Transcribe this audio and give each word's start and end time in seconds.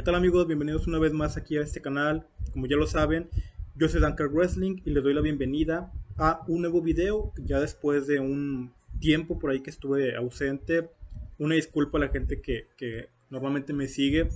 ¿Qué 0.00 0.04
tal 0.04 0.14
amigos? 0.14 0.46
Bienvenidos 0.46 0.86
una 0.86 0.98
vez 0.98 1.12
más 1.12 1.36
aquí 1.36 1.58
a 1.58 1.60
este 1.60 1.82
canal. 1.82 2.26
Como 2.54 2.66
ya 2.66 2.74
lo 2.78 2.86
saben, 2.86 3.28
yo 3.76 3.86
soy 3.86 4.00
Dunker 4.00 4.28
Wrestling 4.28 4.80
y 4.86 4.92
les 4.92 5.04
doy 5.04 5.12
la 5.12 5.20
bienvenida 5.20 5.92
a 6.16 6.40
un 6.48 6.62
nuevo 6.62 6.80
video 6.80 7.34
ya 7.36 7.60
después 7.60 8.06
de 8.06 8.18
un 8.18 8.72
tiempo 8.98 9.38
por 9.38 9.50
ahí 9.50 9.60
que 9.60 9.68
estuve 9.68 10.16
ausente. 10.16 10.88
Una 11.36 11.56
disculpa 11.56 11.98
a 11.98 12.00
la 12.00 12.08
gente 12.08 12.40
que, 12.40 12.68
que 12.78 13.10
normalmente 13.28 13.74
me 13.74 13.88
sigue, 13.88 14.30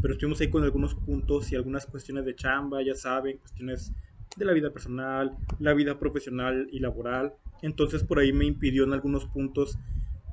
pero 0.00 0.14
estuvimos 0.14 0.40
ahí 0.40 0.50
con 0.50 0.62
algunos 0.62 0.94
puntos 0.94 1.50
y 1.50 1.56
algunas 1.56 1.86
cuestiones 1.86 2.24
de 2.24 2.36
chamba, 2.36 2.80
ya 2.84 2.94
saben, 2.94 3.38
cuestiones 3.38 3.92
de 4.36 4.44
la 4.44 4.52
vida 4.52 4.70
personal, 4.70 5.36
la 5.58 5.74
vida 5.74 5.98
profesional 5.98 6.68
y 6.70 6.78
laboral. 6.78 7.34
Entonces 7.60 8.04
por 8.04 8.20
ahí 8.20 8.32
me 8.32 8.46
impidió 8.46 8.84
en 8.84 8.92
algunos 8.92 9.26
puntos 9.26 9.76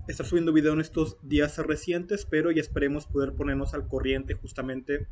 estar 0.08 0.26
subiendo 0.26 0.54
video 0.54 0.74
en 0.74 0.82
estos 0.82 1.18
días 1.22 1.58
recientes, 1.58 2.26
pero 2.30 2.52
ya 2.52 2.62
esperemos 2.62 3.08
poder 3.08 3.34
ponernos 3.34 3.74
al 3.74 3.88
corriente 3.88 4.36
justamente 4.36 5.08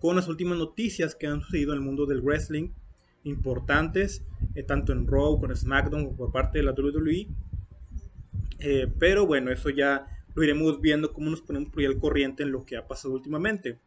con 0.00 0.16
las 0.16 0.28
últimas 0.28 0.58
noticias 0.58 1.14
que 1.14 1.26
han 1.26 1.40
sucedido 1.40 1.72
en 1.72 1.78
el 1.78 1.84
mundo 1.84 2.06
del 2.06 2.20
wrestling 2.20 2.70
importantes, 3.24 4.24
eh, 4.54 4.62
tanto 4.62 4.92
en 4.92 5.06
Raw, 5.06 5.40
con 5.40 5.54
SmackDown, 5.54 6.16
por 6.16 6.32
parte 6.32 6.58
de 6.58 6.64
la 6.64 6.72
WWE. 6.72 7.28
Eh, 8.60 8.92
pero 8.98 9.26
bueno, 9.26 9.50
eso 9.50 9.70
ya 9.70 10.06
lo 10.34 10.42
iremos 10.42 10.80
viendo 10.80 11.12
cómo 11.12 11.30
nos 11.30 11.42
ponemos 11.42 11.70
por 11.70 11.80
ahí 11.80 11.86
al 11.86 11.98
corriente 11.98 12.42
en 12.42 12.52
lo 12.52 12.64
que 12.64 12.76
ha 12.76 12.86
pasado 12.86 13.14
últimamente. 13.14 13.78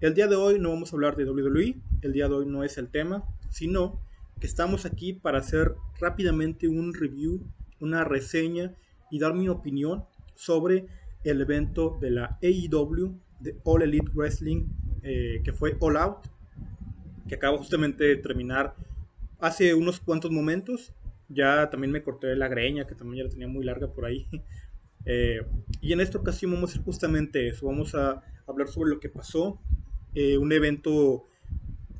El 0.00 0.14
día 0.14 0.26
de 0.26 0.36
hoy 0.36 0.58
no 0.58 0.70
vamos 0.70 0.92
a 0.92 0.96
hablar 0.96 1.16
de 1.16 1.24
WWE, 1.24 1.74
el 2.02 2.12
día 2.12 2.28
de 2.28 2.34
hoy 2.34 2.46
no 2.46 2.64
es 2.64 2.76
el 2.76 2.88
tema, 2.88 3.24
sino 3.48 3.98
que 4.38 4.46
estamos 4.46 4.84
aquí 4.84 5.14
para 5.14 5.38
hacer 5.38 5.74
rápidamente 5.98 6.68
un 6.68 6.92
review, 6.92 7.40
una 7.80 8.04
reseña 8.04 8.74
y 9.10 9.18
dar 9.18 9.34
mi 9.34 9.48
opinión 9.48 10.04
sobre 10.34 10.86
el 11.24 11.40
evento 11.40 11.98
de 12.00 12.10
la 12.10 12.38
AEW, 12.42 13.18
de 13.40 13.56
All 13.64 13.82
Elite 13.82 14.10
Wrestling, 14.14 14.66
eh, 15.02 15.40
que 15.44 15.52
fue 15.52 15.76
All 15.80 15.96
Out, 15.96 16.26
que 17.28 17.34
acaba 17.34 17.58
justamente 17.58 18.04
de 18.04 18.16
terminar 18.16 18.74
hace 19.38 19.74
unos 19.74 20.00
cuantos 20.00 20.30
momentos. 20.30 20.92
Ya 21.28 21.68
también 21.70 21.90
me 21.90 22.02
corté 22.02 22.34
la 22.36 22.48
greña, 22.48 22.86
que 22.86 22.94
también 22.94 23.18
ya 23.18 23.24
la 23.24 23.30
tenía 23.30 23.48
muy 23.48 23.64
larga 23.64 23.88
por 23.92 24.04
ahí. 24.04 24.26
Eh, 25.08 25.38
y 25.80 25.92
en 25.92 26.00
esta 26.00 26.18
ocasión 26.18 26.50
vamos 26.50 26.70
a 26.70 26.72
hacer 26.72 26.84
justamente 26.84 27.46
eso. 27.46 27.66
Vamos 27.66 27.94
a 27.94 28.24
hablar 28.44 28.66
sobre 28.66 28.90
lo 28.90 28.98
que 28.98 29.08
pasó. 29.08 29.60
Eh, 30.16 30.36
un 30.36 30.50
evento 30.50 31.28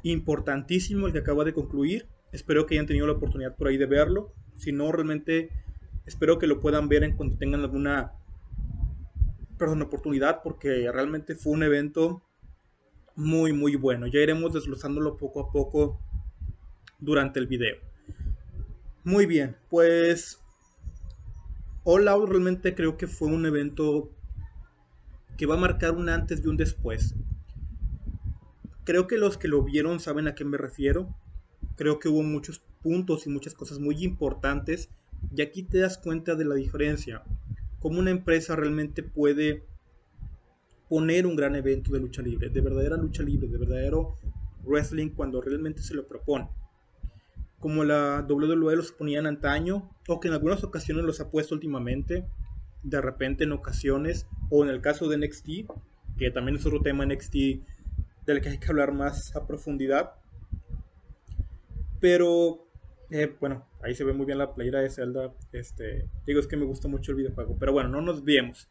importantísimo 0.02 1.06
el 1.06 1.12
que 1.12 1.20
acaba 1.20 1.44
de 1.44 1.52
concluir. 1.52 2.08
Espero 2.32 2.66
que 2.66 2.74
hayan 2.74 2.86
tenido 2.86 3.06
la 3.06 3.12
oportunidad 3.12 3.54
por 3.54 3.68
ahí 3.68 3.76
de 3.76 3.86
verlo. 3.86 4.32
Si 4.56 4.72
no, 4.72 4.90
realmente 4.90 5.50
Espero 6.06 6.38
que 6.38 6.46
lo 6.46 6.60
puedan 6.60 6.88
ver 6.88 7.02
en 7.02 7.16
cuanto 7.16 7.36
tengan 7.36 7.60
alguna 7.62 8.12
perdón, 9.58 9.82
oportunidad 9.82 10.42
porque 10.42 10.90
realmente 10.92 11.34
fue 11.34 11.52
un 11.52 11.62
evento 11.62 12.22
muy 13.14 13.52
muy 13.52 13.76
bueno. 13.76 14.06
Ya 14.06 14.20
iremos 14.20 14.52
desglosándolo 14.52 15.16
poco 15.16 15.40
a 15.40 15.50
poco 15.50 16.00
durante 16.98 17.40
el 17.40 17.46
video. 17.46 17.76
Muy 19.04 19.26
bien, 19.26 19.56
pues 19.70 20.40
All 21.84 22.06
realmente 22.06 22.74
creo 22.74 22.96
que 22.96 23.06
fue 23.06 23.28
un 23.28 23.46
evento 23.46 24.10
que 25.36 25.46
va 25.46 25.54
a 25.54 25.58
marcar 25.58 25.92
un 25.92 26.08
antes 26.08 26.44
y 26.44 26.48
un 26.48 26.56
después. 26.56 27.14
Creo 28.84 29.06
que 29.06 29.18
los 29.18 29.38
que 29.38 29.48
lo 29.48 29.62
vieron 29.62 30.00
saben 30.00 30.28
a 30.28 30.34
qué 30.34 30.44
me 30.44 30.58
refiero. 30.58 31.14
Creo 31.76 31.98
que 31.98 32.08
hubo 32.08 32.22
muchos 32.22 32.60
puntos 32.82 33.26
y 33.26 33.30
muchas 33.30 33.54
cosas 33.54 33.78
muy 33.78 34.02
importantes 34.04 34.90
y 35.34 35.42
aquí 35.42 35.62
te 35.62 35.78
das 35.78 35.98
cuenta 35.98 36.34
de 36.34 36.44
la 36.44 36.54
diferencia. 36.54 37.22
Cómo 37.78 37.98
una 37.98 38.10
empresa 38.10 38.56
realmente 38.56 39.02
puede 39.02 39.64
poner 40.88 41.26
un 41.26 41.36
gran 41.36 41.56
evento 41.56 41.92
de 41.92 42.00
lucha 42.00 42.22
libre, 42.22 42.48
de 42.48 42.60
verdadera 42.60 42.96
lucha 42.96 43.22
libre, 43.22 43.48
de 43.48 43.58
verdadero 43.58 44.16
wrestling 44.64 45.10
cuando 45.10 45.40
realmente 45.40 45.82
se 45.82 45.94
lo 45.94 46.06
propone. 46.06 46.48
Como 47.58 47.84
la 47.84 48.24
WWE 48.28 48.76
los 48.76 48.92
ponían 48.92 49.26
antaño, 49.26 49.90
o 50.08 50.20
que 50.20 50.28
en 50.28 50.34
algunas 50.34 50.62
ocasiones 50.62 51.04
los 51.04 51.20
ha 51.20 51.30
puesto 51.30 51.54
últimamente, 51.54 52.26
de 52.82 53.00
repente 53.00 53.44
en 53.44 53.52
ocasiones, 53.52 54.26
o 54.50 54.64
en 54.64 54.70
el 54.70 54.80
caso 54.80 55.08
de 55.08 55.18
NXT, 55.18 55.48
que 56.18 56.30
también 56.30 56.56
es 56.56 56.66
otro 56.66 56.80
tema 56.80 57.04
NXT 57.06 57.34
del 58.26 58.40
que 58.40 58.48
hay 58.50 58.58
que 58.58 58.68
hablar 58.68 58.92
más 58.92 59.34
a 59.34 59.46
profundidad. 59.46 60.12
Pero 62.00 62.66
eh, 63.10 63.34
bueno, 63.40 63.64
ahí 63.86 63.94
se 63.94 64.04
ve 64.04 64.12
muy 64.12 64.26
bien 64.26 64.38
la 64.38 64.54
playera 64.54 64.80
de 64.80 64.90
Zelda. 64.90 65.32
Este, 65.52 66.08
digo, 66.26 66.40
es 66.40 66.46
que 66.46 66.56
me 66.56 66.64
gusta 66.64 66.88
mucho 66.88 67.12
el 67.12 67.18
videojuego. 67.18 67.56
Pero 67.58 67.72
bueno, 67.72 67.88
no 67.88 68.02
nos 68.02 68.24
viemos. 68.24 68.68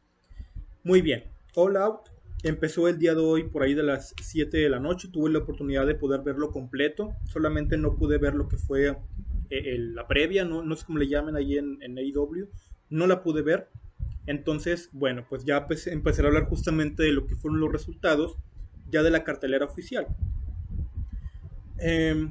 Muy 0.83 1.01
bien. 1.01 1.23
All 1.55 1.77
Out 1.77 2.09
empezó 2.43 2.87
el 2.87 2.99
día 2.99 3.15
de 3.15 3.21
hoy 3.21 3.43
por 3.43 3.63
ahí 3.63 3.73
de 3.73 3.83
las 3.83 4.13
7 4.21 4.57
de 4.57 4.69
la 4.69 4.79
noche. 4.79 5.07
Tuve 5.07 5.29
la 5.29 5.39
oportunidad 5.39 5.87
de 5.87 5.95
poder 5.95 6.21
verlo 6.21 6.51
completo. 6.51 7.15
Solamente 7.25 7.77
no 7.77 7.95
pude 7.95 8.17
ver 8.17 8.35
lo 8.35 8.47
que 8.49 8.57
fue 8.57 8.97
eh, 9.49 9.77
la 9.79 10.05
previa. 10.07 10.43
No, 10.43 10.63
no 10.63 10.75
sé 10.75 10.85
cómo 10.85 10.99
le 10.99 11.07
llamen 11.07 11.35
ahí 11.35 11.57
en, 11.57 11.81
en 11.81 11.97
AEW. 11.97 12.49
No 12.89 13.07
la 13.07 13.23
pude 13.23 13.41
ver. 13.41 13.69
Entonces, 14.27 14.89
bueno, 14.91 15.25
pues 15.29 15.45
ya 15.45 15.65
empecé 15.85 16.21
a 16.21 16.27
hablar 16.27 16.45
justamente 16.45 17.03
de 17.03 17.13
lo 17.13 17.25
que 17.25 17.35
fueron 17.35 17.59
los 17.59 17.71
resultados 17.71 18.37
ya 18.89 19.01
de 19.01 19.11
la 19.11 19.23
cartelera 19.23 19.65
oficial. 19.65 20.07
Eh, 21.79 22.27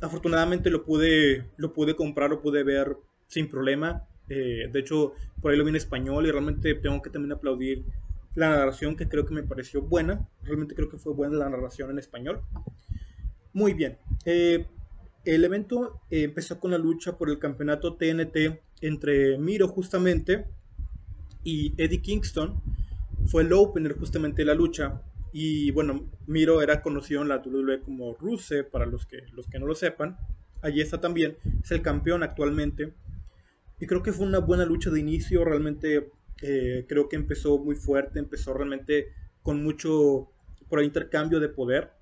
afortunadamente 0.00 0.70
lo 0.70 0.84
pude, 0.84 1.46
lo 1.56 1.72
pude 1.72 1.96
comprar, 1.96 2.30
lo 2.30 2.40
pude 2.40 2.62
ver 2.62 2.96
sin 3.26 3.48
problema. 3.48 4.06
Eh, 4.28 4.68
de 4.70 4.80
hecho, 4.80 5.14
por 5.40 5.52
ahí 5.52 5.58
lo 5.58 5.64
vi 5.64 5.70
en 5.70 5.76
español 5.76 6.26
y 6.26 6.30
realmente 6.30 6.74
tengo 6.74 7.00
que 7.02 7.10
también 7.10 7.32
aplaudir 7.32 7.84
la 8.34 8.50
narración 8.50 8.96
que 8.96 9.08
creo 9.08 9.26
que 9.26 9.34
me 9.34 9.42
pareció 9.42 9.82
buena. 9.82 10.28
Realmente 10.42 10.74
creo 10.74 10.88
que 10.88 10.98
fue 10.98 11.12
buena 11.14 11.36
la 11.36 11.48
narración 11.48 11.90
en 11.90 11.98
español. 11.98 12.42
Muy 13.52 13.72
bien. 13.72 13.98
Eh, 14.24 14.66
el 15.24 15.44
evento 15.44 16.00
empezó 16.10 16.60
con 16.60 16.70
la 16.70 16.78
lucha 16.78 17.18
por 17.18 17.28
el 17.28 17.38
campeonato 17.38 17.96
TNT 17.96 18.60
entre 18.80 19.36
Miro 19.38 19.68
justamente 19.68 20.46
y 21.42 21.74
Eddie 21.76 22.00
Kingston. 22.00 22.62
Fue 23.26 23.42
el 23.42 23.52
opener 23.52 23.98
justamente 23.98 24.42
de 24.42 24.46
la 24.46 24.54
lucha. 24.54 25.02
Y 25.32 25.70
bueno, 25.72 26.08
Miro 26.26 26.62
era 26.62 26.82
conocido 26.82 27.22
en 27.22 27.28
la 27.28 27.38
WWE 27.38 27.80
como 27.80 28.14
Ruse, 28.14 28.64
para 28.64 28.86
los 28.86 29.06
que, 29.06 29.22
los 29.32 29.46
que 29.46 29.58
no 29.58 29.66
lo 29.66 29.74
sepan. 29.74 30.16
Allí 30.62 30.80
está 30.80 31.00
también, 31.00 31.36
es 31.62 31.70
el 31.70 31.82
campeón 31.82 32.22
actualmente. 32.22 32.94
Y 33.80 33.86
creo 33.86 34.02
que 34.02 34.12
fue 34.12 34.26
una 34.26 34.38
buena 34.38 34.64
lucha 34.64 34.90
de 34.90 35.00
inicio, 35.00 35.44
realmente 35.44 36.10
eh, 36.42 36.84
creo 36.88 37.08
que 37.08 37.16
empezó 37.16 37.58
muy 37.58 37.76
fuerte, 37.76 38.18
empezó 38.18 38.52
realmente 38.54 39.08
con 39.42 39.62
mucho 39.62 40.30
por 40.68 40.82
intercambio 40.82 41.40
de 41.40 41.48
poder 41.48 41.92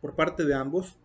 por 0.00 0.14
parte 0.14 0.44
de 0.44 0.54
ambos. 0.54 0.96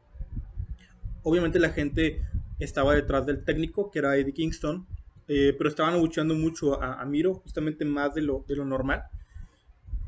Obviamente 1.23 1.59
la 1.59 1.69
gente 1.69 2.21
estaba 2.59 2.95
detrás 2.95 3.25
del 3.25 3.43
técnico, 3.43 3.91
que 3.91 3.99
era 3.99 4.17
Eddie 4.17 4.33
Kingston, 4.33 4.87
eh, 5.27 5.53
pero 5.57 5.69
estaban 5.69 5.99
luchando 5.99 6.35
mucho 6.35 6.81
a, 6.81 7.01
a, 7.01 7.05
Miro, 7.05 7.35
justamente 7.35 7.85
más 7.85 8.13
de 8.13 8.21
lo, 8.21 8.43
de 8.47 8.55
lo 8.55 8.65
normal. 8.65 9.03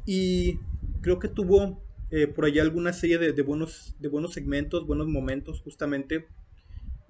Y 0.05 0.59
creo 1.03 1.19
que 1.19 1.27
tuvo 1.27 1.83
eh, 2.09 2.25
por 2.25 2.45
allá 2.45 2.63
alguna 2.63 2.93
serie 2.93 3.19
de, 3.19 3.41
buenos, 3.43 3.95
de 3.99 4.07
buenos 4.07 4.33
segmentos, 4.33 4.87
buenos 4.87 5.07
momentos 5.07 5.61
justamente, 5.61 6.27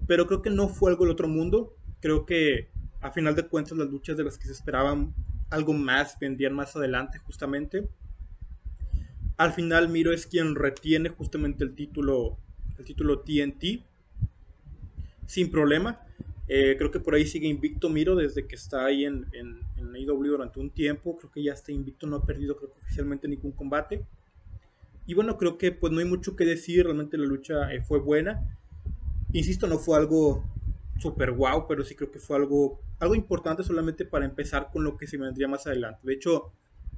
pero 0.06 0.26
creo 0.26 0.42
que 0.42 0.50
no 0.50 0.68
fue 0.68 0.90
algo 0.90 1.04
del 1.04 1.12
otro 1.12 1.28
mundo. 1.28 1.74
Creo 2.00 2.26
que 2.26 2.68
a 3.00 3.10
final 3.10 3.34
de 3.34 3.48
cuentas 3.48 3.78
las 3.78 3.88
luchas 3.88 4.18
de 4.18 4.24
las 4.24 4.36
que 4.36 4.46
se 4.46 4.52
esperaban 4.52 5.14
algo 5.48 5.72
más 5.72 6.18
vendían 6.18 6.54
más 6.54 6.76
adelante 6.76 7.18
justamente. 7.18 7.88
Al 9.36 9.52
final 9.52 9.88
Miro 9.88 10.12
es 10.12 10.26
quien 10.26 10.54
retiene 10.54 11.08
justamente 11.08 11.64
el 11.64 11.74
título, 11.74 12.38
el 12.78 12.84
título 12.84 13.20
TNT 13.20 13.84
sin 15.26 15.50
problema. 15.50 16.00
Eh, 16.46 16.74
creo 16.76 16.90
que 16.90 17.00
por 17.00 17.14
ahí 17.14 17.26
sigue 17.26 17.48
invicto 17.48 17.88
Miro 17.88 18.14
desde 18.14 18.46
que 18.46 18.54
está 18.54 18.84
ahí 18.84 19.04
en, 19.04 19.26
en, 19.32 19.60
en 19.76 19.94
AEW 19.94 20.26
durante 20.26 20.60
un 20.60 20.70
tiempo. 20.70 21.16
Creo 21.16 21.30
que 21.30 21.42
ya 21.42 21.52
está 21.52 21.72
invicto, 21.72 22.06
no 22.06 22.16
ha 22.16 22.26
perdido 22.26 22.56
creo 22.56 22.72
que 22.72 22.80
oficialmente 22.80 23.28
ningún 23.28 23.52
combate. 23.52 24.04
Y 25.06 25.14
bueno, 25.14 25.36
creo 25.36 25.58
que 25.58 25.72
pues 25.72 25.92
no 25.92 25.98
hay 25.98 26.06
mucho 26.06 26.34
que 26.36 26.44
decir, 26.44 26.84
realmente 26.84 27.18
la 27.18 27.26
lucha 27.26 27.72
eh, 27.72 27.82
fue 27.82 27.98
buena. 27.98 28.56
Insisto, 29.32 29.66
no 29.66 29.78
fue 29.78 29.98
algo 29.98 30.44
super 30.98 31.32
wow, 31.32 31.66
pero 31.66 31.84
sí 31.84 31.94
creo 31.94 32.10
que 32.10 32.20
fue 32.20 32.36
algo, 32.36 32.80
algo 33.00 33.14
importante 33.14 33.62
solamente 33.62 34.04
para 34.04 34.24
empezar 34.24 34.70
con 34.72 34.84
lo 34.84 34.96
que 34.96 35.06
se 35.06 35.18
vendría 35.18 35.48
más 35.48 35.66
adelante. 35.66 36.00
De 36.04 36.14
hecho, 36.14 36.52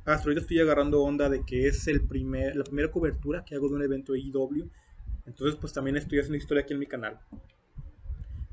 hasta 0.05 0.25
ahorita 0.25 0.43
estoy 0.43 0.61
agarrando 0.61 1.03
onda 1.03 1.29
de 1.29 1.45
que 1.45 1.67
es 1.67 1.89
el 1.89 2.03
primer, 2.03 2.55
la 2.55 2.65
primera 2.65 2.91
cobertura 2.91 3.45
que 3.45 3.55
hago 3.55 3.69
de 3.69 3.75
un 3.75 3.83
evento 3.83 4.13
de 4.13 4.21
AEW. 4.21 4.71
Entonces 5.27 5.59
pues 5.61 5.73
también 5.73 5.97
estoy 5.97 6.21
haciendo 6.21 6.37
historia 6.37 6.63
aquí 6.63 6.75
en 6.75 6.79
mi 6.79 6.87
canal. 6.87 7.19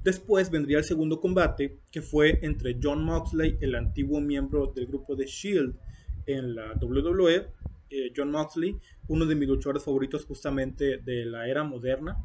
Después 0.03 0.51
vendría 0.51 0.79
el 0.79 0.83
segundo 0.83 1.21
combate, 1.21 1.79
que 1.89 2.01
fue 2.01 2.39
entre 2.41 2.77
John 2.81 3.05
Moxley, 3.05 3.57
el 3.61 3.75
antiguo 3.75 4.19
miembro 4.19 4.67
del 4.75 4.87
grupo 4.87 5.15
de 5.15 5.25
Shield 5.25 5.75
en 6.25 6.55
la 6.55 6.73
WWE, 6.73 7.47
eh, 7.89 8.11
John 8.15 8.29
Moxley, 8.29 8.77
uno 9.07 9.25
de 9.25 9.35
mis 9.35 9.47
luchadores 9.47 9.83
favoritos 9.83 10.25
justamente 10.25 10.97
de 10.97 11.25
la 11.25 11.47
era 11.47 11.63
moderna, 11.63 12.17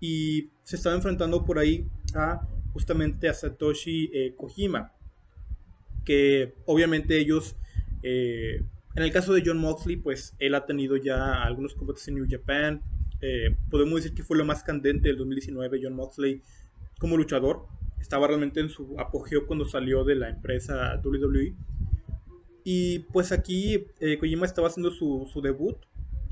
y 0.00 0.48
se 0.62 0.76
estaba 0.76 0.94
enfrentando 0.94 1.44
por 1.44 1.58
ahí 1.58 1.86
a 2.14 2.48
justamente 2.72 3.28
a 3.28 3.34
Satoshi 3.34 4.10
eh, 4.14 4.34
Kojima, 4.34 4.94
que 6.06 6.54
obviamente 6.64 7.18
ellos 7.18 7.56
eh, 8.02 8.64
En 8.96 9.02
el 9.04 9.12
caso 9.12 9.34
de 9.34 9.42
John 9.44 9.58
Moxley, 9.58 9.96
pues 9.96 10.34
él 10.38 10.54
ha 10.54 10.64
tenido 10.64 10.96
ya 10.96 11.42
algunos 11.42 11.74
combates 11.74 12.08
en 12.08 12.14
New 12.14 12.26
Japan. 12.28 12.82
Podemos 13.70 13.96
decir 13.96 14.14
que 14.14 14.24
fue 14.24 14.36
lo 14.36 14.44
más 14.44 14.64
candente 14.64 15.08
del 15.08 15.18
2019 15.18 15.80
John 15.82 15.94
Moxley 15.94 16.42
como 17.00 17.16
luchador. 17.16 17.66
Estaba 17.98 18.28
realmente 18.28 18.60
en 18.60 18.68
su 18.68 18.94
apogeo 19.00 19.46
cuando 19.46 19.64
salió 19.64 20.04
de 20.04 20.14
la 20.14 20.28
empresa 20.28 21.00
WWE. 21.02 21.56
Y 22.62 23.00
pues 23.12 23.32
aquí 23.32 23.86
eh, 24.00 24.18
Kojima 24.18 24.46
estaba 24.46 24.68
haciendo 24.68 24.90
su, 24.92 25.40
debut 25.42 25.76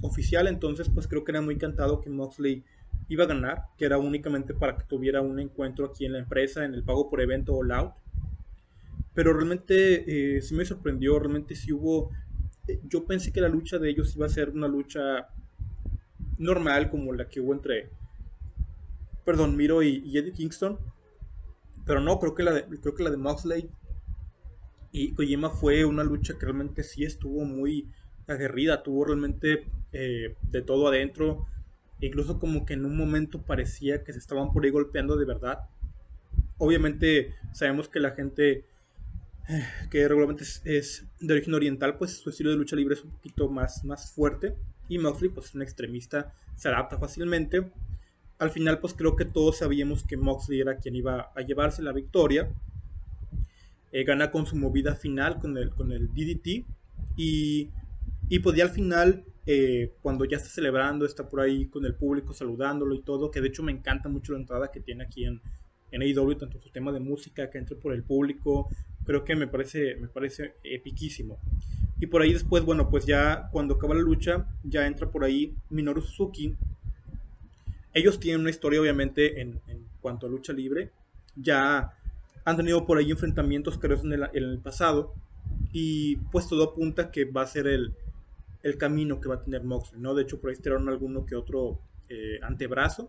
oficial, 0.03 0.47
entonces 0.47 0.88
pues 0.88 1.09
creo 1.09 1.25
que 1.25 1.32
era 1.32 1.41
muy 1.41 1.55
encantado 1.55 2.00
que 2.00 2.11
Moxley 2.11 2.62
iba 3.09 3.25
a 3.25 3.26
ganar, 3.26 3.62
que 3.76 3.87
era 3.87 3.99
únicamente 3.99 4.55
para 4.55 4.76
que 4.76 4.85
tuviera 4.85 5.23
un 5.23 5.41
encuentro 5.41 5.87
aquí 5.87 6.05
en 6.05 6.12
la 6.12 6.19
empresa, 6.19 6.65
en 6.65 6.75
el 6.75 6.85
pago 6.85 7.09
por 7.11 7.21
evento 7.21 7.55
All 7.55 7.73
Out. 7.73 7.93
Pero 9.14 9.32
realmente 9.32 10.37
eh, 10.37 10.43
sí 10.43 10.55
me 10.55 10.64
sorprendió, 10.64 11.19
realmente 11.19 11.56
sí 11.56 11.73
hubo... 11.73 12.11
Eh, 12.69 12.79
yo 12.85 13.06
pensé 13.06 13.32
que 13.32 13.41
la 13.41 13.49
lucha 13.49 13.79
de 13.79 13.88
ellos 13.88 14.14
iba 14.14 14.26
a 14.26 14.29
ser 14.29 14.50
una 14.50 14.69
lucha 14.69 15.29
normal 16.37 16.91
como 16.91 17.12
la 17.14 17.29
que 17.29 17.41
hubo 17.41 17.55
entre, 17.55 17.91
perdón, 19.29 19.59
Miro 19.59 19.83
y, 19.83 20.17
Eddie 20.17 20.33
Kingston. 20.33 20.79
Pero 21.85 22.01
no, 22.01 22.19
creo 22.19 22.35
que 22.35 22.43
la 22.43 22.53
de, 22.55 22.65
creo 22.81 22.95
que 22.95 23.03
la 23.03 23.11
de 23.11 23.19
Moxley 23.19 23.69
y 24.91 25.13
Kojima 25.13 25.51
fue 25.51 25.85
una 25.85 26.03
lucha 26.03 26.39
que 26.39 26.47
realmente 26.47 26.83
sí 26.83 27.05
estuvo 27.05 27.45
muy 27.45 27.91
aguerrida, 28.27 28.83
tuvo 28.83 29.05
realmente 29.05 29.67
eh, 29.93 30.35
de 30.41 30.63
todo 30.63 30.89
adentro, 30.89 31.47
incluso 32.01 32.41
como 32.41 32.65
que 32.65 32.73
en 32.73 32.87
un 32.87 32.97
momento 32.97 33.43
parecía 33.43 34.03
que 34.03 34.15
se 34.15 34.19
estaban 34.19 34.51
por 34.51 34.65
ahí 34.65 34.71
golpeando 34.71 35.19
de 35.19 35.27
verdad. 35.27 35.59
Obviamente 36.57 37.35
sabemos 37.53 37.91
que 37.91 38.01
la 38.01 38.13
gente 38.13 38.65
eh, 39.51 39.67
que 39.91 40.09
regularmente 40.09 40.45
es, 40.65 41.05
de 41.21 41.35
origen 41.35 41.53
oriental, 41.53 41.99
pues 41.99 42.17
su 42.17 42.31
estilo 42.31 42.49
de 42.49 42.57
lucha 42.57 42.77
libre 42.77 42.95
es 42.95 43.05
un 43.05 43.11
poquito 43.11 43.51
más, 43.51 43.85
más 43.85 44.11
fuerte. 44.11 44.55
Y 44.89 44.97
Moxley, 44.97 45.29
pues 45.29 45.49
es 45.49 45.55
un 45.55 45.61
extremista, 45.61 46.33
se 46.57 46.69
adapta 46.69 46.97
fácilmente. 46.97 47.71
Al 48.38 48.50
final, 48.50 48.79
pues 48.79 48.94
creo 48.94 49.17
que 49.17 49.25
todos 49.25 49.58
sabíamos 49.58 50.05
que 50.05 50.17
Moxley 50.17 50.61
era 50.61 50.76
quien 50.76 50.94
iba 50.94 51.32
a 51.35 51.40
llevarse 51.43 51.82
la 51.82 51.93
victoria. 51.93 52.49
Eh, 53.90 54.05
gana 54.05 54.31
con 54.31 54.46
su 54.46 54.55
movida 54.56 54.94
final 54.94 55.38
con 55.38 55.56
el, 55.56 56.08
DDT. 56.08 56.64
Y, 57.17 57.70
y 58.29 58.38
pues 58.38 58.56
ya 58.56 58.64
al 58.64 58.70
final, 58.70 59.25
eh, 59.46 59.94
cuando 60.02 60.25
ya 60.25 60.37
está 60.37 60.49
celebrando, 60.49 61.05
está 61.05 61.29
por 61.29 61.40
ahí 61.40 61.67
con 61.67 61.85
el 61.85 61.94
público 61.94 62.32
saludándolo 62.32 62.94
y 62.94 63.02
todo, 63.02 63.31
que 63.31 63.40
de 63.40 63.49
hecho 63.49 63.62
me 63.62 63.73
encanta 63.73 64.08
mucho 64.08 64.32
la 64.32 64.38
entrada 64.38 64.70
que 64.70 64.81
tiene 64.81 65.05
aquí 65.05 65.25
en, 65.25 65.40
en 65.90 66.02
AEW, 66.02 66.37
tanto 66.37 66.61
su 66.61 66.70
tema 66.70 66.93
de 66.93 67.00
música, 67.00 67.50
que 67.50 67.58
entre 67.58 67.76
por 67.76 67.93
el 67.93 68.02
público, 68.02 68.69
creo 69.05 69.25
que 69.25 69.35
me 69.35 69.46
parece, 69.46 69.96
me 69.96 70.08
parece 70.08 70.55
epiquísimo. 70.62 71.38
Y 72.00 72.06
por 72.06 72.23
ahí 72.23 72.32
después, 72.32 72.64
bueno, 72.64 72.90
pues 72.90 73.06
ya 73.06 73.49
cuando 73.50 73.75
acaba 73.75 73.94
la 73.94 74.02
lucha, 74.02 74.46
ya 74.62 74.87
entra 74.87 75.11
por 75.11 75.25
ahí 75.25 75.56
Minoru 75.70 76.00
Suzuki. 76.00 76.55
Ellos 77.94 78.20
tienen 78.20 78.43
una 78.43 78.50
historia, 78.50 78.81
obviamente, 78.81 79.40
en, 79.40 79.61
cuanto 80.00 80.26
a 80.26 80.31
lucha 80.31 80.52
libre. 80.52 80.93
Ya 81.37 81.93
han 82.44 82.56
tenido 82.56 82.87
por 82.87 82.99
ahí 82.99 83.11
enfrentamientos, 83.11 83.79
creo, 83.79 84.00
en 84.00 84.12
el, 84.12 84.23
en 84.32 84.44
el 84.44 84.58
pasado. 84.58 85.14
Y 85.73 86.17
pues 86.31 86.49
todo 86.49 86.64
apunta 86.64 87.11
que 87.11 87.25
va 87.25 87.43
a 87.43 87.46
ser 87.46 87.67
el, 87.67 87.94
el 88.62 88.76
camino 88.76 89.20
que 89.20 89.29
va 89.29 89.37
a 89.37 89.43
tener 89.43 89.64
Moxley, 89.64 90.00
¿no? 90.00 90.14
De 90.14 90.23
hecho, 90.23 90.40
por 90.40 90.50
ahí 90.50 90.56
tiraron 90.56 90.88
alguno 90.88 91.25
que 91.25 91.37
otro 91.37 91.81
eh, 92.08 92.38
antebrazo, 92.43 93.08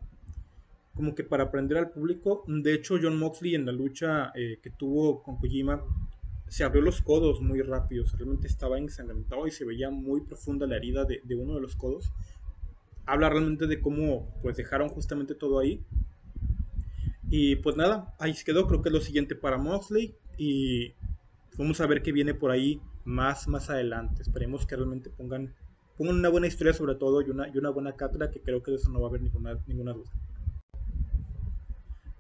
como 0.94 1.16
que 1.16 1.24
para 1.24 1.46
aprender 1.46 1.78
al 1.78 1.92
público. 1.92 2.44
De 2.48 2.74
hecho, 2.74 2.98
John 3.02 3.18
Moxley 3.18 3.56
en 3.56 3.66
la 3.66 3.72
lucha 3.72 4.32
eh, 4.36 4.60
que 4.62 4.70
tuvo 4.70 5.24
con 5.24 5.38
Kojima 5.38 5.84
se 6.48 6.64
abrió 6.64 6.82
los 6.82 7.02
codos 7.02 7.42
muy 7.42 7.62
rápido, 7.62 8.04
realmente 8.18 8.48
estaba 8.48 8.80
ensangrentado 8.80 9.46
y 9.46 9.52
se 9.52 9.66
veía 9.66 9.92
muy 9.92 10.22
profunda 10.22 10.66
la 10.66 10.78
herida 10.78 11.06
de, 11.06 11.22
de, 11.24 11.36
uno 11.36 11.54
de 11.54 11.62
los 11.62 11.76
codos. 11.76 12.12
Habla 13.10 13.30
realmente 13.30 13.66
de 13.66 13.82
cómo 13.82 14.40
pues 14.42 14.56
dejaron 14.56 14.90
justamente 14.90 15.34
todo 15.34 15.60
ahí. 15.60 15.84
Y 17.30 17.56
pues 17.58 17.76
nada, 17.76 18.16
ahí 18.20 18.34
se 18.34 18.46
quedó, 18.46 18.68
creo 18.68 18.82
que 18.82 18.90
es 18.90 18.94
lo 18.94 19.02
siguiente 19.02 19.36
para 19.36 19.58
Moxley 19.58 20.16
y 20.38 20.94
vamos 21.58 21.82
a 21.82 21.88
ver 21.88 22.02
qué 22.02 22.12
viene 22.12 22.34
por 22.34 22.52
ahí 22.52 22.82
más, 23.06 23.48
más 23.48 23.70
adelante. 23.70 24.22
Esperemos 24.22 24.66
que 24.66 24.76
realmente 24.76 25.10
pongan, 25.10 25.54
pongan 25.98 26.18
una 26.18 26.30
buena 26.30 26.48
historia 26.48 26.74
sobre 26.74 26.96
todo 26.96 27.22
y 27.22 27.30
una, 27.30 27.48
y 27.50 27.58
una 27.58 27.72
buena 27.72 27.96
cátedra 27.96 28.30
que 28.30 28.42
creo 28.42 28.62
que 28.62 28.72
de 28.72 28.78
eso 28.78 28.92
no 28.92 29.00
va 29.02 29.08
a 29.08 29.10
haber 29.10 29.22
ninguna, 29.22 29.60
ninguna 29.68 29.94
duda. 29.94 30.12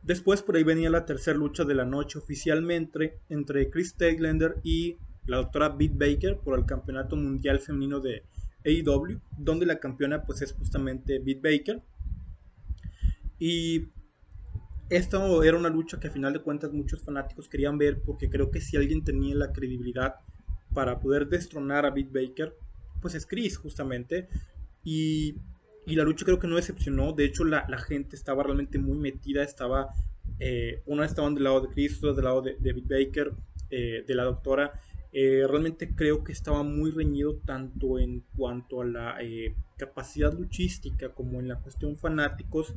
Después 0.01 0.41
por 0.41 0.55
ahí 0.55 0.63
venía 0.63 0.89
la 0.89 1.05
tercera 1.05 1.37
lucha 1.37 1.65
de 1.65 1.75
la 1.75 1.85
noche 1.85 2.17
oficialmente 2.17 3.19
entre 3.29 3.69
Chris 3.69 3.95
Taglander 3.95 4.55
y 4.63 4.97
la 5.27 5.37
doctora 5.37 5.69
Beat 5.69 5.97
Baker 5.97 6.39
por 6.39 6.57
el 6.57 6.65
campeonato 6.65 7.15
mundial 7.15 7.59
femenino 7.59 7.99
de 7.99 8.23
AEW, 8.65 9.19
donde 9.37 9.65
la 9.65 9.79
campeona 9.79 10.23
pues 10.23 10.41
es 10.41 10.53
justamente 10.53 11.19
Beat 11.19 11.41
Baker. 11.41 11.81
Y 13.37 13.87
esta 14.89 15.19
era 15.43 15.57
una 15.57 15.69
lucha 15.69 15.99
que 15.99 16.07
a 16.07 16.11
final 16.11 16.33
de 16.33 16.41
cuentas 16.41 16.73
muchos 16.73 17.01
fanáticos 17.03 17.47
querían 17.47 17.77
ver 17.77 18.01
porque 18.01 18.29
creo 18.29 18.51
que 18.51 18.59
si 18.59 18.75
alguien 18.75 19.03
tenía 19.03 19.35
la 19.35 19.53
credibilidad 19.53 20.15
para 20.73 20.99
poder 20.99 21.27
destronar 21.27 21.85
a 21.85 21.91
Beat 21.91 22.11
Baker, 22.11 22.55
pues 23.01 23.15
es 23.15 23.25
Chris 23.25 23.57
justamente. 23.57 24.27
Y, 24.83 25.35
y, 25.85 25.95
la 25.95 26.03
lucha 26.03 26.25
creo 26.25 26.39
que 26.39 26.47
no 26.47 26.55
decepcionó. 26.55 27.13
De 27.13 27.25
hecho, 27.25 27.43
la, 27.43 27.65
la 27.69 27.77
gente 27.77 28.15
estaba 28.15 28.43
realmente 28.43 28.77
muy 28.77 28.97
metida. 28.97 29.43
Estaba, 29.43 29.89
eh, 30.39 30.81
estaban 31.03 31.35
del 31.35 31.43
lado 31.45 31.61
de 31.61 31.69
Chris, 31.69 31.97
otras 31.97 32.15
del 32.15 32.25
lado 32.25 32.41
de, 32.41 32.55
de 32.59 32.73
Beat 32.73 32.87
Baker, 32.87 33.33
eh, 33.69 34.03
de 34.07 34.15
la 34.15 34.23
doctora. 34.23 34.73
Eh, 35.11 35.43
realmente 35.47 35.95
creo 35.95 36.23
que 36.23 36.31
estaba 36.31 36.61
muy 36.61 36.91
reñido 36.91 37.37
tanto 37.37 37.97
en 37.97 38.23
cuanto 38.35 38.81
a 38.81 38.85
la 38.85 39.21
eh, 39.21 39.55
capacidad 39.75 40.31
luchística 40.31 41.09
como 41.09 41.39
en 41.39 41.47
la 41.47 41.59
cuestión 41.59 41.97
fanáticos. 41.97 42.75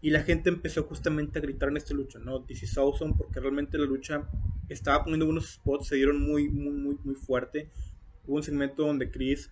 Y 0.00 0.10
la 0.10 0.22
gente 0.22 0.50
empezó 0.50 0.84
justamente 0.84 1.38
a 1.38 1.42
gritar 1.42 1.70
en 1.70 1.78
esta 1.78 1.94
lucha, 1.94 2.18
¿no? 2.18 2.42
This 2.42 2.62
is 2.62 2.78
porque 3.16 3.40
realmente 3.40 3.78
la 3.78 3.86
lucha 3.86 4.28
estaba 4.68 5.02
poniendo 5.02 5.26
unos 5.26 5.52
spots, 5.52 5.88
se 5.88 5.96
dieron 5.96 6.20
muy, 6.20 6.48
muy, 6.48 6.72
muy, 6.72 6.98
muy 7.04 7.14
fuerte. 7.14 7.70
Hubo 8.26 8.36
un 8.36 8.42
segmento 8.42 8.86
donde 8.86 9.10
Chris, 9.10 9.50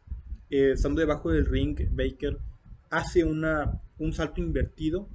eh, 0.50 0.72
estando 0.72 1.00
debajo 1.00 1.30
del 1.30 1.46
ring, 1.46 1.78
Baker 1.90 2.38
hace 2.90 3.24
una, 3.24 3.80
un 3.98 4.12
salto 4.12 4.40
invertido. 4.40 5.08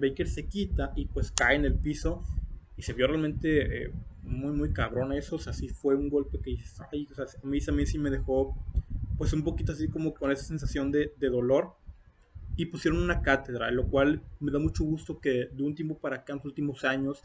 Baker 0.00 0.28
se 0.28 0.48
quita 0.48 0.92
y 0.96 1.06
pues 1.06 1.30
cae 1.30 1.54
en 1.54 1.64
el 1.64 1.74
piso. 1.78 2.24
Y 2.76 2.82
se 2.82 2.92
vio 2.92 3.06
realmente 3.06 3.92
muy, 4.26 4.52
muy 4.52 4.72
cabrón 4.72 5.12
eso. 5.12 5.36
O 5.36 5.38
sea, 5.38 5.52
sí 5.52 5.68
fue 5.68 5.94
un 5.94 6.08
golpe 6.08 6.40
que 6.40 6.56
ay, 6.92 7.08
o 7.10 7.14
sea, 7.14 7.24
a, 7.24 7.46
mí, 7.46 7.58
a 7.58 7.86
sí 7.86 7.98
me 7.98 8.10
dejó 8.10 8.56
pues 9.16 9.32
un 9.32 9.42
poquito 9.42 9.72
así 9.72 9.88
como 9.88 10.12
con 10.12 10.30
esa 10.30 10.44
sensación 10.44 10.92
de, 10.92 11.12
de 11.18 11.28
dolor 11.30 11.74
y 12.56 12.66
pusieron 12.66 13.02
una 13.02 13.22
cátedra, 13.22 13.70
lo 13.70 13.86
cual 13.86 14.22
me 14.40 14.50
da 14.50 14.58
mucho 14.58 14.84
gusto 14.84 15.20
que 15.20 15.48
de 15.52 15.62
un 15.62 15.74
tiempo 15.74 15.98
para 15.98 16.16
acá, 16.16 16.32
en 16.32 16.38
los 16.38 16.46
últimos 16.46 16.84
años, 16.84 17.22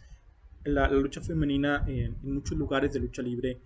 la, 0.63 0.87
la 0.87 0.99
lucha 0.99 1.21
femenina 1.21 1.83
en, 1.87 2.17
en, 2.23 2.33
muchos 2.33 2.57
lugares 2.57 2.93
de 2.93 2.99
lucha 2.99 3.21
libre, 3.21 3.61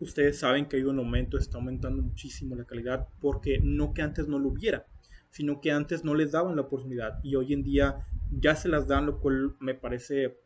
ustedes 0.00 0.38
saben 0.38 0.66
que 0.66 0.76
ha 0.76 0.80
ido 0.80 0.90
en 0.90 0.98
aumento, 0.98 1.38
está 1.38 1.58
aumentando 1.58 2.02
muchísimo 2.02 2.54
la 2.54 2.64
calidad, 2.64 3.08
porque 3.20 3.60
no 3.62 3.92
que 3.92 4.02
antes 4.02 4.28
no 4.28 4.38
lo 4.38 4.48
hubiera, 4.48 4.86
sino 5.30 5.60
que 5.60 5.72
antes 5.72 6.04
no 6.04 6.14
les 6.14 6.32
daban 6.32 6.56
la 6.56 6.62
oportunidad 6.62 7.20
y 7.22 7.36
hoy 7.36 7.52
en 7.52 7.62
día 7.62 8.04
ya 8.30 8.56
se 8.56 8.68
las 8.68 8.88
dan, 8.88 9.06
lo 9.06 9.20
cual 9.20 9.54
me 9.60 9.74
parece 9.74 10.38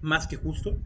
más 0.00 0.26
que 0.26 0.36
justo. 0.36 0.78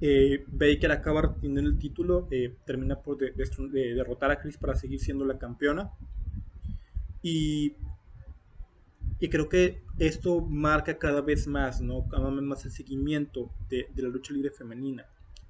Eh, 0.00 0.44
Baker 0.46 0.92
acaba 0.92 1.34
teniendo 1.40 1.70
el 1.70 1.78
título, 1.78 2.28
eh, 2.30 2.54
termina 2.64 3.00
por 3.00 3.18
de, 3.18 3.32
de, 3.32 3.44
de 3.70 3.94
derrotar 3.94 4.30
a 4.30 4.38
Chris 4.38 4.56
para 4.56 4.74
seguir 4.74 5.00
siendo 5.00 5.24
la 5.24 5.38
campeona. 5.38 5.90
Y 7.22 7.74
y 9.20 9.28
creo 9.28 9.48
que 9.48 9.82
esto 9.98 10.40
marca 10.40 10.98
cada 10.98 11.20
vez 11.20 11.48
más, 11.48 11.80
¿no? 11.80 12.06
Cada 12.08 12.30
vez 12.30 12.42
más 12.42 12.64
el 12.64 12.70
seguimiento 12.70 13.50
de, 13.68 13.88
la 13.96 14.08
lucha 14.08 14.32
libre 14.32 14.50
femenina, 14.50 15.06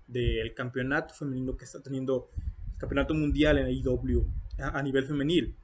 del 0.07 0.55
campeonato 0.55 1.13
femenino 1.13 1.57
que 1.57 1.67
está 1.67 1.83
teniendo 1.83 2.31
el 2.73 2.79
campeonato 2.79 3.13
mundial 3.13 3.59
en 3.59 3.67
AEW 3.67 4.27
a, 4.59 4.79
a 4.79 4.83
nivel 4.83 5.05
femenil. 5.05 5.55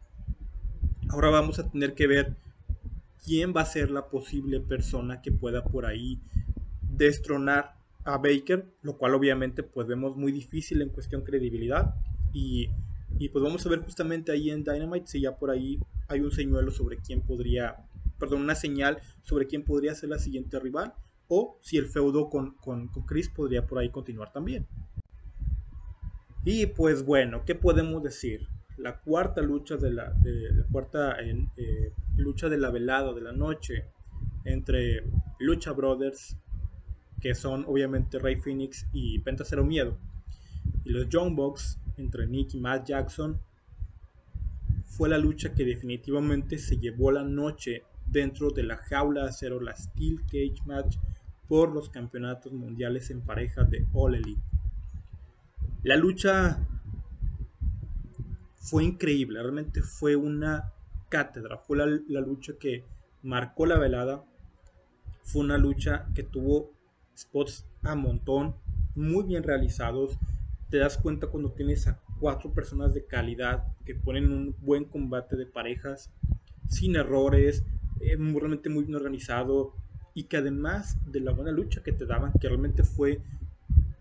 Ahora 1.09 1.31
vamos 1.31 1.59
a 1.59 1.71
tener 1.71 1.95
que 1.95 2.07
ver 2.07 2.37
quién 3.25 3.55
va 3.57 3.63
a 3.63 3.67
ser 3.67 3.91
la 3.91 4.09
posible 4.09 4.61
persona 4.61 5.23
que 5.23 5.33
pueda 5.33 5.65
por 5.65 5.87
ahí 5.87 6.21
destronar 6.83 7.75
a 8.05 8.19
Baker, 8.19 8.67
lo 8.83 8.97
cual 8.97 9.15
obviamente 9.15 9.63
pues 9.63 9.87
vemos 9.87 10.17
muy 10.17 10.33
difícil 10.33 10.83
en 10.83 10.91
cuestión 10.91 11.23
credibilidad 11.23 11.95
y, 12.33 12.69
y 13.19 13.29
pues 13.31 13.43
vamos 13.43 13.65
a 13.65 13.69
ver 13.69 13.81
justamente 13.81 14.33
ahí 14.33 14.51
en 14.51 14.65
Dynamite 14.65 15.07
si 15.07 15.21
ya 15.21 15.37
por 15.37 15.51
ahí 15.51 15.81
hay 16.09 16.21
un 16.21 16.31
señuelo 16.31 16.71
sobre 16.71 16.99
quién 16.99 17.23
podría 17.23 17.77
perdón, 18.19 18.43
una 18.43 18.55
señal 18.55 18.99
sobre 19.23 19.47
quién 19.47 19.65
podría 19.65 19.95
ser 19.95 20.11
la 20.11 20.19
siguiente 20.19 20.59
rival 20.61 20.95
o 21.29 21.59
si 21.63 21.79
el 21.79 21.87
feudo 21.87 22.29
con, 22.29 22.55
con, 22.57 22.89
con 22.89 23.07
Chris 23.07 23.29
podría 23.29 23.67
por 23.67 23.79
ahí 23.79 23.91
continuar 23.91 24.33
también. 24.33 24.67
Y 26.45 26.67
pues 26.67 27.05
bueno, 27.05 27.45
¿qué 27.47 27.55
podemos 27.55 28.03
decir? 28.03 28.47
La 28.77 29.01
cuarta 29.01 29.41
lucha 29.41 29.77
de 29.77 29.91
la, 29.91 30.11
de, 30.11 30.53
la 30.53 30.65
cuarta 30.65 31.17
eh, 31.21 31.93
lucha 32.17 32.49
de 32.49 32.59
la 32.59 32.71
velada 32.71 33.15
de 33.15 33.23
la 33.23 33.33
noche 33.33 33.87
entre 34.45 35.05
Lucha 35.39 35.73
Brothers, 35.73 36.37
que 37.25 37.35
son 37.35 37.65
obviamente 37.67 38.19
Ray 38.19 38.37
Phoenix 38.37 38.87
y 38.93 39.19
Penta 39.21 39.45
Cero 39.47 39.65
Miedo, 39.65 39.97
y 40.85 40.91
los 40.91 41.09
Young 41.09 41.35
Bucks, 41.35 41.79
entre 41.97 42.27
Nick 42.27 42.53
y 42.53 42.61
Matt 42.61 42.87
Jackson 42.87 43.41
fue 44.85 45.09
la 45.09 45.17
lucha 45.17 45.55
que 45.55 45.65
definitivamente 45.65 46.59
se 46.59 46.77
llevó 46.77 47.11
la 47.11 47.23
noche 47.23 47.83
dentro 48.05 48.51
de 48.51 48.65
la 48.65 48.77
jaula 48.77 49.23
de 49.23 49.29
acero, 49.31 49.59
la 49.59 49.75
Steel 49.75 50.21
Cage 50.27 50.57
Match, 50.67 50.99
por 51.49 51.73
los 51.73 51.89
campeonatos 51.89 52.53
mundiales 52.53 53.09
en 53.09 53.23
pareja 53.23 53.65
de 53.65 53.87
All 53.95 54.17
Elite. 54.17 54.43
La 55.83 55.97
lucha 55.97 56.59
fue 58.57 58.85
increíble, 58.85 59.41
realmente 59.41 59.81
fue 59.81 60.15
una 60.15 60.75
cátedra, 61.09 61.57
fue 61.57 61.79
la, 61.79 61.87
la 61.87 62.21
lucha 62.21 62.53
que 62.61 62.85
marcó 63.23 63.65
la 63.65 63.79
velada, 63.79 64.23
fue 65.23 65.43
una 65.43 65.57
lucha 65.57 66.07
que 66.15 66.23
tuvo 66.23 66.74
spots 67.17 67.67
a 67.83 67.95
montón, 67.95 68.55
muy 68.95 69.25
bien 69.25 69.43
realizados, 69.43 70.19
te 70.71 70.79
das 70.79 70.99
cuenta 70.99 71.29
cuando 71.29 71.53
tienes 71.53 71.87
a 71.87 72.01
cuatro 72.19 72.53
personas 72.53 72.95
de 72.95 73.05
calidad 73.05 73.65
que 73.85 73.95
ponen 73.95 74.31
un 74.33 74.57
buen 74.61 74.85
combate 74.85 75.37
de 75.37 75.47
parejas, 75.47 76.11
sin 76.69 76.97
errores, 76.97 77.65
eh, 78.01 78.17
realmente 78.17 78.69
muy 78.69 78.85
bien 78.85 78.97
organizado 78.97 79.73
y 80.15 80.25
que 80.25 80.39
además 80.39 80.97
de 81.11 81.21
la 81.21 81.33
buena 81.33 81.53
lucha 81.53 81.83
que 81.83 81.93
te 81.93 82.07
daban, 82.07 82.33
que 82.41 82.49
realmente 82.49 82.83
fue 82.83 83.21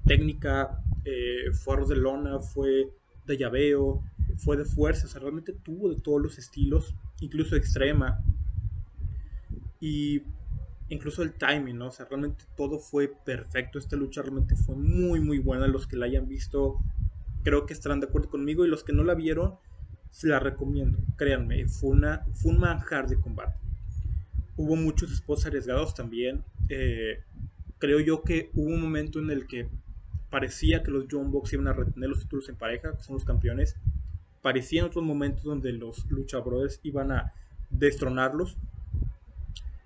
técnica, 0.05 0.83
eh, 1.05 1.51
fue 1.53 1.85
de 1.85 1.95
lona, 1.95 2.39
fue 2.39 2.89
de 3.25 3.37
llaveo, 3.37 4.03
fue 4.37 4.57
de 4.57 4.65
fuerza, 4.65 5.05
o 5.05 5.09
sea, 5.09 5.21
realmente 5.21 5.53
tuvo 5.53 5.89
de 5.89 5.99
todos 6.01 6.21
los 6.21 6.37
estilos, 6.37 6.93
incluso 7.19 7.55
extrema. 7.55 8.19
Y 9.79 10.21
incluso 10.93 11.23
el 11.23 11.33
timing, 11.33 11.77
¿no? 11.77 11.87
O 11.87 11.91
sea, 11.91 12.05
realmente 12.05 12.45
todo 12.55 12.79
fue 12.79 13.07
perfecto. 13.07 13.79
Esta 13.79 13.95
lucha 13.95 14.21
realmente 14.21 14.55
fue 14.55 14.75
muy, 14.75 15.19
muy 15.19 15.39
buena. 15.39 15.67
Los 15.67 15.87
que 15.87 15.97
la 15.97 16.05
hayan 16.05 16.27
visto, 16.27 16.77
creo 17.43 17.65
que 17.65 17.73
estarán 17.73 17.99
de 17.99 18.07
acuerdo 18.07 18.29
conmigo. 18.29 18.65
Y 18.65 18.69
los 18.69 18.83
que 18.83 18.93
no 18.93 19.03
la 19.03 19.15
vieron, 19.15 19.55
se 20.11 20.27
la 20.27 20.39
recomiendo. 20.39 20.99
Créanme, 21.17 21.67
fue, 21.67 21.89
una, 21.89 22.25
fue 22.33 22.51
un 22.51 22.59
manjar 22.59 23.07
de 23.07 23.19
combate. 23.19 23.57
Hubo 24.55 24.75
muchos 24.75 25.15
spots 25.15 25.47
arriesgados 25.47 25.95
también. 25.95 26.43
Eh, 26.69 27.19
creo 27.79 27.99
yo 27.99 28.21
que 28.23 28.51
hubo 28.53 28.69
un 28.69 28.81
momento 28.81 29.19
en 29.19 29.31
el 29.31 29.47
que 29.47 29.67
parecía 30.29 30.83
que 30.83 30.91
los 30.91 31.05
John 31.11 31.31
Box 31.31 31.53
iban 31.53 31.67
a 31.67 31.73
retener 31.73 32.09
los 32.09 32.19
títulos 32.19 32.47
en 32.49 32.55
pareja, 32.55 32.95
que 32.95 33.03
son 33.03 33.15
los 33.15 33.25
campeones. 33.25 33.75
Parecía 34.41 34.81
en 34.81 34.87
otros 34.87 35.03
momentos 35.03 35.43
donde 35.43 35.73
los 35.73 36.09
Lucha 36.09 36.39
Brothers 36.39 36.79
iban 36.83 37.11
a 37.11 37.33
destronarlos. 37.69 38.57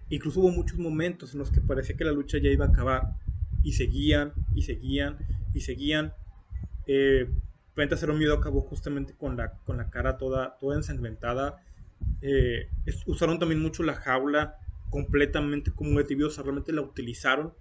Incluso 0.09 0.39
hubo 0.39 0.51
muchos 0.51 0.77
momentos 0.77 1.33
en 1.33 1.39
los 1.39 1.51
que 1.51 1.61
parecía 1.61 1.97
que 1.97 2.05
la 2.05 2.11
lucha 2.11 2.37
ya 2.37 2.49
iba 2.49 2.65
a 2.65 2.69
acabar. 2.69 3.15
Y 3.63 3.73
seguían, 3.73 4.33
y 4.55 4.61
seguían, 4.61 5.17
y 5.53 5.61
seguían. 5.61 6.13
Eh, 6.85 7.29
Penta 7.75 7.97
Cero 7.97 8.13
Miedo 8.15 8.33
acabó 8.33 8.61
justamente 8.61 9.13
con 9.13 9.37
la, 9.37 9.51
con 9.65 9.77
la 9.77 9.89
cara 9.89 10.17
toda, 10.17 10.57
toda 10.57 10.77
ensangrentada 10.77 11.61
eh, 12.21 12.69
usaron 13.05 13.39
también 13.39 13.61
mucho 13.61 13.83
la 13.83 13.95
jaula 13.95 14.57
completamente 14.89 15.71
como 15.71 15.91
objetivo, 15.91 16.29
realmente 16.29 16.71
la 16.71 16.81
utilizaron. 16.81 17.53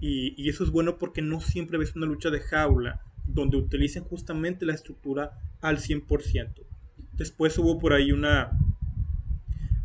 Y, 0.00 0.48
eso 0.48 0.62
es 0.62 0.70
bueno 0.70 0.98
porque 0.98 1.22
no 1.22 1.40
siempre 1.40 1.78
ves 1.78 1.96
una 1.96 2.06
lucha 2.06 2.30
de 2.30 2.40
jaula 2.40 3.00
donde 3.26 3.56
utilicen 3.56 4.04
justamente 4.04 4.66
la 4.66 4.74
estructura 4.74 5.32
al 5.60 5.78
100%. 5.78 6.52
Después 7.12 7.58
hubo 7.58 7.78
por 7.78 7.92
ahí 7.92 8.12
una, 8.12 8.50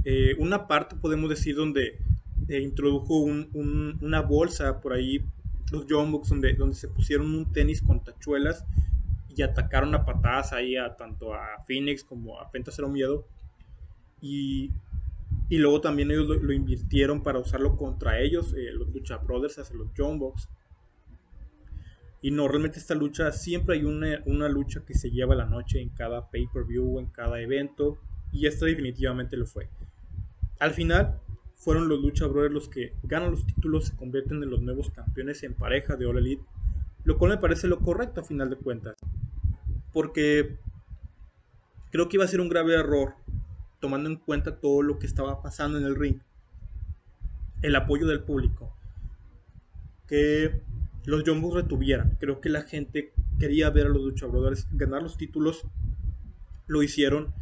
eh, 0.04 0.36
una 0.40 0.68
parte, 0.68 0.96
podemos 0.96 1.30
decir, 1.30 1.56
donde 1.56 2.00
eh, 2.48 2.60
introdujo 2.60 3.20
una 3.20 4.22
bolsa 4.22 4.82
por 4.82 4.94
ahí, 4.94 5.24
los 5.72 5.86
Jumbox, 5.90 6.30
donde, 6.30 6.54
donde 6.54 6.76
se 6.76 6.88
pusieron 6.88 7.34
un 7.34 7.52
tenis 7.52 7.82
con 7.82 8.04
tachuelas 8.04 8.66
y 9.36 9.42
atacaron 9.42 9.96
a 9.96 10.06
patadas 10.06 10.54
ahí 10.54 10.76
a 10.76 10.96
tanto 10.98 11.34
a 11.34 11.64
Phoenix 11.66 12.04
como 12.04 12.40
a 12.40 12.52
Penta 12.52 12.72
Cero 12.72 12.90
Miedo. 12.90 13.26
Y, 14.22 14.72
luego 15.50 15.82
también 15.82 16.12
ellos 16.12 16.28
lo, 16.28 16.54
invirtieron 16.54 17.24
para 17.24 17.40
usarlo 17.40 17.78
contra 17.78 18.20
ellos, 18.20 18.54
eh, 18.54 18.72
los 18.74 18.90
Lucha 18.90 19.18
Brothers, 19.18 19.60
hacia 19.60 19.76
los 19.76 19.90
John. 19.98 20.20
Y 22.22 22.32
no, 22.32 22.48
realmente 22.48 22.80
esta 22.80 22.94
lucha, 22.94 23.32
siempre 23.32 23.78
hay 23.78 23.84
una, 23.84 24.22
una 24.26 24.48
lucha 24.48 24.84
que 24.86 24.94
se 24.94 25.10
lleva 25.10 25.36
la 25.36 25.46
noche 25.46 25.82
en 25.82 25.90
cada 25.90 26.30
pay-per-view, 26.30 27.00
en 27.00 27.08
cada 27.08 27.40
evento. 27.42 27.98
Y 28.32 28.46
esta 28.46 28.66
definitivamente 28.66 29.38
lo 29.38 29.46
fue. 29.46 29.70
Al 30.62 30.74
final, 30.76 31.20
fueron 31.56 31.90
los 31.90 32.00
Lucha 32.00 32.28
Brothers 32.28 32.54
los 32.54 32.70
que 32.70 32.94
ganan 33.02 33.32
los 33.32 33.48
títulos, 33.48 33.86
se 33.86 33.96
convierten 33.96 34.44
en 34.44 34.52
los 34.52 34.62
nuevos 34.62 34.92
campeones 34.92 35.42
en 35.42 35.56
pareja 35.56 35.96
de 35.96 36.06
All 36.06 36.20
Elite. 36.20 36.44
Lo 37.04 37.18
cual 37.18 37.32
me 37.32 37.38
parece 37.40 37.68
lo 37.68 37.80
correcto 37.80 38.22
a 38.22 38.24
final 38.24 38.52
de 38.52 38.58
cuentas. 38.58 38.96
Porque 39.92 40.60
creo 41.90 42.08
que 42.08 42.18
iba 42.18 42.26
a 42.26 42.28
ser 42.28 42.42
un 42.42 42.50
grave 42.50 42.76
error 42.76 43.16
tomando 43.80 44.08
en 44.08 44.18
cuenta 44.18 44.60
todo 44.60 44.84
lo 44.84 45.00
que 45.00 45.08
estaba 45.08 45.42
pasando 45.42 45.80
en 45.80 45.86
el 45.86 45.96
ring, 45.96 46.20
el 47.64 47.76
apoyo 47.76 48.06
del 48.06 48.22
público, 48.22 48.78
que 50.08 50.62
los 51.06 51.24
Jumbos 51.24 51.56
retuvieran. 51.56 52.18
Creo 52.20 52.40
que 52.40 52.50
la 52.50 52.62
gente 52.62 53.14
quería 53.40 53.72
ver 53.72 53.88
a 53.88 53.90
los 53.90 54.04
luchadores 54.04 54.68
ganar 54.74 55.02
los 55.02 55.18
títulos, 55.18 55.64
lo 56.68 56.84
hicieron. 56.84 57.34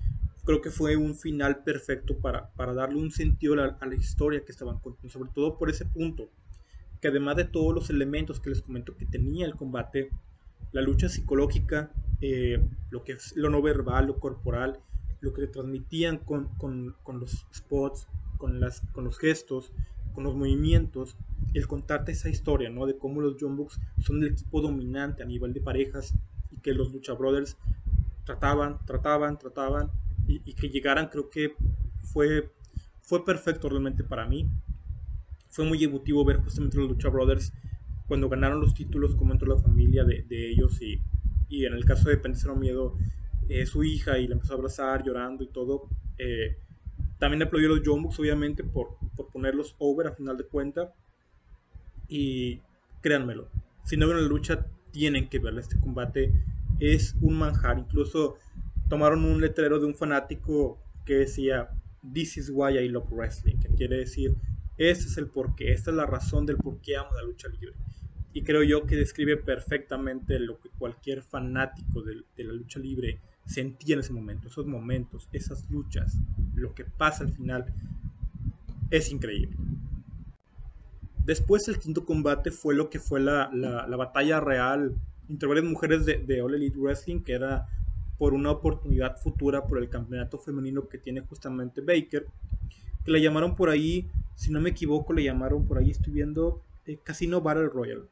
Creo 0.50 0.62
que 0.62 0.72
fue 0.72 0.96
un 0.96 1.14
final 1.14 1.62
perfecto 1.64 2.18
para, 2.18 2.50
para 2.54 2.74
darle 2.74 2.98
un 2.98 3.12
sentido 3.12 3.54
a 3.54 3.86
la, 3.86 3.96
historia 3.96 4.44
que 4.44 4.52
estaban 4.52 4.80
contando, 4.80 5.08
sobre 5.08 5.30
todo 5.30 5.60
por 5.60 5.70
ese 5.70 5.86
punto, 5.86 6.28
que 7.00 7.10
además 7.10 7.36
de 7.36 7.44
todos 7.44 7.72
los 7.72 7.92
elementos 7.92 8.40
que 8.40 8.50
les 8.50 8.64
comento 8.64 8.98
que 8.98 9.06
tenía 9.06 9.46
el 9.46 9.56
combate, 9.56 10.10
la 10.72 10.82
lucha 10.82 11.08
psicológica, 11.08 11.92
eh, 12.22 12.68
lo 12.90 13.04
que 13.04 13.12
es 13.12 13.36
lo 13.36 13.52
no 13.52 13.62
verbal, 13.62 14.08
lo 14.08 14.20
corporal, 14.20 14.80
lo 15.22 15.36
que 15.36 15.46
transmitían 15.46 16.18
con, 16.18 16.48
con, 16.58 16.96
con, 17.04 17.20
los 17.20 17.46
spots, 17.54 18.08
con, 18.40 18.60
las, 18.60 18.82
con 18.92 19.04
los 19.04 19.20
gestos, 19.20 19.72
con 20.16 20.24
los 20.24 20.34
movimientos, 20.34 21.16
el 21.54 21.68
contarte 21.68 22.14
esa 22.14 22.28
historia, 22.30 22.72
¿no? 22.72 22.88
De 22.88 22.98
cómo 22.98 23.22
los 23.22 23.36
John 23.40 23.68
son 24.00 24.24
el 24.24 24.32
equipo 24.32 24.62
dominante 24.62 25.22
a 25.22 25.28
nivel 25.28 25.54
de 25.54 25.62
parejas 25.62 26.16
y 26.50 26.60
que 26.60 26.74
los 26.74 26.92
Lucha 26.92 27.14
Brothers 27.14 27.56
trataban, 28.26 28.80
trataban, 28.88 29.38
trataban 29.38 29.92
y, 30.30 30.42
y 30.46 30.54
que 30.54 30.70
llegaran, 30.70 31.10
creo 31.10 31.30
que 31.30 31.56
fue, 32.14 32.52
fue 33.02 33.26
perfecto 33.26 33.68
realmente 33.68 34.04
para 34.04 34.26
mí. 34.26 34.50
Fue 35.50 35.66
muy 35.66 35.84
emotivo 35.84 36.24
ver 36.24 36.38
justamente 36.38 36.78
los 36.78 36.88
Lucha 36.88 37.10
Brothers 37.10 37.52
cuando 38.08 38.30
ganaron 38.30 38.62
los 38.62 38.74
títulos, 38.74 39.16
como 39.16 39.34
entró 39.34 39.48
la 39.54 39.62
familia 39.62 40.04
de, 40.04 40.24
de 40.24 40.52
ellos 40.52 40.82
y, 40.82 41.02
y 41.50 41.66
en 41.66 41.74
el 41.74 41.86
caso 41.86 42.10
de 42.10 42.18
Pentecero 42.18 42.56
Miedo, 42.56 42.96
eh, 43.50 43.66
su 43.66 43.84
hija 43.84 44.20
y 44.20 44.28
la 44.28 44.36
empezó 44.36 44.54
a 44.54 44.58
abrazar 44.58 45.04
llorando 45.04 45.44
y 45.44 45.48
todo. 45.48 45.90
Eh, 46.18 46.58
también 47.18 47.42
aplaudió 47.42 47.72
a 47.72 47.76
los 47.76 47.88
Jumbucks, 47.88 48.20
obviamente, 48.20 48.64
por, 48.64 48.98
por 49.16 49.30
ponerlos 49.30 49.76
over 49.80 50.08
a 50.08 50.14
final 50.14 50.38
de 50.38 50.46
cuenta. 50.46 50.94
Y 52.08 52.62
créanmelo, 53.02 53.50
si 53.84 53.98
no 53.98 54.08
ven 54.08 54.22
la 54.22 54.28
lucha, 54.28 54.66
tienen 54.92 55.30
que 55.30 55.40
verla. 55.40 55.62
Este 55.62 55.80
combate 55.80 56.32
es 56.80 57.16
un 57.22 57.38
manjar. 57.38 57.78
Incluso 57.80 58.38
tomaron 58.90 59.24
un 59.24 59.40
letrero 59.40 59.80
de 59.80 59.86
un 59.86 59.96
fanático 59.96 60.80
que 61.06 61.16
decía: 61.16 61.70
This 62.14 62.38
is 62.38 62.50
why 62.52 62.78
I 62.78 62.90
love 62.90 63.08
wrestling. 63.12 63.58
Que 63.60 63.70
quiere 63.70 63.98
decir: 63.98 64.36
Este 64.78 65.06
es 65.06 65.18
el 65.18 65.28
porqué, 65.28 65.72
esta 65.72 65.92
es 65.92 65.98
la 65.98 66.06
razón 66.06 66.46
del 66.46 66.58
por 66.58 66.82
qué 66.82 66.98
amo 66.98 67.10
la 67.16 67.24
lucha 67.24 67.48
libre. 67.48 67.76
Y 68.34 68.44
creo 68.44 68.64
yo 68.64 68.86
que 68.86 68.96
describe 68.96 69.38
perfectamente 69.38 70.40
lo 70.40 70.60
que 70.60 70.70
cualquier 70.70 71.24
fanático 71.24 72.02
de, 72.02 72.24
de 72.36 72.44
la 72.44 72.54
lucha 72.54 72.80
libre 72.80 73.20
sentía 73.46 73.96
en 73.96 74.02
ese 74.02 74.14
momento, 74.14 74.48
esos 74.48 74.68
momentos, 74.68 75.28
esas 75.32 75.70
luchas, 75.72 76.16
lo 76.54 76.76
que 76.76 76.86
pasa 76.86 77.24
al 77.24 77.34
final, 77.34 77.66
es 78.92 79.12
increíble. 79.12 79.56
Después 81.26 81.68
el 81.68 81.80
quinto 81.80 82.06
combate 82.06 82.52
fue 82.52 82.76
lo 82.76 82.90
que 82.90 83.00
fue 83.00 83.20
la, 83.20 83.50
la, 83.54 83.96
batalla 83.98 84.40
real 84.40 84.96
entre 85.30 85.48
varias 85.48 85.66
mujeres 85.66 86.06
de, 86.06 86.18
de, 86.18 86.42
All 86.42 86.56
Elite 86.56 86.78
Wrestling, 86.80 87.22
que 87.22 87.34
era 87.34 87.68
por 88.20 88.34
una 88.34 88.52
oportunidad 88.52 89.18
futura 89.18 89.66
por 89.66 89.80
el 89.80 89.90
campeonato 89.90 90.38
femenino 90.38 90.88
que 90.90 90.98
tiene 90.98 91.22
justamente 91.22 91.80
Baker, 91.80 92.28
que 93.04 93.12
le 93.12 93.22
llamaron 93.22 93.56
por 93.56 93.70
ahí, 93.70 94.12
si 94.36 94.52
no 94.52 94.60
me 94.60 94.72
equivoco, 94.72 95.14
le 95.14 95.24
llamaron 95.24 95.66
por 95.66 95.78
ahí, 95.78 95.90
estoy 95.90 96.14
viendo 96.14 96.62
eh, 96.86 97.00
Casino 97.02 97.40
Battle 97.40 97.70
Royale. 97.70 98.04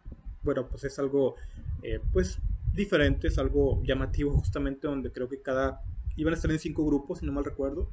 Bueno, 0.43 0.65
pues 0.69 0.85
es 0.85 0.97
algo, 0.97 1.35
eh, 1.83 1.99
pues 2.13 2.39
diferentes, 2.73 3.37
algo 3.37 3.83
llamativo 3.83 4.31
justamente 4.31 4.87
donde 4.87 5.11
creo 5.11 5.27
que 5.27 5.41
cada, 5.41 5.81
iban 6.15 6.33
a 6.33 6.37
estar 6.37 6.49
en 6.51 6.59
cinco 6.59 6.85
grupos, 6.85 7.19
si 7.19 7.25
no 7.25 7.33
mal 7.33 7.43
recuerdo, 7.43 7.91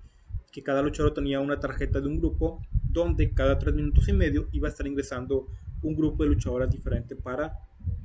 que 0.53 0.63
cada 0.63 0.83
luchador 0.83 1.15
tenía 1.15 1.41
una 1.41 1.59
tarjeta 1.59 2.01
de 2.01 2.07
un 2.07 2.21
grupo 2.21 2.63
donde 2.85 3.33
cada 3.33 3.59
tres 3.59 3.75
minutos 3.75 4.07
y 4.07 4.13
medio 4.13 4.47
iba 4.53 4.69
a 4.69 4.71
estar 4.71 4.87
ingresando 4.87 5.49
un 5.83 5.97
grupo 5.97 6.23
de 6.23 6.29
luchadoras 6.29 6.71
diferente 6.71 7.17
para 7.17 7.59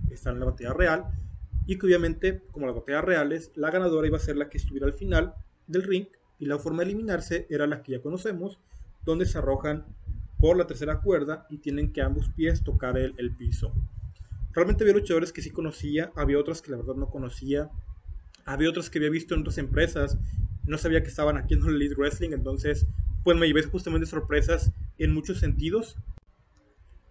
estar 0.10 0.34
en 0.34 0.40
la 0.40 0.48
batalla 0.48 0.74
real 0.74 1.06
y 1.70 1.78
que 1.78 1.86
obviamente 1.86 2.42
como 2.52 2.66
las 2.66 2.74
batallas 2.74 3.04
reales 3.04 3.52
la 3.54 3.70
ganadora 3.70 4.08
iba 4.08 4.18
a 4.18 4.20
ser 4.20 4.36
la 4.38 4.50
que 4.50 4.58
estuviera 4.58 4.88
al 4.88 4.94
final 4.94 5.36
del 5.68 5.84
ring 5.84 6.08
y 6.40 6.48
la 6.48 6.58
forma 6.58 6.80
de 6.80 6.86
eliminarse 6.86 7.46
era 7.48 7.68
la 7.68 7.84
que 7.84 7.92
ya 7.92 8.02
conocemos 8.02 8.58
donde 9.06 9.28
se 9.28 9.38
arrojan 9.38 9.86
por 10.40 10.58
la 10.58 10.66
tercera 10.66 11.00
cuerda 11.00 11.46
y 11.48 11.60
tienen 11.60 11.94
que 11.94 12.02
ambos 12.02 12.28
pies 12.30 12.64
tocar 12.64 12.98
el, 12.98 13.36
piso 13.36 13.72
Realmente 14.52 14.84
había 14.84 14.96
luchadores 14.96 15.32
que 15.32 15.44
sí 15.44 15.52
conocía, 15.52 16.12
había 16.16 16.40
otros 16.40 16.64
que 16.64 16.72
la 16.72 16.78
verdad 16.78 16.96
no 16.96 17.12
conocía. 17.12 17.70
había 18.46 18.72
otras 18.72 18.90
que 18.90 18.98
había 18.98 19.12
visto 19.12 19.36
en 19.36 19.42
otras 19.42 19.60
empresas, 19.60 20.18
no 20.66 20.80
sabía 20.80 21.04
que 21.04 21.10
estaban 21.10 21.38
aquí 21.38 21.54
en 21.54 21.64
el 21.68 21.76
Elite 21.76 21.94
Wrestling, 21.94 22.32
entonces 22.32 22.88
pues 23.24 23.38
me 23.38 23.46
llevé 23.46 23.62
justamente 23.62 24.08
sorpresas 24.08 24.72
en 24.98 25.14
muchos 25.14 25.38
sentidos, 25.38 25.98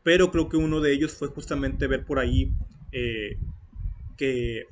pero 0.03 0.33
creo 0.33 0.49
que 0.49 0.57
uno 0.57 0.81
de 0.81 0.93
ellos 0.93 1.12
fue 1.12 1.29
justamente 1.29 1.87
ver 1.87 2.05
por 2.05 2.19
ahí 2.19 2.53
eh, 2.91 3.38
que, 4.18 4.66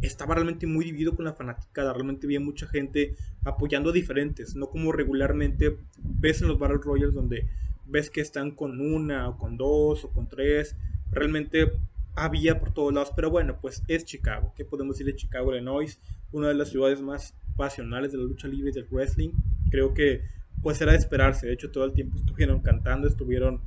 estaba 0.00 0.34
realmente 0.34 0.66
muy 0.66 0.86
dividido 0.86 1.14
con 1.14 1.26
la 1.26 1.34
fanaticada, 1.34 1.92
realmente 1.92 2.26
había 2.26 2.40
mucha 2.40 2.66
gente 2.66 3.16
apoyando 3.44 3.90
a 3.90 3.92
diferentes, 3.92 4.56
no 4.56 4.70
como 4.70 4.92
regularmente 4.92 5.76
ves 5.98 6.40
en 6.40 6.48
los 6.48 6.58
Battle 6.58 6.78
Royals 6.82 7.12
donde 7.12 7.46
ves 7.84 8.08
que 8.08 8.22
están 8.22 8.52
con 8.52 8.80
una 8.80 9.28
o 9.28 9.36
con 9.36 9.58
dos 9.58 10.04
o 10.06 10.10
con 10.10 10.26
tres, 10.26 10.74
realmente 11.10 11.72
había 12.14 12.58
por 12.60 12.72
todos 12.72 12.94
lados, 12.94 13.12
pero 13.14 13.30
bueno, 13.30 13.58
pues 13.60 13.82
es 13.88 14.06
Chicago, 14.06 14.54
¿qué 14.56 14.64
podemos 14.64 14.96
decir 14.96 15.12
de 15.12 15.18
Chicago, 15.18 15.52
Illinois? 15.54 16.00
Una 16.32 16.48
de 16.48 16.54
las 16.54 16.70
ciudades 16.70 17.02
más 17.02 17.34
pasionales 17.56 18.12
de 18.12 18.18
la 18.18 18.24
lucha 18.24 18.48
libre 18.48 18.70
y 18.70 18.74
del 18.74 18.88
wrestling, 18.90 19.32
creo 19.70 19.92
que 19.92 20.22
pues 20.62 20.80
era 20.80 20.92
de 20.92 20.98
esperarse, 20.98 21.46
de 21.46 21.52
hecho 21.52 21.70
todo 21.70 21.84
el 21.84 21.92
tiempo 21.92 22.16
estuvieron 22.16 22.60
cantando, 22.60 23.06
estuvieron 23.06 23.60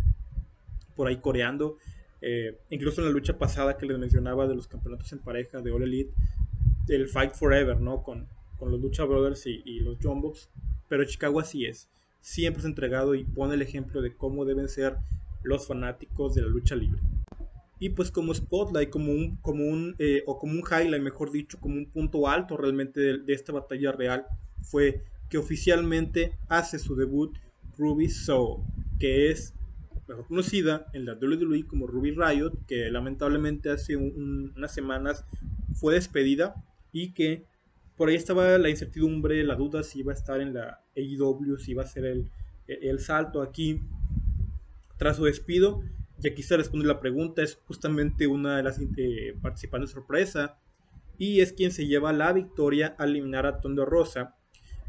por 0.95 1.07
ahí 1.07 1.17
coreando, 1.17 1.77
eh, 2.25 2.57
incluso 2.69 3.01
en 3.01 3.07
la 3.07 3.13
lucha 3.13 3.37
pasada 3.37 3.77
que 3.77 3.85
les 3.85 3.99
mencionaba 3.99 4.47
de 4.47 4.55
los 4.55 4.67
campeonatos 4.67 5.11
en 5.11 5.19
pareja 5.19 5.61
de 5.61 5.71
All 5.71 5.83
Elite, 5.83 6.13
el 6.87 7.07
Fight 7.09 7.33
Forever, 7.33 7.79
¿no? 7.81 8.01
Con, 8.01 8.27
con 8.57 8.71
los 8.71 8.79
Lucha 8.79 9.03
Brothers 9.03 9.45
y, 9.45 9.79
los 9.81 9.97
Jumbox. 10.01 10.49
Pero 10.87 11.03
Chicago 11.03 11.41
así 11.41 11.65
es. 11.65 11.89
Siempre 12.21 12.61
es 12.61 12.65
entregado 12.65 13.13
y 13.13 13.25
pone 13.25 13.55
el 13.55 13.61
ejemplo 13.61 14.01
de 14.01 14.15
cómo 14.15 14.45
deben 14.45 14.69
ser 14.69 14.95
los 15.43 15.67
fanáticos 15.67 16.33
de 16.33 16.43
la 16.43 16.47
lucha 16.47 16.75
libre. 16.75 17.01
Y 17.79 17.89
pues 17.89 18.09
como 18.09 18.33
spotlight, 18.33 18.89
como 18.89 19.11
un, 19.11 19.35
como 19.37 19.65
un, 19.65 19.95
eh, 19.99 20.23
o 20.25 20.39
como 20.39 20.53
un 20.53 20.59
highlight, 20.59 21.03
mejor 21.03 21.31
dicho, 21.31 21.59
como 21.59 21.75
un 21.75 21.87
punto 21.87 22.29
alto 22.29 22.55
realmente 22.55 23.17
de, 23.17 23.33
esta 23.33 23.51
batalla 23.51 23.91
real, 23.91 24.25
fue 24.61 25.03
que 25.29 25.37
oficialmente 25.37 26.31
hace 26.47 26.79
su 26.79 26.95
debut 26.95 27.37
Ruby 27.77 28.07
Soul, 28.07 28.63
que 28.99 29.29
es 29.29 29.53
mejor 30.07 30.27
conocida 30.27 30.87
en 30.93 31.05
la 31.05 31.13
WWE 31.13 31.65
como 31.67 31.87
Ruby 31.87 32.11
Riot, 32.11 32.65
que 32.67 32.89
lamentablemente 32.89 33.69
hace 33.69 33.95
unas 33.95 34.73
semanas 34.73 35.25
fue 35.73 35.95
despedida 35.95 36.55
y 36.91 37.13
que 37.13 37.45
por 37.95 38.09
ahí 38.09 38.15
estaba 38.15 38.57
la 38.57 38.69
incertidumbre, 38.69 39.43
la 39.43 39.55
duda 39.55 39.83
si 39.83 39.99
iba 39.99 40.11
a 40.11 40.15
estar 40.15 40.41
en 40.41 40.53
la 40.53 40.81
AEW, 40.95 41.57
si 41.57 41.71
iba 41.71 41.83
a 41.83 41.87
ser 41.87 42.05
el, 42.05 42.31
el 42.67 42.99
salto 42.99 43.41
aquí 43.41 43.81
tras 44.97 45.17
su 45.17 45.25
despido. 45.25 45.81
Y 46.21 46.27
aquí 46.27 46.43
se 46.43 46.55
responde 46.55 46.87
la 46.87 46.99
pregunta, 46.99 47.41
es 47.41 47.59
justamente 47.65 48.27
una 48.27 48.57
de 48.57 48.63
las 48.63 48.79
eh, 48.97 49.35
participantes 49.41 49.91
sorpresa 49.91 50.57
y 51.17 51.41
es 51.41 51.53
quien 51.53 51.71
se 51.71 51.85
lleva 51.85 52.13
la 52.13 52.31
victoria 52.33 52.95
al 52.97 53.09
eliminar 53.09 53.45
a 53.45 53.59
Tondo 53.59 53.85
Rosa. 53.85 54.35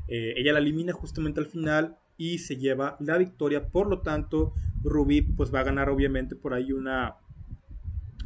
Eh, 0.06 0.34
ella 0.36 0.52
la 0.52 0.60
elimina 0.60 0.92
justamente 0.92 1.40
al 1.40 1.46
final 1.46 1.98
y 2.16 2.38
se 2.38 2.56
lleva 2.56 2.96
la 3.00 3.18
victoria. 3.18 3.68
Por 3.68 3.88
lo 3.88 4.00
tanto, 4.00 4.54
Ruby 4.82 5.22
pues 5.22 5.52
va 5.52 5.60
a 5.60 5.64
ganar 5.64 5.88
obviamente 5.88 6.36
por 6.36 6.54
ahí 6.54 6.72
una, 6.72 7.16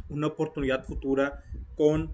una 0.09 0.27
oportunidad 0.27 0.83
futura 0.83 1.43
con 1.75 2.11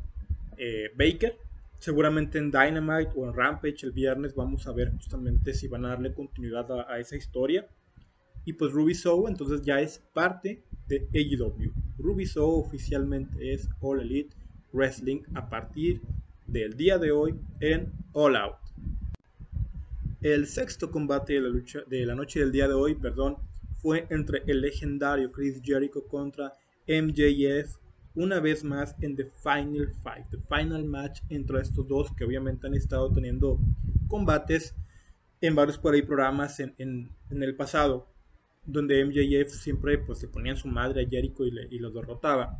eh, 0.57 0.91
Baker. 0.97 1.37
Seguramente 1.77 2.37
en 2.37 2.51
Dynamite 2.51 3.11
o 3.15 3.27
en 3.27 3.33
Rampage 3.33 3.85
el 3.85 3.91
viernes 3.91 4.33
vamos 4.33 4.65
a 4.67 4.71
ver 4.71 4.91
justamente 4.91 5.53
si 5.53 5.67
van 5.67 5.85
a 5.85 5.89
darle 5.89 6.13
continuidad 6.13 6.71
a, 6.89 6.99
esa 6.99 7.15
historia. 7.15 7.67
Y 8.45 8.53
pues 8.53 8.71
Ruby 8.71 8.93
Soho 8.93 9.27
entonces 9.27 9.61
ya 9.61 9.81
es 9.81 9.99
parte 10.13 10.63
de 10.87 11.07
AEW. 11.13 11.73
Ruby 11.97 12.25
Soho 12.25 12.59
oficialmente 12.59 13.53
es 13.53 13.67
All 13.81 14.01
Elite 14.01 14.35
Wrestling 14.71 15.21
a 15.33 15.49
partir 15.49 16.01
del 16.47 16.77
día 16.77 16.97
de 16.97 17.11
hoy 17.11 17.35
en 17.59 17.91
All 18.13 18.35
Out. 18.35 18.64
El 20.25 20.47
sexto 20.47 20.89
combate 20.89 21.33
de 21.33 21.41
la, 21.41 21.49
lucha, 21.49 21.81
de 21.85 22.03
la 22.03 22.15
noche 22.15 22.39
del 22.39 22.51
día 22.51 22.67
de 22.67 22.73
hoy, 22.73 22.95
perdón, 22.95 23.37
fue 23.75 24.07
entre 24.09 24.41
el 24.47 24.59
legendario 24.59 25.31
Chris 25.31 25.61
Jericho 25.63 26.07
contra 26.07 26.51
MJF, 26.87 27.77
una 28.15 28.39
vez 28.39 28.63
más 28.63 28.95
en 29.01 29.15
The 29.15 29.25
Final 29.43 29.87
Fight, 30.01 30.25
The 30.31 30.39
Final 30.49 30.83
Match 30.83 31.21
entre 31.29 31.61
estos 31.61 31.87
dos 31.87 32.11
que 32.15 32.25
obviamente 32.25 32.65
han 32.65 32.73
estado 32.73 33.13
teniendo 33.13 33.59
combates 34.07 34.73
en 35.41 35.53
varios 35.53 35.77
por 35.77 35.93
programas 36.07 36.59
en, 36.59 36.73
en, 36.79 37.43
el 37.43 37.55
pasado, 37.55 38.07
donde 38.65 39.05
MJF 39.05 39.53
siempre 39.53 39.99
pues, 39.99 40.17
se 40.17 40.27
ponía 40.27 40.53
en 40.53 40.57
su 40.57 40.67
madre 40.67 41.05
a 41.05 41.07
Jericho 41.07 41.45
y, 41.45 41.51
le, 41.51 41.67
y 41.69 41.77
lo 41.77 41.91
derrotaba. 41.91 42.59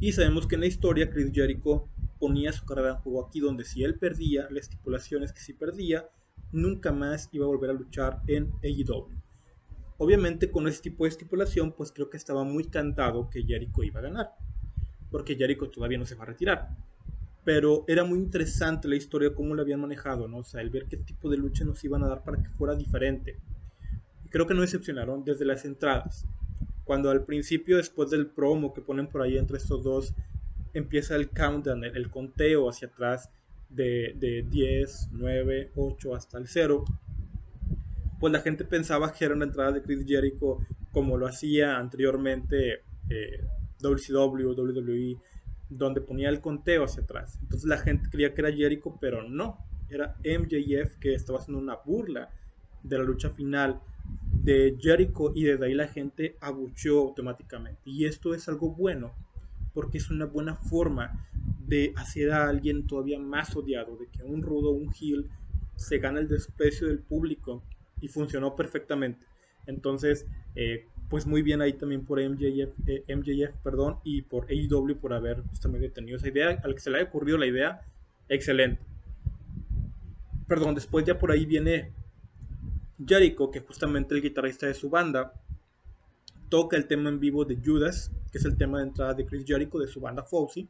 Y 0.00 0.10
sabemos 0.10 0.48
que 0.48 0.56
en 0.56 0.62
la 0.62 0.66
historia 0.66 1.08
Chris 1.08 1.30
Jericho 1.32 1.88
ponía 2.18 2.50
su 2.50 2.66
carrera 2.66 2.94
en 2.94 2.96
juego 2.96 3.24
aquí, 3.24 3.38
donde 3.38 3.62
si 3.62 3.84
él 3.84 3.94
perdía, 3.94 4.48
la 4.50 4.58
estipulación 4.58 5.22
es 5.22 5.32
que 5.32 5.40
si 5.40 5.52
perdía, 5.52 6.08
nunca 6.52 6.92
más 6.92 7.28
iba 7.32 7.44
a 7.44 7.48
volver 7.48 7.70
a 7.70 7.74
luchar 7.74 8.22
en 8.26 8.50
AEW. 8.62 9.08
Obviamente 9.98 10.50
con 10.50 10.68
ese 10.68 10.82
tipo 10.82 11.04
de 11.04 11.10
estipulación, 11.10 11.72
pues 11.72 11.90
creo 11.92 12.08
que 12.08 12.16
estaba 12.16 12.44
muy 12.44 12.64
cantado 12.64 13.28
que 13.28 13.42
Jericho 13.42 13.82
iba 13.82 13.98
a 13.98 14.04
ganar, 14.04 14.30
porque 15.10 15.34
Jericho 15.34 15.68
todavía 15.70 15.98
no 15.98 16.06
se 16.06 16.14
va 16.14 16.22
a 16.22 16.28
retirar. 16.28 16.70
Pero 17.44 17.84
era 17.88 18.04
muy 18.04 18.18
interesante 18.18 18.88
la 18.88 18.96
historia, 18.96 19.34
cómo 19.34 19.54
lo 19.54 19.62
habían 19.62 19.80
manejado, 19.80 20.28
¿no? 20.28 20.38
O 20.38 20.44
sea, 20.44 20.60
el 20.60 20.70
ver 20.70 20.86
qué 20.86 20.98
tipo 20.98 21.28
de 21.30 21.38
lucha 21.38 21.64
nos 21.64 21.82
iban 21.82 22.04
a 22.04 22.08
dar 22.08 22.22
para 22.22 22.42
que 22.42 22.48
fuera 22.50 22.76
diferente. 22.76 23.38
Y 24.24 24.28
creo 24.28 24.46
que 24.46 24.54
no 24.54 24.60
decepcionaron 24.60 25.24
desde 25.24 25.44
las 25.44 25.64
entradas. 25.64 26.26
Cuando 26.84 27.10
al 27.10 27.24
principio, 27.24 27.76
después 27.78 28.10
del 28.10 28.28
promo 28.28 28.72
que 28.72 28.82
ponen 28.82 29.08
por 29.08 29.22
ahí 29.22 29.36
entre 29.36 29.56
estos 29.56 29.82
dos, 29.82 30.14
empieza 30.74 31.16
el 31.16 31.30
countdown, 31.30 31.84
el 31.84 32.10
conteo 32.10 32.68
hacia 32.68 32.88
atrás, 32.88 33.30
de, 33.68 34.46
10, 34.48 35.08
9, 35.12 35.72
8 35.76 36.14
hasta 36.14 36.38
el 36.38 36.48
0, 36.48 36.84
pues 38.18 38.32
la 38.32 38.40
gente 38.40 38.64
pensaba 38.64 39.12
que 39.12 39.24
era 39.24 39.34
una 39.34 39.44
entrada 39.44 39.72
de 39.72 39.82
Chris 39.82 40.04
Jericho 40.06 40.58
como 40.92 41.16
lo 41.16 41.26
hacía 41.26 41.76
anteriormente 41.76 42.82
eh, 43.08 43.44
WCW, 43.80 44.52
WWE, 44.52 45.18
donde 45.68 46.00
ponía 46.00 46.28
el 46.28 46.40
conteo 46.40 46.84
hacia 46.84 47.02
atrás. 47.02 47.38
Entonces 47.42 47.68
la 47.68 47.78
gente 47.78 48.08
creía 48.10 48.34
que 48.34 48.40
era 48.40 48.52
Jericho, 48.52 48.96
pero 49.00 49.28
no, 49.28 49.58
era 49.90 50.16
MJF 50.24 50.98
que 50.98 51.14
estaba 51.14 51.38
haciendo 51.38 51.62
una 51.62 51.76
burla 51.76 52.30
de 52.82 52.98
la 52.98 53.04
lucha 53.04 53.30
final 53.30 53.80
de 54.32 54.76
Jericho 54.80 55.32
y 55.34 55.44
desde 55.44 55.66
ahí 55.66 55.74
la 55.74 55.88
gente 55.88 56.36
abucheó 56.40 57.00
automáticamente. 57.00 57.80
Y 57.84 58.06
esto 58.06 58.34
es 58.34 58.48
algo 58.48 58.70
bueno, 58.70 59.12
porque 59.72 59.98
es 59.98 60.10
una 60.10 60.26
buena 60.26 60.54
forma 60.56 61.28
de 61.66 61.92
hacer 61.96 62.32
a 62.32 62.48
alguien 62.48 62.86
todavía 62.86 63.18
más 63.18 63.54
odiado, 63.56 63.96
de 63.96 64.08
que 64.08 64.22
un 64.22 64.42
rudo, 64.42 64.70
un 64.70 64.92
heel, 64.98 65.28
se 65.76 65.98
gana 65.98 66.20
el 66.20 66.28
desprecio 66.28 66.88
del 66.88 66.98
público 66.98 67.62
y 68.00 68.08
funcionó 68.08 68.56
perfectamente. 68.56 69.26
Entonces, 69.66 70.26
eh, 70.54 70.86
pues 71.08 71.26
muy 71.26 71.42
bien 71.42 71.60
ahí 71.60 71.74
también 71.74 72.04
por 72.04 72.20
MJF, 72.20 72.72
eh, 72.86 73.54
perdón, 73.62 73.98
y 74.04 74.22
por 74.22 74.46
AEW 74.50 74.98
por 74.98 75.12
haber 75.12 75.42
justamente 75.42 75.90
tenido 75.90 76.16
esa 76.16 76.28
idea. 76.28 76.60
Al 76.64 76.74
que 76.74 76.80
se 76.80 76.90
le 76.90 76.98
haya 76.98 77.08
ocurrido 77.08 77.38
la 77.38 77.46
idea, 77.46 77.82
excelente. 78.28 78.82
Perdón, 80.46 80.74
después 80.74 81.04
ya 81.04 81.18
por 81.18 81.30
ahí 81.30 81.44
viene 81.44 81.92
Jericho, 83.06 83.50
que 83.50 83.60
justamente 83.60 84.14
el 84.14 84.22
guitarrista 84.22 84.66
de 84.66 84.74
su 84.74 84.90
banda, 84.90 85.32
toca 86.48 86.76
el 86.76 86.86
tema 86.86 87.08
en 87.08 87.20
vivo 87.20 87.44
de 87.44 87.58
Judas, 87.62 88.10
que 88.30 88.38
es 88.38 88.44
el 88.44 88.56
tema 88.56 88.78
de 88.78 88.84
entrada 88.84 89.14
de 89.14 89.26
Chris 89.26 89.44
Jericho 89.46 89.78
de 89.78 89.88
su 89.88 90.00
banda 90.00 90.22
Fauci 90.22 90.68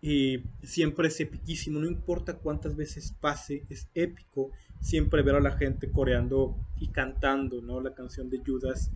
y 0.00 0.40
siempre 0.62 1.08
es 1.08 1.18
epiquísimo, 1.20 1.80
no 1.80 1.86
importa 1.86 2.38
cuántas 2.38 2.76
veces 2.76 3.12
pase, 3.20 3.64
es 3.68 3.88
épico 3.94 4.50
siempre 4.80 5.22
ver 5.22 5.34
a 5.34 5.40
la 5.40 5.56
gente 5.56 5.90
coreando 5.90 6.56
y 6.78 6.88
cantando, 6.88 7.60
¿no? 7.62 7.80
La 7.80 7.94
canción 7.94 8.30
de 8.30 8.40
Judas, 8.46 8.92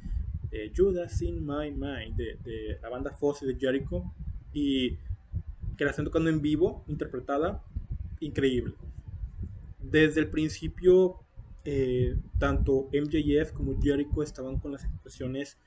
Judas 0.76 1.20
in 1.22 1.44
My 1.44 1.70
Mind, 1.70 2.16
de, 2.16 2.78
la 2.82 2.88
banda 2.90 3.10
Fosse 3.10 3.46
de 3.46 3.56
Jericho, 3.56 4.04
y 4.52 4.98
que 5.76 5.84
la 5.84 5.90
están 5.90 6.04
tocando 6.04 6.28
en 6.28 6.40
vivo, 6.42 6.84
interpretada, 6.86 7.60
increíble. 8.20 8.74
Desde 9.80 10.20
el 10.20 10.28
principio, 10.28 11.16
eh, 11.64 12.16
tanto 12.38 12.88
MJF 12.92 13.52
como 13.52 13.80
Jericho 13.80 14.22
estaban 14.22 14.58
con 14.58 14.72
las 14.72 14.84
expresiones 14.84 15.58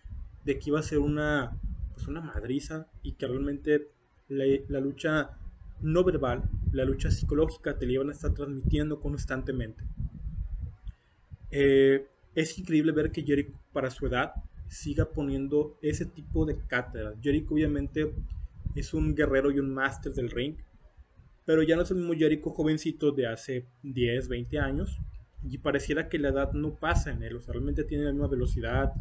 de 0.46 0.60
que 0.60 0.70
iba 0.70 0.80
a 0.80 0.84
ser 0.84 1.00
una, 1.00 1.58
pues 1.94 2.08
una 2.08 2.22
madriza 2.22 2.88
y 3.02 3.14
que 3.14 3.28
realmente 3.28 3.90
la, 4.28 4.80
lucha 4.80 5.38
no 5.82 6.04
verbal, 6.04 6.50
la 6.72 6.86
lucha 6.86 7.12
psicológica 7.12 7.78
te 7.78 7.86
la 7.86 7.94
iban 7.94 8.10
a 8.10 8.14
estar 8.14 8.34
transmitiendo 8.34 9.00
constantemente. 9.00 9.84
Eh, 11.52 12.08
es 12.36 12.58
increíble 12.58 12.92
ver 12.92 13.12
que 13.12 13.24
Jericho 13.24 13.54
para 13.72 13.90
su 13.90 14.08
edad 14.08 14.34
siga 14.68 15.06
poniendo 15.06 15.78
ese 15.82 16.06
tipo 16.06 16.46
de 16.46 16.58
cátedra. 16.68 17.14
Jericho 17.22 17.54
obviamente 17.54 18.12
es 18.76 18.94
un 18.94 19.14
guerrero 19.14 19.52
y 19.52 19.60
un 19.60 19.74
máster 19.74 20.14
del 20.14 20.32
ring, 20.32 20.56
pero 21.46 21.62
ya 21.62 21.76
no 21.76 21.84
es 21.84 21.92
el 21.92 21.98
mismo 21.98 22.14
Jericho 22.14 22.50
jovencito 22.50 23.12
de 23.12 23.28
hace 23.28 23.68
10, 23.84 24.30
20 24.30 24.60
años 24.60 25.00
y 25.48 25.58
pareciera 25.58 26.10
que 26.10 26.18
la 26.18 26.30
edad 26.30 26.54
no 26.54 26.76
pasa 26.76 27.12
en 27.12 27.22
él, 27.24 27.36
o 27.36 27.42
sea, 27.42 27.54
realmente 27.54 27.84
tiene 27.84 28.06
la 28.06 28.12
misma 28.12 28.28
velocidad, 28.28 28.94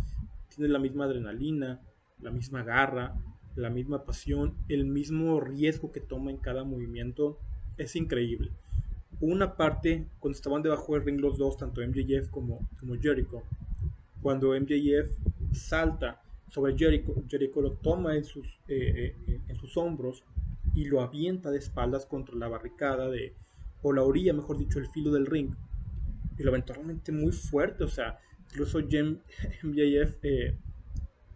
tiene 0.57 0.73
la 0.73 0.79
misma 0.79 1.05
adrenalina, 1.05 1.81
la 2.21 2.31
misma 2.31 2.63
garra, 2.63 3.15
la 3.57 3.71
misma 3.71 4.05
pasión, 4.05 4.55
el 4.69 4.85
mismo 4.85 5.41
riesgo 5.41 5.93
que 5.93 6.01
toma 6.01 6.31
en 6.31 6.39
cada 6.39 6.65
movimiento. 6.65 7.39
Es 7.77 7.97
increíble. 7.97 8.51
Una 9.21 9.57
parte, 9.57 10.07
cuando 10.19 10.37
estaban 10.37 10.63
debajo 10.63 10.95
del 10.95 11.05
ring 11.05 11.21
los 11.21 11.39
dos, 11.39 11.57
tanto 11.57 11.81
MJF 11.81 12.29
como, 12.31 12.69
como 12.81 12.97
Jericho, 13.01 13.43
cuando 14.21 14.59
MJF 14.59 15.11
salta 15.53 16.21
sobre 16.49 16.77
Jericho, 16.77 17.15
Jericho 17.29 17.61
lo 17.61 17.73
toma 17.73 18.17
en 18.17 18.25
sus, 18.25 18.47
eh, 18.69 19.15
eh, 19.27 19.41
en 19.49 19.57
sus 19.57 19.77
hombros 19.77 20.23
y 20.75 20.85
lo 20.85 21.01
avienta 21.01 21.51
de 21.51 21.59
espaldas 21.59 22.07
contra 22.07 22.37
la 22.37 22.49
barricada 22.49 23.09
de, 23.09 23.35
o 23.83 23.93
la 23.93 24.03
orilla, 24.03 24.33
mejor 24.33 24.59
dicho, 24.59 24.79
el 24.79 24.89
filo 24.89 25.13
del 25.13 25.27
ring. 25.27 25.55
Y 26.39 26.43
lo 26.43 26.51
aventó 26.51 26.73
realmente 26.73 27.13
muy 27.13 27.33
fuerte, 27.33 27.85
o 27.85 27.89
sea, 27.89 28.19
incluso 28.53 28.81
MJF 28.81 30.19
eh, 30.25 30.59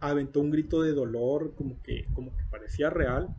aventó 0.01 0.41
un 0.41 0.51
grito 0.51 0.83
de 0.83 0.93
dolor 0.93 1.55
como 1.55 1.83
que, 1.83 2.05
como 2.13 2.37
que 2.37 2.45
parecía 2.51 2.91
real, 2.91 3.35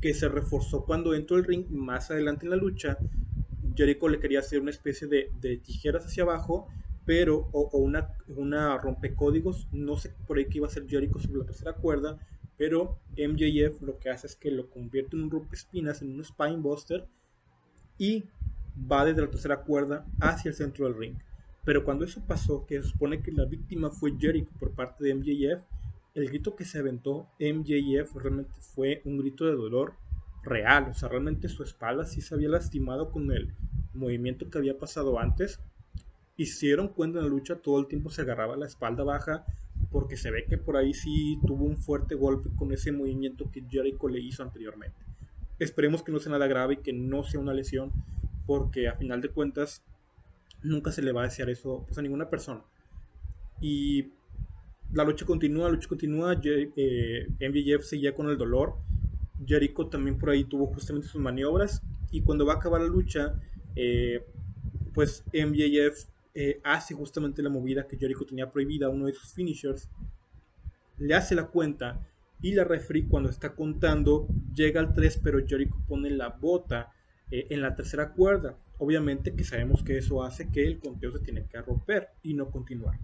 que 0.00 0.12
se 0.14 0.28
reforzó 0.28 0.84
cuando 0.84 1.14
entró 1.14 1.36
el 1.36 1.44
ring 1.44 1.66
más 1.70 2.10
adelante 2.10 2.44
en 2.44 2.50
la 2.50 2.56
lucha. 2.56 2.98
Jericho 3.76 4.08
le 4.08 4.18
quería 4.18 4.40
hacer 4.40 4.60
una 4.60 4.70
especie 4.70 5.06
de, 5.06 5.30
tijeras 5.58 6.06
hacia 6.06 6.24
abajo, 6.24 6.66
pero, 7.04 7.48
o, 7.52 7.78
una, 7.78 8.78
rompecódigos, 8.78 9.68
no 9.70 9.96
sé 9.96 10.12
por 10.26 10.38
ahí 10.38 10.46
que 10.46 10.58
iba 10.58 10.66
a 10.66 10.70
ser 10.70 10.88
Jericho 10.88 11.20
sobre 11.20 11.40
la 11.40 11.46
tercera 11.46 11.74
cuerda, 11.74 12.18
pero 12.56 12.98
MJF 13.16 13.82
lo 13.82 13.98
que 13.98 14.10
hace 14.10 14.26
es 14.26 14.34
que 14.34 14.50
lo 14.50 14.68
convierte 14.70 15.14
en 15.14 15.24
un 15.24 15.30
rompespinas, 15.30 16.02
en 16.02 16.14
un 16.14 16.24
spinebuster, 16.24 17.06
y 17.96 18.24
va 18.90 19.04
desde 19.04 19.22
la 19.22 19.30
tercera 19.30 19.60
cuerda 19.60 20.04
hacia 20.20 20.48
el 20.48 20.54
centro 20.54 20.86
del 20.86 20.98
ring. 20.98 21.16
Pero 21.66 21.84
cuando 21.84 22.04
eso 22.04 22.22
pasó, 22.24 22.64
que 22.64 22.80
se 22.80 22.88
supone 22.88 23.20
que 23.20 23.32
la 23.32 23.44
víctima 23.44 23.90
fue 23.90 24.16
Jericho 24.16 24.52
por 24.60 24.70
parte 24.70 25.02
de 25.02 25.14
MJF, 25.16 25.64
el 26.14 26.28
grito 26.28 26.54
que 26.54 26.64
se 26.64 26.78
aventó 26.78 27.26
MJF 27.40 28.14
realmente 28.14 28.52
fue 28.60 29.02
un 29.04 29.18
grito 29.18 29.46
de 29.46 29.56
dolor 29.56 29.94
real. 30.44 30.86
O 30.92 30.94
sea, 30.94 31.08
realmente 31.08 31.48
su 31.48 31.64
espalda 31.64 32.04
sí 32.04 32.20
se 32.20 32.36
había 32.36 32.48
lastimado 32.50 33.10
con 33.10 33.32
el 33.32 33.52
movimiento 33.94 34.48
que 34.48 34.58
había 34.58 34.78
pasado 34.78 35.18
antes. 35.18 35.58
Dieron 36.36 36.86
cuenta 36.86 37.18
en 37.18 37.24
la 37.24 37.30
lucha, 37.30 37.56
todo 37.56 37.80
el 37.80 37.88
tiempo 37.88 38.10
se 38.10 38.22
agarraba 38.22 38.56
la 38.56 38.66
espalda 38.66 39.02
baja, 39.02 39.44
porque 39.90 40.16
se 40.16 40.30
ve 40.30 40.44
que 40.44 40.58
por 40.58 40.76
ahí 40.76 40.94
sí 40.94 41.36
tuvo 41.44 41.64
un 41.64 41.76
fuerte 41.76 42.14
golpe 42.14 42.48
con 42.56 42.70
ese 42.70 42.92
movimiento 42.92 43.50
que 43.50 43.64
Jericho 43.68 44.06
le 44.06 44.20
hizo 44.20 44.44
anteriormente. 44.44 44.96
Esperemos 45.58 46.04
que 46.04 46.12
no 46.12 46.20
sea 46.20 46.30
nada 46.30 46.46
grave 46.46 46.74
y 46.74 46.76
que 46.76 46.92
no 46.92 47.24
sea 47.24 47.40
una 47.40 47.54
lesión, 47.54 47.90
porque 48.46 48.86
a 48.86 48.94
final 48.94 49.20
de 49.20 49.30
cuentas 49.30 49.82
nunca 50.62 50.92
se 50.92 51.02
le 51.02 51.12
va 51.12 51.22
a 51.22 51.24
desear 51.24 51.50
eso 51.50 51.84
pues, 51.86 51.98
a 51.98 52.02
ninguna 52.02 52.28
persona. 52.28 52.62
Y 53.60 54.12
la 54.92 55.04
lucha 55.04 55.26
continúa, 55.26 55.64
la 55.64 55.74
lucha 55.74 55.88
continúa, 55.88 56.40
eh, 56.44 57.28
MJF 57.40 57.84
seguía 57.84 58.14
con 58.14 58.28
el 58.28 58.36
dolor, 58.36 58.76
Jericho 59.44 59.86
también 59.88 60.18
por 60.18 60.30
ahí 60.30 60.44
tuvo 60.44 60.66
justamente 60.66 61.08
sus 61.08 61.20
maniobras 61.20 61.82
y 62.10 62.22
cuando 62.22 62.46
va 62.46 62.54
a 62.54 62.56
acabar 62.56 62.80
la 62.80 62.86
lucha, 62.86 63.40
eh, 63.74 64.24
pues 64.94 65.24
MJF 65.32 66.08
eh, 66.34 66.60
hace 66.64 66.94
justamente 66.94 67.42
la 67.42 67.50
movida 67.50 67.86
que 67.86 67.98
Jericho 67.98 68.24
tenía 68.24 68.50
prohibida, 68.50 68.88
uno 68.88 69.06
de 69.06 69.12
sus 69.12 69.32
finishers, 69.32 69.90
le 70.98 71.14
hace 71.14 71.34
la 71.34 71.48
cuenta 71.48 72.06
y 72.40 72.52
la 72.52 72.64
referee 72.64 73.06
cuando 73.08 73.30
está 73.30 73.54
contando 73.54 74.28
llega 74.54 74.80
al 74.80 74.92
3 74.92 75.20
pero 75.22 75.46
Jericho 75.46 75.76
pone 75.88 76.10
la 76.10 76.28
bota 76.28 76.92
eh, 77.30 77.46
en 77.50 77.60
la 77.60 77.74
tercera 77.74 78.12
cuerda. 78.12 78.58
Obviamente 78.78 79.34
que 79.34 79.44
sabemos 79.44 79.82
que 79.82 79.96
eso 79.98 80.22
hace 80.22 80.50
que 80.50 80.66
el 80.66 80.78
conteo 80.78 81.12
se 81.12 81.20
tiene 81.20 81.46
que 81.46 81.60
romper 81.62 82.10
y 82.22 82.34
no 82.34 82.50
continuar. 82.50 82.98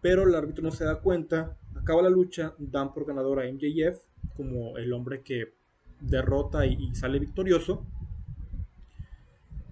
Pero 0.00 0.24
el 0.24 0.34
árbitro 0.34 0.62
no 0.62 0.70
se 0.70 0.84
da 0.84 1.00
cuenta, 1.00 1.56
acaba 1.74 2.02
la 2.02 2.10
lucha, 2.10 2.54
dan 2.58 2.92
por 2.92 3.06
ganador 3.06 3.40
a 3.40 3.50
MJF 3.50 3.98
como 4.34 4.76
el 4.76 4.92
hombre 4.92 5.22
que 5.22 5.54
derrota 6.00 6.66
y, 6.66 6.94
sale 6.94 7.18
victorioso. 7.18 7.84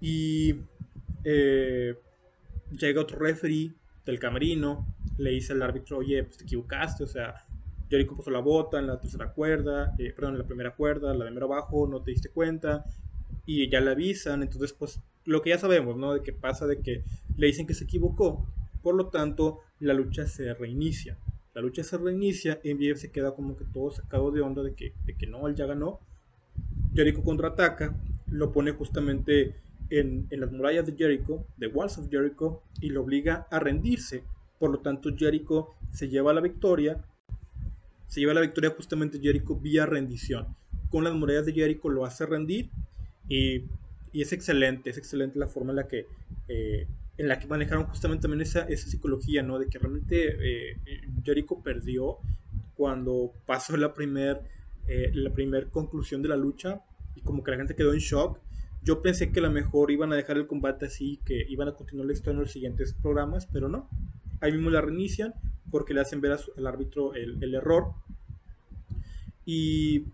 Y 0.01 0.55
eh, 1.23 1.95
llega 2.71 3.01
otro 3.01 3.19
referee 3.19 3.73
del 4.05 4.19
camerino, 4.19 4.85
le 5.17 5.31
dice 5.31 5.53
al 5.53 5.61
árbitro, 5.61 5.97
oye, 5.97 6.23
pues 6.23 6.37
te 6.37 6.43
equivocaste, 6.43 7.03
o 7.03 7.07
sea, 7.07 7.45
Jericho 7.89 8.15
puso 8.15 8.31
la 8.31 8.39
bota 8.39 8.79
en 8.79 8.87
la 8.87 8.99
tercera 8.99 9.31
cuerda, 9.31 9.95
eh, 9.97 10.11
perdón, 10.13 10.33
en 10.33 10.39
la 10.39 10.47
primera 10.47 10.75
cuerda, 10.75 11.13
la 11.13 11.25
de 11.25 11.31
mero 11.31 11.45
abajo, 11.45 11.87
no 11.87 12.01
te 12.01 12.11
diste 12.11 12.29
cuenta, 12.29 12.85
y 13.45 13.69
ya 13.69 13.81
le 13.81 13.91
avisan, 13.91 14.41
entonces 14.41 14.73
pues 14.73 14.99
lo 15.25 15.41
que 15.41 15.49
ya 15.51 15.57
sabemos, 15.57 15.97
¿no? 15.97 16.13
De 16.13 16.21
que 16.21 16.33
pasa 16.33 16.67
de 16.67 16.79
que 16.79 17.03
le 17.37 17.47
dicen 17.47 17.67
que 17.67 17.73
se 17.73 17.83
equivocó, 17.83 18.47
por 18.81 18.95
lo 18.95 19.07
tanto 19.07 19.59
la 19.79 19.93
lucha 19.93 20.27
se 20.27 20.53
reinicia. 20.53 21.17
La 21.53 21.61
lucha 21.61 21.83
se 21.83 21.97
reinicia, 21.97 22.59
MJF 22.63 22.97
se 22.97 23.11
queda 23.11 23.33
como 23.33 23.55
que 23.55 23.65
todo 23.65 23.91
sacado 23.91 24.31
de 24.31 24.41
onda 24.41 24.61
de 24.61 24.73
que, 24.73 24.93
de 25.05 25.15
que 25.15 25.25
no, 25.25 25.47
él 25.47 25.55
ya 25.55 25.65
ganó. 25.65 25.99
Jericho 26.93 27.23
contraataca, 27.23 27.95
lo 28.27 28.51
pone 28.51 28.71
justamente 28.71 29.55
en, 29.89 30.27
en, 30.29 30.39
las 30.41 30.51
murallas 30.51 30.85
de 30.85 30.95
Jericho, 30.95 31.45
de 31.57 31.67
Walls 31.67 31.97
of 31.97 32.09
Jericho, 32.09 32.61
y 32.81 32.89
lo 32.89 33.03
obliga 33.03 33.47
a 33.51 33.59
rendirse. 33.59 34.23
Por 34.59 34.69
lo 34.69 34.79
tanto, 34.79 35.15
Jericho 35.15 35.69
se 35.91 36.09
lleva 36.09 36.33
la 36.33 36.41
victoria. 36.41 37.03
Se 38.07 38.19
lleva 38.19 38.33
la 38.33 38.41
victoria 38.41 38.73
justamente 38.75 39.19
Jericho 39.19 39.55
vía 39.55 39.85
rendición. 39.85 40.55
Con 40.89 41.03
las 41.03 41.13
murallas 41.13 41.45
de 41.45 41.53
Jericho 41.53 41.89
lo 41.89 42.05
hace 42.05 42.25
rendir 42.25 42.69
y, 43.29 43.63
es 44.13 44.31
excelente, 44.31 44.89
es 44.89 44.97
excelente 44.97 45.37
la 45.37 45.47
forma 45.47 45.71
en 45.71 45.75
la 45.75 45.87
que, 45.87 46.07
eh, 46.47 46.87
en 47.17 47.27
la 47.27 47.37
que 47.37 47.47
manejaron 47.47 47.85
justamente 47.85 48.23
también 48.23 48.41
esa, 48.41 48.61
esa 48.61 48.87
psicología, 48.87 49.43
¿no? 49.43 49.59
De 49.59 49.67
que 49.67 49.77
realmente 49.77 50.71
eh, 50.71 50.77
Jericho 51.23 51.61
perdió 51.61 52.17
cuando 52.75 53.33
pasó 53.45 53.75
la 53.75 53.93
primera 53.93 54.39
eh, 54.87 55.09
la 55.15 55.33
primer 55.33 55.69
conclusión 55.69 56.21
de 56.21 56.29
la 56.29 56.37
lucha 56.37 56.83
y 57.15 57.21
como 57.21 57.43
que 57.43 57.49
la 57.49 57.57
gente 57.57 57.75
quedó 57.75 57.93
en 57.93 57.99
shock. 57.99 58.39
Yo 58.83 59.01
pensé 59.01 59.31
que 59.31 59.39
a 59.39 59.43
lo 59.43 59.49
mejor 59.49 59.89
iban 59.89 60.13
a 60.13 60.15
dejar 60.15 60.37
el 60.37 60.45
combate 60.45 60.85
así, 60.85 61.19
que 61.25 61.43
iban 61.49 61.67
a 61.67 61.73
continuar 61.73 62.05
la 62.05 62.13
historia 62.13 62.33
en 62.33 62.41
los 62.41 62.51
siguientes 62.51 62.93
programas, 62.93 63.47
pero 63.47 63.67
no. 63.67 63.89
Ahí 64.41 64.51
mismo 64.51 64.69
la 64.69 64.81
reinician 64.81 65.33
porque 65.71 65.95
le 65.95 66.01
hacen 66.01 66.21
ver 66.21 66.37
al 66.55 66.67
árbitro 66.67 67.15
el, 67.15 67.41
el 67.43 67.55
error. 67.55 67.93
Y 69.43 70.05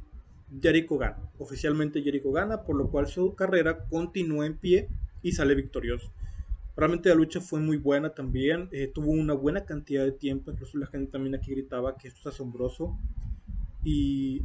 Jericho 0.59 0.97
gana. 0.97 1.17
Oficialmente 1.37 2.01
Jericho 2.01 2.31
gana, 2.31 2.63
por 2.63 2.75
lo 2.75 2.89
cual 2.89 3.07
su 3.07 3.35
carrera 3.35 3.85
continúa 3.85 4.45
en 4.45 4.57
pie 4.57 4.87
y 5.21 5.31
sale 5.31 5.55
victorioso. 5.55 6.11
Realmente 6.75 7.09
la 7.09 7.15
lucha 7.15 7.41
fue 7.41 7.59
muy 7.59 7.77
buena 7.77 8.11
también, 8.11 8.69
eh, 8.71 8.89
tuvo 8.93 9.11
una 9.11 9.33
buena 9.33 9.65
cantidad 9.65 10.03
de 10.03 10.13
tiempo, 10.13 10.51
incluso 10.51 10.77
la 10.77 10.87
gente 10.87 11.11
también 11.11 11.35
aquí 11.35 11.51
gritaba 11.51 11.97
que 11.97 12.07
esto 12.07 12.29
es 12.29 12.35
asombroso. 12.35 12.97
Y, 13.83 14.43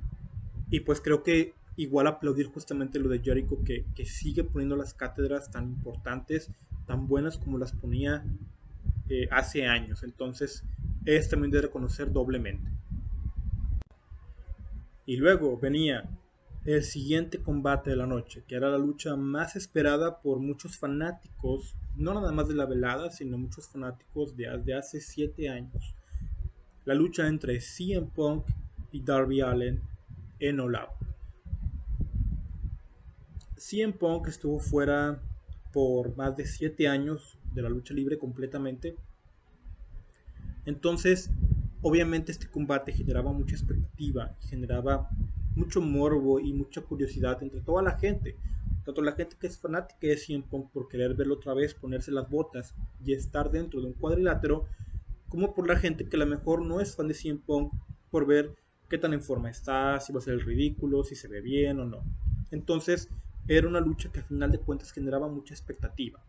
y 0.71 0.81
pues 0.81 1.01
creo 1.01 1.23
que 1.23 1.55
igual 1.77 2.07
aplaudir 2.07 2.47
justamente 2.47 2.99
lo 2.99 3.09
de 3.09 3.21
Jericho, 3.21 3.63
que, 3.65 3.85
que, 3.95 4.05
sigue 4.07 4.45
poniendo 4.45 4.77
las 4.77 4.95
cátedras 4.95 5.51
tan 5.51 5.69
importantes, 5.69 6.51
tan 6.87 7.07
buenas 7.07 7.39
como 7.39 7.59
las 7.59 7.73
ponía 7.73 8.25
eh, 9.09 9.29
hace 9.31 9.67
años. 9.67 10.03
Entonces 10.03 10.65
es 11.05 11.29
también 11.29 11.51
de 11.51 11.63
reconocer 11.63 12.13
doblemente. 12.13 12.71
Y 15.07 15.17
luego 15.17 15.57
venía 15.57 16.11
el 16.65 16.83
siguiente 16.83 17.41
combate 17.41 17.91
de 17.91 17.97
la 17.97 18.09
noche, 18.09 18.43
que 18.47 18.57
era 18.57 18.69
la 18.69 18.79
lucha 18.79 19.15
más 19.15 19.55
esperada 19.55 20.21
por 20.21 20.41
muchos 20.41 20.77
fanáticos, 20.77 21.77
no 21.95 22.13
nada 22.13 22.33
más 22.33 22.49
de 22.49 22.57
la 22.57 22.67
velada, 22.67 23.11
sino 23.11 23.39
muchos 23.39 23.69
fanáticos 23.69 24.37
de, 24.37 24.75
hace 24.75 25.01
7 25.01 25.49
años. 25.49 25.95
La 26.85 26.95
lucha 26.95 27.29
entre 27.29 27.61
CM 27.61 28.09
Punk 28.09 28.47
y 28.91 29.01
Darby 29.01 29.43
Allen 29.43 29.81
en 30.41 30.59
All 30.59 30.75
Out. 30.75 30.91
CM 33.57 33.93
Punk 33.93 34.27
estuvo 34.27 34.59
fuera 34.59 35.23
por 35.73 36.17
más 36.17 36.37
de 36.37 36.47
7 36.47 36.89
años 36.89 37.39
de 37.53 37.63
la 37.63 37.69
lucha 37.69 37.95
libre 37.95 38.19
completamente. 38.19 38.97
Entonces 40.65 41.31
Obviamente 41.83 42.33
este 42.33 42.49
combate 42.49 42.93
generaba 42.93 43.33
mucha 43.33 43.55
expectativa, 43.55 44.35
generaba 44.41 45.09
mucho 45.55 45.81
morbo 45.81 46.41
y 46.41 46.53
mucha 46.53 46.81
curiosidad 46.81 47.43
entre 47.43 47.61
toda 47.61 47.83
la 47.83 47.99
gente, 47.99 48.37
tanto 48.85 49.03
la 49.03 49.13
gente 49.13 49.37
que 49.39 49.47
es 49.47 49.59
fanática 49.59 50.07
de 50.07 50.17
CM 50.17 50.45
Punk 50.45 50.71
por 50.71 50.89
querer 50.89 51.15
verlo 51.15 51.35
otra 51.35 51.55
vez, 51.55 51.75
ponerse 51.75 52.11
las 52.13 52.29
botas 52.29 52.75
y 53.05 53.13
estar 53.13 53.51
dentro 53.51 53.81
de 53.81 53.89
un 53.89 53.93
cuadrilátero, 53.93 54.67
como 55.29 55.55
por 55.55 55.67
la 55.69 55.77
gente 55.77 56.09
que 56.09 56.17
a 56.17 56.21
lo 56.21 56.27
mejor 56.27 56.65
no 56.65 56.81
es 56.81 56.95
fan 56.95 57.09
de 57.09 57.15
CM 57.15 57.41
Punk 57.45 57.73
por 58.11 58.27
ver 58.27 58.55
qué 58.89 58.99
tan 58.99 59.13
en 59.13 59.23
forma 59.23 59.51
está, 59.51 60.01
si 60.01 60.13
va 60.13 60.21
a 60.21 60.23
ser 60.23 60.35
el 60.35 60.43
ridículo, 60.43 61.05
si 61.05 61.15
se 61.15 61.29
ve 61.29 61.41
bien 61.41 61.81
o 61.81 61.85
no. 61.85 62.03
Entonces 62.51 63.09
era 63.49 63.69
una 63.69 63.81
lucha 63.81 64.11
que 64.11 64.21
al 64.21 64.27
final 64.27 64.51
de 64.51 64.61
cuentas 64.61 64.93
generaba 64.93 65.29
mucha 65.29 65.55
expectativa. 65.55 66.23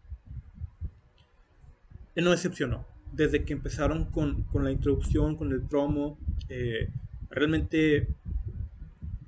Y 2.16 2.22
no 2.22 2.32
decepcionó 2.32 2.97
desde 3.12 3.46
que 3.46 3.54
empezaron 3.54 4.06
con, 4.06 4.46
la 4.54 4.72
introducción, 4.72 5.36
con 5.36 5.52
el 5.52 5.62
promo, 5.62 6.18
eh, 6.50 6.90
realmente 7.30 8.08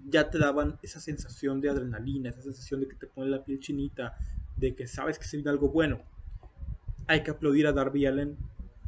ya 0.07 0.29
te 0.29 0.37
daban 0.37 0.77
esa 0.81 0.99
sensación 0.99 1.61
de 1.61 1.69
adrenalina, 1.69 2.29
esa 2.29 2.41
sensación 2.41 2.81
de 2.81 2.87
que 2.87 2.95
te 2.95 3.07
pone 3.07 3.29
la 3.29 3.43
piel 3.43 3.59
chinita, 3.59 4.17
de 4.57 4.75
que 4.75 4.87
sabes 4.87 5.17
que 5.19 5.25
se 5.25 5.37
viene 5.37 5.51
algo 5.51 5.69
bueno. 5.69 6.01
Hay 7.07 7.23
que 7.23 7.31
aplaudir 7.31 7.67
a 7.67 7.73
Darby 7.73 8.05
Allen 8.05 8.37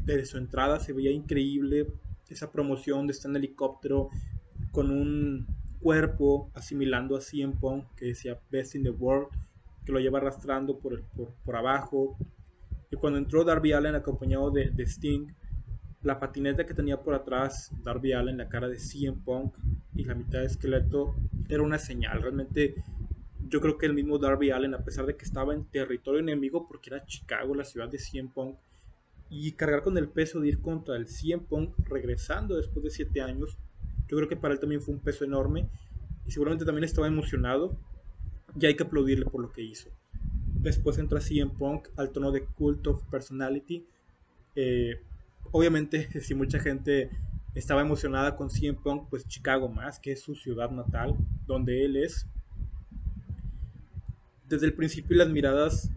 desde 0.05 0.25
su 0.25 0.37
entrada, 0.37 0.79
se 0.79 0.93
veía 0.93 1.11
increíble 1.11 1.87
esa 2.29 2.51
promoción 2.51 3.07
de 3.07 3.13
estar 3.13 3.29
en 3.29 3.37
helicóptero, 3.37 4.09
con 4.71 4.89
un 4.89 5.45
cuerpo 5.81 6.49
asimilando 6.53 7.17
a 7.17 7.21
CM 7.21 7.53
Punk 7.59 7.85
que 7.95 8.05
decía 8.05 8.39
Best 8.49 8.75
in 8.75 8.83
the 8.83 8.89
World, 8.89 9.27
que 9.85 9.91
lo 9.91 9.99
lleva 9.99 10.19
arrastrando 10.19 10.79
por, 10.79 11.03
por, 11.43 11.55
abajo. 11.55 12.17
Y 12.91 12.97
cuando 12.97 13.17
entró 13.17 13.43
Darby 13.43 13.71
Allen 13.71 13.95
acompañado 13.95 14.51
de, 14.51 14.69
de, 14.69 14.83
Sting, 14.83 15.27
la 16.03 16.19
patineta 16.19 16.65
que 16.65 16.73
tenía 16.73 17.01
por 17.01 17.15
atrás 17.15 17.71
Darby 17.83 18.11
Allen, 18.11 18.37
la 18.37 18.49
cara 18.49 18.67
de 18.67 18.77
CM 18.77 19.17
Punk 19.23 19.55
y 19.95 20.03
la 20.03 20.13
mitad 20.13 20.39
de 20.39 20.45
esqueleto, 20.45 21.15
era 21.47 21.63
una 21.63 21.79
señal. 21.79 22.21
Realmente 22.21 22.75
yo 23.47 23.61
creo 23.61 23.77
que 23.77 23.85
el 23.85 23.93
mismo 23.93 24.17
Darby 24.17 24.51
Allen, 24.51 24.73
a 24.73 24.83
pesar 24.83 25.05
de 25.05 25.15
que 25.15 25.25
estaba 25.25 25.53
en 25.53 25.65
territorio 25.65 26.19
enemigo, 26.19 26.67
porque 26.67 26.89
era 26.89 27.05
Chicago, 27.05 27.55
la 27.55 27.63
ciudad 27.63 27.89
de 27.89 27.97
CM 27.97 28.29
Punk, 28.29 28.57
y 29.29 29.53
cargar 29.53 29.83
con 29.83 29.97
el 29.97 30.09
peso 30.09 30.41
de 30.41 30.49
ir 30.49 30.59
contra 30.59 30.97
el 30.97 31.07
CM 31.07 31.43
Punk 31.43 31.75
regresando 31.87 32.57
después 32.57 32.83
de 32.83 32.89
7 32.89 33.21
años, 33.21 33.57
yo 34.07 34.17
creo 34.17 34.27
que 34.27 34.35
para 34.35 34.53
él 34.53 34.59
también 34.59 34.81
fue 34.81 34.93
un 34.93 34.99
peso 34.99 35.23
enorme 35.23 35.69
y 36.25 36.31
seguramente 36.31 36.65
también 36.65 36.83
estaba 36.83 37.07
emocionado 37.07 37.77
y 38.59 38.65
hay 38.65 38.75
que 38.75 38.83
aplaudirle 38.83 39.25
por 39.25 39.41
lo 39.41 39.51
que 39.53 39.63
hizo. 39.63 39.89
Después 40.61 40.99
entra 40.99 41.19
CM 41.19 41.51
Punk 41.51 41.87
al 41.97 42.11
tono 42.11 42.31
de 42.31 42.45
Cult 42.45 42.85
of 42.85 43.03
Personality. 43.09 43.83
Eh, 44.55 45.01
obviamente, 45.51 46.07
si 46.21 46.35
mucha 46.35 46.59
gente 46.59 47.09
estaba 47.55 47.81
emocionada 47.81 48.35
con 48.35 48.49
CM 48.49 48.77
Punk, 48.77 49.07
pues 49.09 49.27
Chicago 49.27 49.67
más, 49.69 49.99
que 49.99 50.11
es 50.11 50.21
su 50.21 50.35
ciudad 50.35 50.69
natal, 50.69 51.15
donde 51.47 51.83
él 51.83 51.95
es. 51.95 52.27
Desde 54.47 54.67
el 54.67 54.73
principio 54.73 55.17
las 55.17 55.29
miradas 55.29 55.89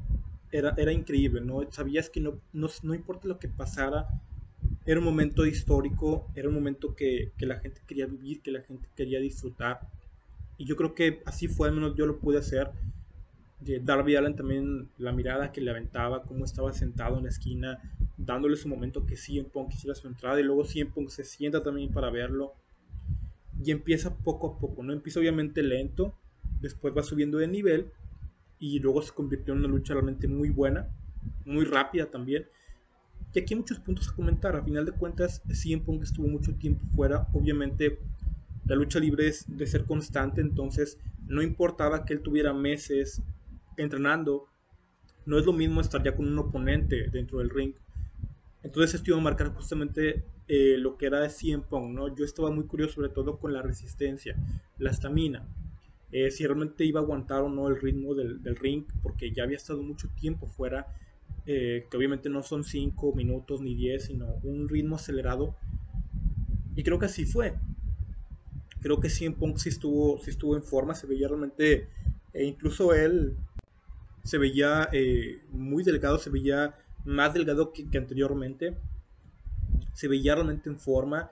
era, 0.50 0.74
era 0.78 0.92
increíble, 0.92 1.42
¿no? 1.42 1.60
Sabías 1.70 2.08
que 2.08 2.20
no, 2.20 2.40
no, 2.52 2.68
no 2.82 2.94
importa 2.94 3.28
lo 3.28 3.38
que 3.38 3.48
pasara, 3.48 4.08
era 4.86 4.98
un 4.98 5.04
momento 5.04 5.44
histórico, 5.44 6.26
era 6.34 6.48
un 6.48 6.54
momento 6.54 6.94
que, 6.94 7.32
que, 7.36 7.44
la 7.44 7.58
gente 7.58 7.82
quería 7.86 8.06
vivir, 8.06 8.40
que 8.40 8.50
la 8.50 8.62
gente 8.62 8.88
quería 8.96 9.20
disfrutar. 9.20 9.80
Y 10.56 10.64
yo 10.64 10.76
creo 10.76 10.94
que 10.94 11.22
así 11.26 11.48
fue, 11.48 11.68
al 11.68 11.74
menos 11.74 11.96
yo 11.96 12.06
lo 12.06 12.18
pude 12.18 12.38
hacer. 12.38 12.70
De 13.64 13.80
Darby 13.80 14.16
Allen 14.16 14.36
también, 14.36 14.88
la 14.98 15.12
mirada 15.12 15.52
que 15.52 15.60
le 15.60 15.70
aventaba, 15.70 16.22
cómo 16.22 16.44
estaba 16.44 16.72
sentado 16.72 17.16
en 17.16 17.24
la 17.24 17.30
esquina, 17.30 17.80
dándole 18.16 18.56
su 18.56 18.68
momento 18.68 19.06
que 19.06 19.16
CM 19.16 19.48
Punk 19.48 19.72
hiciera 19.72 19.94
su 19.94 20.06
entrada 20.06 20.38
y 20.40 20.42
luego 20.42 20.64
CM 20.64 20.90
Punk 20.90 21.08
se 21.08 21.24
sienta 21.24 21.62
también 21.62 21.92
para 21.92 22.10
verlo. 22.10 22.52
Y 23.64 23.70
empieza 23.70 24.14
poco 24.14 24.48
a 24.48 24.58
poco, 24.58 24.82
¿no? 24.82 24.92
Empieza 24.92 25.20
obviamente 25.20 25.62
lento, 25.62 26.14
después 26.60 26.94
va 26.96 27.02
subiendo 27.02 27.38
de 27.38 27.48
nivel 27.48 27.90
y 28.58 28.78
luego 28.80 29.00
se 29.00 29.12
convirtió 29.12 29.54
en 29.54 29.60
una 29.60 29.68
lucha 29.68 29.94
realmente 29.94 30.28
muy 30.28 30.50
buena, 30.50 30.88
muy 31.44 31.64
rápida 31.64 32.06
también 32.06 32.46
y 33.34 33.40
aquí 33.40 33.54
hay 33.54 33.60
muchos 33.60 33.80
puntos 33.80 34.08
a 34.08 34.14
comentar. 34.14 34.54
A 34.54 34.62
final 34.62 34.86
de 34.86 34.92
cuentas, 34.92 35.42
CM 35.52 35.82
Punk 35.82 36.04
estuvo 36.04 36.28
mucho 36.28 36.54
tiempo 36.54 36.84
fuera. 36.94 37.28
Obviamente, 37.32 37.98
la 38.66 38.76
lucha 38.76 39.00
libre 39.00 39.26
es 39.26 39.44
de 39.48 39.66
ser 39.66 39.84
constante, 39.84 40.40
entonces 40.40 40.98
no 41.26 41.42
importaba 41.42 42.04
que 42.04 42.14
él 42.14 42.20
tuviera 42.20 42.52
meses 42.54 43.20
entrenando. 43.76 44.46
No 45.26 45.38
es 45.38 45.46
lo 45.46 45.52
mismo 45.52 45.80
estar 45.80 46.02
ya 46.02 46.14
con 46.14 46.26
un 46.26 46.38
oponente 46.38 47.08
dentro 47.10 47.38
del 47.38 47.50
ring. 47.50 47.74
Entonces 48.62 48.94
esto 48.94 49.10
iba 49.10 49.18
a 49.18 49.22
marcar 49.22 49.48
justamente 49.54 50.24
eh, 50.48 50.76
lo 50.78 50.96
que 50.96 51.06
era 51.06 51.28
CM 51.28 51.64
Punk, 51.68 51.90
¿no? 51.94 52.14
Yo 52.14 52.24
estaba 52.24 52.50
muy 52.50 52.64
curioso 52.64 52.94
sobre 52.94 53.08
todo 53.08 53.38
con 53.38 53.52
la 53.52 53.62
resistencia, 53.62 54.36
la 54.78 54.90
estamina. 54.90 55.46
Eh, 56.12 56.30
si 56.30 56.46
realmente 56.46 56.84
iba 56.84 57.00
a 57.00 57.02
aguantar 57.02 57.42
o 57.42 57.48
no 57.48 57.68
el 57.68 57.80
ritmo 57.80 58.14
del, 58.14 58.42
del 58.42 58.56
ring, 58.56 58.84
porque 59.02 59.32
ya 59.32 59.42
había 59.42 59.56
estado 59.56 59.82
mucho 59.82 60.08
tiempo 60.20 60.46
fuera 60.46 60.86
eh, 61.46 61.86
que 61.90 61.96
obviamente 61.96 62.30
no 62.30 62.42
son 62.42 62.64
5 62.64 63.14
minutos 63.14 63.60
ni 63.60 63.74
10, 63.74 64.04
sino 64.04 64.26
un 64.42 64.68
ritmo 64.68 64.96
acelerado. 64.96 65.54
Y 66.74 66.82
creo 66.82 66.98
que 66.98 67.06
así 67.06 67.26
fue. 67.26 67.54
Creo 68.80 69.00
que 69.00 69.08
en 69.20 69.34
Punk 69.34 69.58
sí 69.58 69.68
estuvo, 69.68 70.18
sí 70.18 70.30
estuvo 70.30 70.56
en 70.56 70.62
forma, 70.62 70.94
se 70.94 71.06
veía 71.06 71.28
realmente, 71.28 71.88
e 72.32 72.44
incluso 72.44 72.92
él 72.92 73.36
se 74.24 74.38
veía 74.38 74.88
eh, 74.92 75.42
muy 75.50 75.84
delgado, 75.84 76.18
se 76.18 76.30
veía 76.30 76.74
más 77.04 77.34
delgado 77.34 77.72
que, 77.72 77.86
anteriormente, 77.96 78.76
se 79.92 80.08
veía 80.08 80.34
realmente 80.34 80.68
en 80.70 80.78
forma 80.78 81.30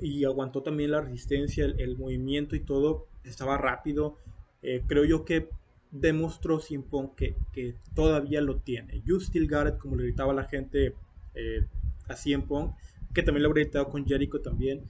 y 0.00 0.24
aguantó 0.24 0.62
también 0.62 0.92
la 0.92 1.00
resistencia, 1.00 1.64
el, 1.64 1.98
movimiento 1.98 2.56
y 2.56 2.60
todo, 2.60 3.08
estaba 3.24 3.58
rápido. 3.58 4.16
Eh, 4.62 4.82
creo 4.86 5.04
yo 5.04 5.24
que 5.24 5.50
demostró 5.90 6.60
Simpon 6.60 7.14
que, 7.16 7.34
que 7.52 7.74
todavía 7.94 8.40
lo 8.40 8.58
tiene. 8.58 9.02
You 9.04 9.20
still 9.20 9.48
got 9.48 9.78
como 9.78 9.96
le 9.96 10.04
gritaba 10.04 10.32
la 10.32 10.44
gente 10.44 10.94
eh, 11.34 11.66
a 12.08 12.16
Simpon, 12.16 12.74
que 13.12 13.24
también 13.24 13.42
lo 13.42 13.48
habría 13.48 13.64
gritado 13.64 13.88
con 13.88 14.06
Jericho 14.06 14.40
también. 14.40 14.82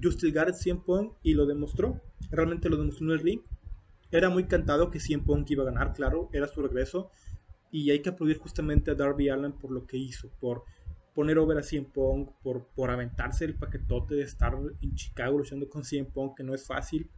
You 0.00 0.10
still 0.10 0.32
got 0.32 0.48
it, 0.48 1.12
y 1.22 1.34
lo 1.34 1.46
demostró. 1.46 2.00
Realmente 2.30 2.68
lo 2.68 2.76
demostró 2.76 3.06
en 3.06 3.12
el 3.12 3.20
ring. 3.20 3.40
Era 4.14 4.30
muy 4.30 4.44
cantado 4.44 4.92
que 4.92 5.00
Simpon 5.00 5.44
iba 5.48 5.64
a 5.64 5.66
ganar, 5.66 5.92
claro, 5.92 6.30
era 6.32 6.46
su 6.46 6.62
regreso. 6.62 7.10
Y 7.72 7.90
hay 7.90 8.00
que 8.00 8.10
aplaudir 8.10 8.38
justamente 8.38 8.92
a 8.92 8.94
Darby 8.94 9.28
Allen 9.28 9.50
por 9.50 9.72
lo 9.72 9.88
que 9.88 9.96
hizo, 9.96 10.30
por 10.38 10.62
poner 11.16 11.36
over 11.36 11.58
a 11.58 11.64
CM 11.64 11.88
por, 11.92 12.68
por 12.76 12.90
aventarse 12.92 13.44
el 13.44 13.56
paquetote 13.56 14.14
de 14.14 14.22
estar 14.22 14.56
en 14.80 14.94
Chicago 14.94 15.38
luchando 15.38 15.68
con 15.68 15.82
CM 15.82 16.08
que 16.36 16.44
no 16.44 16.54
es 16.54 16.64
fácil, 16.64 17.10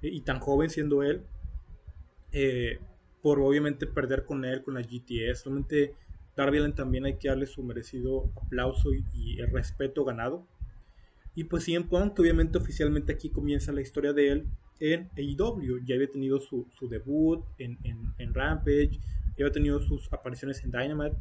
eh, 0.00 0.10
y 0.12 0.20
tan 0.20 0.38
joven 0.38 0.70
siendo 0.70 1.02
él. 1.02 1.24
Eh, 2.30 2.78
por 3.20 3.40
obviamente 3.40 3.88
perder 3.88 4.24
con 4.24 4.44
él, 4.44 4.62
con 4.62 4.74
la 4.74 4.82
GTS. 4.82 5.46
Realmente 5.46 5.96
Darby 6.36 6.58
Allin 6.58 6.74
también 6.76 7.04
hay 7.04 7.18
que 7.18 7.26
darle 7.26 7.46
su 7.46 7.64
merecido 7.64 8.30
aplauso 8.36 8.90
y, 8.92 9.40
el 9.40 9.50
respeto 9.50 10.04
ganado. 10.04 10.46
Y 11.34 11.44
pues 11.44 11.64
CM 11.64 11.86
Punk, 11.88 12.14
que 12.14 12.22
obviamente 12.22 12.58
oficialmente 12.58 13.12
aquí 13.12 13.28
comienza 13.30 13.72
la 13.72 13.80
historia 13.80 14.12
de 14.12 14.30
él 14.30 14.46
en 14.82 15.08
AEW. 15.16 15.84
Ya 15.84 15.94
había 15.94 16.10
tenido 16.10 16.40
su, 16.40 16.66
debut 16.90 17.44
en, 17.58 17.78
en, 17.84 18.34
Rampage, 18.34 18.98
ya 19.36 19.44
había 19.44 19.52
tenido 19.52 19.80
sus 19.80 20.12
apariciones 20.12 20.62
en 20.64 20.72
Dynamite. 20.72 21.16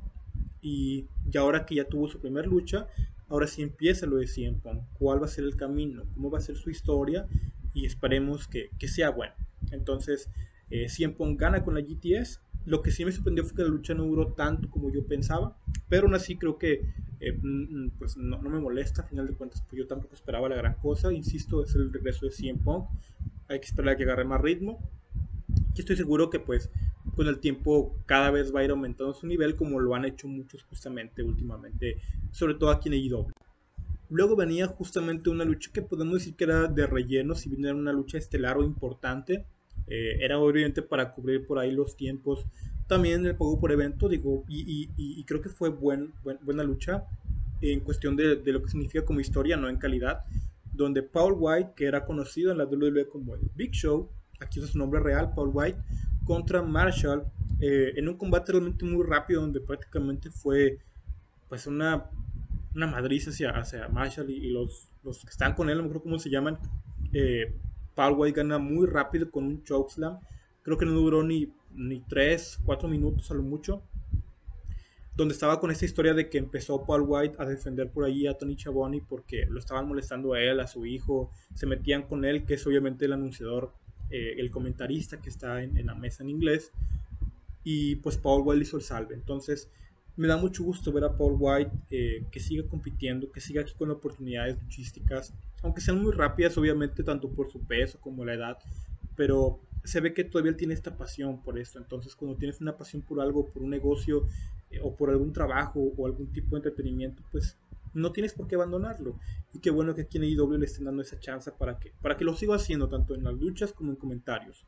Y, 0.61 1.07
ya 1.29 1.41
ahora 1.41 1.65
que 1.65 1.75
ya 1.75 1.85
tuvo 1.85 2.07
su 2.07 2.19
primera 2.19 2.47
lucha, 2.47 2.87
ahora 3.29 3.47
sí 3.47 3.61
empieza 3.61 4.05
lo 4.05 4.17
de 4.17 4.27
CM 4.27 4.57
Punk. 4.57 4.81
¿Cuál 4.93 5.21
va 5.21 5.25
a 5.25 5.29
ser 5.29 5.43
el 5.43 5.55
camino? 5.55 6.03
¿Cómo 6.13 6.31
va 6.31 6.39
a 6.39 6.41
ser 6.41 6.55
su 6.55 6.69
historia? 6.69 7.27
Y 7.73 7.85
esperemos 7.85 8.47
que, 8.47 8.69
que 8.79 8.87
sea 8.87 9.11
bueno. 9.11 9.33
Entonces, 9.71 10.29
eh, 10.71 10.87
Punk 11.15 11.39
gana 11.39 11.63
con 11.63 11.75
la 11.75 11.81
GTS. 11.81 12.41
Lo 12.65 12.81
que 12.81 12.91
sí 12.91 13.05
me 13.05 13.11
sorprendió 13.11 13.43
fue 13.43 13.55
que 13.55 13.63
la 13.63 13.69
lucha 13.69 13.93
no 13.93 14.05
duró 14.05 14.33
tanto 14.33 14.69
como 14.69 14.91
yo 14.91 15.05
pensaba, 15.05 15.57
pero 15.89 16.05
aún 16.05 16.15
así 16.15 16.37
creo 16.37 16.57
que 16.57 16.81
eh, 17.21 17.37
mm, 17.39 17.85
mm, 17.85 17.91
pues 17.99 18.17
no, 18.17 18.39
me 18.39 18.59
molesta, 18.59 19.03
a 19.03 19.05
final 19.05 19.27
de 19.27 19.33
cuentas, 19.33 19.63
pues 19.69 19.79
yo 19.79 19.87
tampoco 19.87 20.15
esperaba 20.15 20.49
la 20.49 20.55
gran 20.55 20.73
cosa. 20.73 21.13
Insisto, 21.13 21.63
es 21.63 21.75
el 21.75 21.93
regreso 21.93 22.25
de 22.25 22.31
CM 22.31 22.59
Punk. 22.59 22.89
Hay 23.47 23.59
que 23.59 23.67
esperar 23.67 23.93
a 23.93 23.97
que 23.97 24.03
agarre 24.03 24.25
más 24.25 24.41
ritmo. 24.41 24.79
Y 25.75 25.79
estoy 25.79 25.95
seguro 25.95 26.29
que 26.29 26.39
pues 26.39 26.69
con 27.15 27.27
el 27.27 27.39
tiempo 27.39 27.95
cada 28.05 28.31
vez 28.31 28.53
va 28.53 28.61
a 28.61 28.63
ir 28.63 28.71
aumentando 28.71 29.13
su 29.13 29.27
nivel 29.27 29.55
como 29.55 29.79
lo 29.79 29.95
han 29.95 30.05
hecho 30.05 30.27
muchos 30.27 30.63
justamente 30.63 31.23
últimamente, 31.23 31.97
sobre 32.31 32.55
todo 32.55 32.71
aquí 32.71 32.89
en 32.89 32.95
AEW. 32.95 33.27
Luego 34.09 34.35
venía 34.35 34.67
justamente 34.67 35.29
una 35.29 35.45
lucha 35.45 35.71
que 35.73 35.81
podemos 35.81 36.15
decir 36.15 36.35
que 36.35 36.45
era 36.45 36.67
de 36.67 36.87
relleno, 36.87 37.35
si 37.35 37.49
bien 37.49 37.65
era 37.65 37.75
una 37.75 37.93
lucha 37.93 38.17
estelar 38.17 38.57
o 38.57 38.63
importante, 38.63 39.45
eh, 39.87 40.17
era 40.21 40.39
obviamente 40.39 40.81
para 40.81 41.13
cubrir 41.13 41.45
por 41.45 41.59
ahí 41.59 41.71
los 41.71 41.95
tiempos. 41.95 42.45
También 42.91 43.25
el 43.25 43.37
pago 43.37 43.57
por 43.57 43.71
evento, 43.71 44.09
digo, 44.09 44.43
y, 44.49 45.23
creo 45.23 45.41
que 45.41 45.47
fue 45.47 45.69
buen, 45.69 46.11
buena 46.41 46.61
lucha 46.61 47.05
en 47.61 47.79
cuestión 47.79 48.17
de, 48.17 48.41
lo 48.43 48.61
que 48.61 48.69
significa 48.69 49.05
como 49.05 49.21
historia, 49.21 49.55
no 49.55 49.69
en 49.69 49.77
calidad. 49.77 50.25
Donde 50.73 51.01
Paul 51.01 51.35
White, 51.39 51.71
que 51.73 51.85
era 51.85 52.03
conocido 52.03 52.51
en 52.51 52.57
la 52.57 52.65
WWE 52.65 53.07
como 53.07 53.35
el 53.35 53.49
Big 53.55 53.71
Show, 53.71 54.09
aquí 54.41 54.59
es 54.59 54.71
su 54.71 54.77
nombre 54.77 54.99
real, 54.99 55.31
Paul 55.33 55.51
White, 55.53 55.79
contra 56.25 56.61
Marshall, 56.61 57.23
eh, 57.61 57.93
en 57.95 58.09
un 58.09 58.17
combate 58.17 58.51
realmente 58.51 58.83
muy 58.83 59.05
rápido, 59.05 59.39
donde 59.39 59.61
prácticamente 59.61 60.29
fue 60.29 60.79
pues 61.47 61.67
una, 61.67 62.09
una 62.75 62.87
madriz 62.87 63.25
hacia, 63.25 63.51
hacia 63.51 63.87
Marshall 63.87 64.29
y, 64.29 64.51
los, 64.51 64.89
los 65.01 65.21
que 65.21 65.29
están 65.29 65.53
con 65.53 65.69
él, 65.69 65.77
no 65.77 65.83
me 65.83 65.87
acuerdo 65.91 66.03
cómo 66.03 66.19
se 66.19 66.29
llaman, 66.29 66.59
eh, 67.13 67.55
Paul 67.95 68.15
White 68.17 68.41
gana 68.41 68.57
muy 68.57 68.85
rápido 68.85 69.31
con 69.31 69.45
un 69.45 69.63
chokeslam. 69.63 70.19
Creo 70.63 70.77
que 70.77 70.85
no 70.85 70.91
duró 70.91 71.23
ni, 71.23 71.51
ni 71.75 72.01
3, 72.01 72.59
4 72.65 72.89
minutos 72.89 73.31
a 73.31 73.33
lo 73.33 73.43
mucho. 73.43 73.83
Donde 75.15 75.33
estaba 75.33 75.59
con 75.59 75.71
esta 75.71 75.85
historia 75.85 76.13
de 76.13 76.29
que 76.29 76.37
empezó 76.37 76.85
Paul 76.85 77.03
White 77.05 77.35
a 77.37 77.45
defender 77.45 77.91
por 77.91 78.05
ahí 78.05 78.27
a 78.27 78.37
Tony 78.37 78.55
Chaboni 78.55 79.01
porque 79.01 79.45
lo 79.45 79.59
estaban 79.59 79.87
molestando 79.87 80.33
a 80.33 80.41
él, 80.41 80.59
a 80.59 80.67
su 80.67 80.85
hijo. 80.85 81.31
Se 81.53 81.65
metían 81.65 82.03
con 82.03 82.23
él, 82.23 82.45
que 82.45 82.53
es 82.53 82.65
obviamente 82.65 83.05
el 83.05 83.13
anunciador, 83.13 83.73
eh, 84.09 84.35
el 84.37 84.49
comentarista 84.51 85.19
que 85.19 85.29
está 85.29 85.61
en, 85.61 85.85
la 85.85 85.95
mesa 85.95 86.23
en 86.23 86.29
inglés. 86.29 86.71
Y 87.63 87.97
pues 87.97 88.17
Paul 88.17 88.43
White 88.45 88.63
hizo 88.63 88.77
el 88.77 88.83
salve. 88.83 89.13
Entonces 89.13 89.69
me 90.15 90.27
da 90.27 90.37
mucho 90.37 90.63
gusto 90.63 90.91
ver 90.91 91.03
a 91.03 91.17
Paul 91.17 91.35
White 91.39 91.71
eh, 91.89 92.25
que 92.31 92.39
siga 92.39 92.67
compitiendo, 92.67 93.31
que 93.31 93.41
siga 93.41 93.61
aquí 93.61 93.73
con 93.77 93.91
oportunidades 93.91 94.61
luchísticas, 94.61 95.33
aunque 95.63 95.81
sean 95.81 96.01
muy 96.01 96.11
rápidas, 96.11 96.57
obviamente, 96.57 97.03
tanto 97.03 97.29
por 97.29 97.51
su 97.51 97.61
peso 97.61 97.99
como 97.99 98.25
la 98.25 98.33
edad, 98.33 98.57
pero 99.15 99.59
se 99.83 99.99
ve 100.01 100.13
que 100.13 100.23
todavía 100.23 100.51
él 100.51 100.57
tiene 100.57 100.73
esta 100.73 100.97
pasión 100.97 101.41
por 101.41 101.57
esto. 101.57 101.79
Entonces, 101.79 102.15
cuando 102.15 102.37
tienes 102.37 102.61
una 102.61 102.77
pasión 102.77 103.01
por 103.01 103.19
algo, 103.19 103.47
por 103.47 103.63
un 103.63 103.69
negocio 103.69 104.27
eh, 104.69 104.79
o 104.83 104.95
por 104.95 105.09
algún 105.09 105.33
trabajo 105.33 105.79
o 105.79 106.05
algún 106.05 106.31
tipo 106.31 106.51
de 106.51 106.57
entretenimiento, 106.57 107.23
pues 107.31 107.57
no 107.93 108.11
tienes 108.11 108.33
por 108.33 108.47
qué 108.47 108.55
abandonarlo. 108.55 109.19
Y 109.53 109.59
qué 109.59 109.69
bueno 109.69 109.95
que 109.95 110.01
aquí 110.01 110.17
en 110.17 110.23
AEW 110.23 110.57
le 110.57 110.65
estén 110.65 110.85
dando 110.85 111.01
esa 111.01 111.19
chance 111.19 111.51
para 111.51 111.79
que, 111.79 111.93
para 112.01 112.15
que 112.17 112.23
lo 112.23 112.35
siga 112.35 112.55
haciendo, 112.55 112.87
tanto 112.87 113.15
en 113.15 113.23
las 113.23 113.33
luchas 113.33 113.73
como 113.73 113.91
en 113.91 113.97
comentarios. 113.97 114.65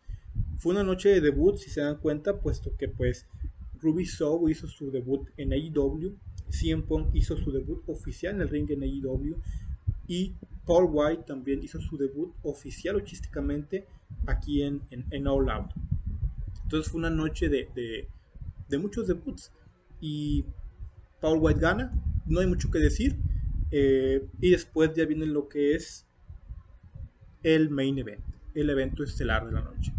Fue 0.57 0.73
una 0.73 0.83
noche 0.83 1.09
de 1.09 1.21
debut, 1.21 1.57
si 1.57 1.69
se 1.69 1.81
dan 1.81 1.97
cuenta, 1.97 2.39
puesto 2.39 2.75
que 2.75 2.87
pues 2.87 3.27
Ruby 3.79 4.05
Soho 4.05 4.49
hizo 4.49 4.67
su 4.67 4.91
debut 4.91 5.29
en 5.37 5.53
AEW, 5.53 6.15
CM 6.49 6.83
Punk 6.83 7.09
hizo 7.13 7.35
su 7.37 7.51
debut 7.51 7.83
oficial 7.87 8.35
en 8.35 8.41
el 8.41 8.49
ring 8.49 8.69
en 8.69 8.83
AEW 8.83 9.37
y 10.07 10.33
Paul 10.65 10.89
White 10.91 11.23
también 11.25 11.63
hizo 11.63 11.81
su 11.81 11.97
debut 11.97 12.33
oficial 12.43 12.95
luchísticamente 12.95 13.87
aquí 14.27 14.63
en, 14.63 14.81
en, 14.89 15.27
All 15.27 15.49
Out. 15.49 15.71
Entonces 16.63 16.91
fue 16.91 16.99
una 16.99 17.09
noche 17.09 17.49
de, 17.49 17.69
de, 17.75 18.07
de 18.69 18.77
muchos 18.77 19.07
debuts 19.07 19.51
y 20.01 20.45
Paul 21.21 21.39
White 21.39 21.59
gana, 21.59 21.93
no 22.25 22.39
hay 22.39 22.47
mucho 22.47 22.69
que 22.69 22.79
decir. 22.79 23.17
Eh, 23.71 24.27
y 24.39 24.51
después 24.51 24.93
ya 24.93 25.05
viene 25.05 25.25
lo 25.25 25.47
que 25.47 25.73
es 25.73 26.05
el 27.41 27.69
main 27.69 27.97
event, 27.97 28.23
el 28.53 28.69
evento 28.69 29.03
estelar 29.03 29.45
de 29.45 29.51
la 29.51 29.61
noche, 29.61 29.91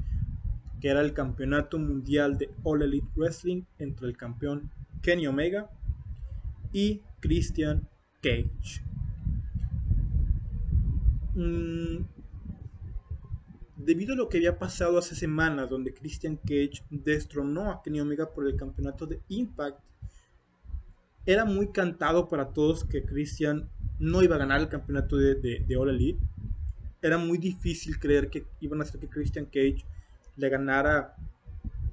que 0.80 0.88
era 0.88 1.00
el 1.00 1.12
campeonato 1.12 1.78
mundial 1.78 2.38
de 2.38 2.50
All 2.62 2.82
Elite 2.82 3.08
Wrestling 3.16 3.62
entre 3.78 4.06
el 4.06 4.16
campeón 4.16 4.70
Kenny 5.02 5.26
Omega 5.26 5.70
y 6.72 7.02
Christian 7.20 7.88
Cage. 8.22 8.82
Mm, 11.34 12.04
debido 13.84 14.14
a 14.14 14.16
lo 14.16 14.28
que 14.28 14.38
había 14.38 14.58
pasado 14.58 14.98
hace 14.98 15.14
semanas, 15.14 15.68
donde 15.68 15.94
Christian 15.94 16.36
Cage 16.36 16.82
destronó 16.90 17.70
a 17.70 17.82
Kenny 17.82 18.00
Omega 18.00 18.30
por 18.30 18.46
el 18.46 18.56
campeonato 18.56 19.06
de 19.06 19.20
Impact, 19.28 19.78
era 21.26 21.44
muy 21.44 21.68
cantado 21.68 22.28
para 22.28 22.52
todos 22.52 22.84
que 22.84 23.04
Christian 23.04 23.68
no 23.98 24.22
iba 24.22 24.36
a 24.36 24.38
ganar 24.38 24.60
el 24.60 24.68
campeonato 24.68 25.16
de, 25.16 25.76
All 25.76 25.88
Elite. 25.88 26.20
Era 27.00 27.18
muy 27.18 27.38
difícil 27.38 27.98
creer 27.98 28.28
que 28.28 28.46
iban 28.60 28.80
a 28.80 28.84
hacer 28.84 29.00
que 29.00 29.08
Christian 29.08 29.46
Cage 29.46 29.84
le 30.36 30.48
ganara 30.48 31.14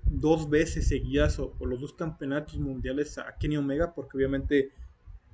dos 0.05 0.49
veces 0.49 0.87
seguidas 0.87 1.39
o, 1.39 1.53
los 1.61 1.79
dos 1.79 1.93
campeonatos 1.93 2.57
mundiales 2.59 3.17
a 3.17 3.35
Kenny 3.37 3.57
Omega, 3.57 3.93
porque 3.93 4.17
obviamente 4.17 4.71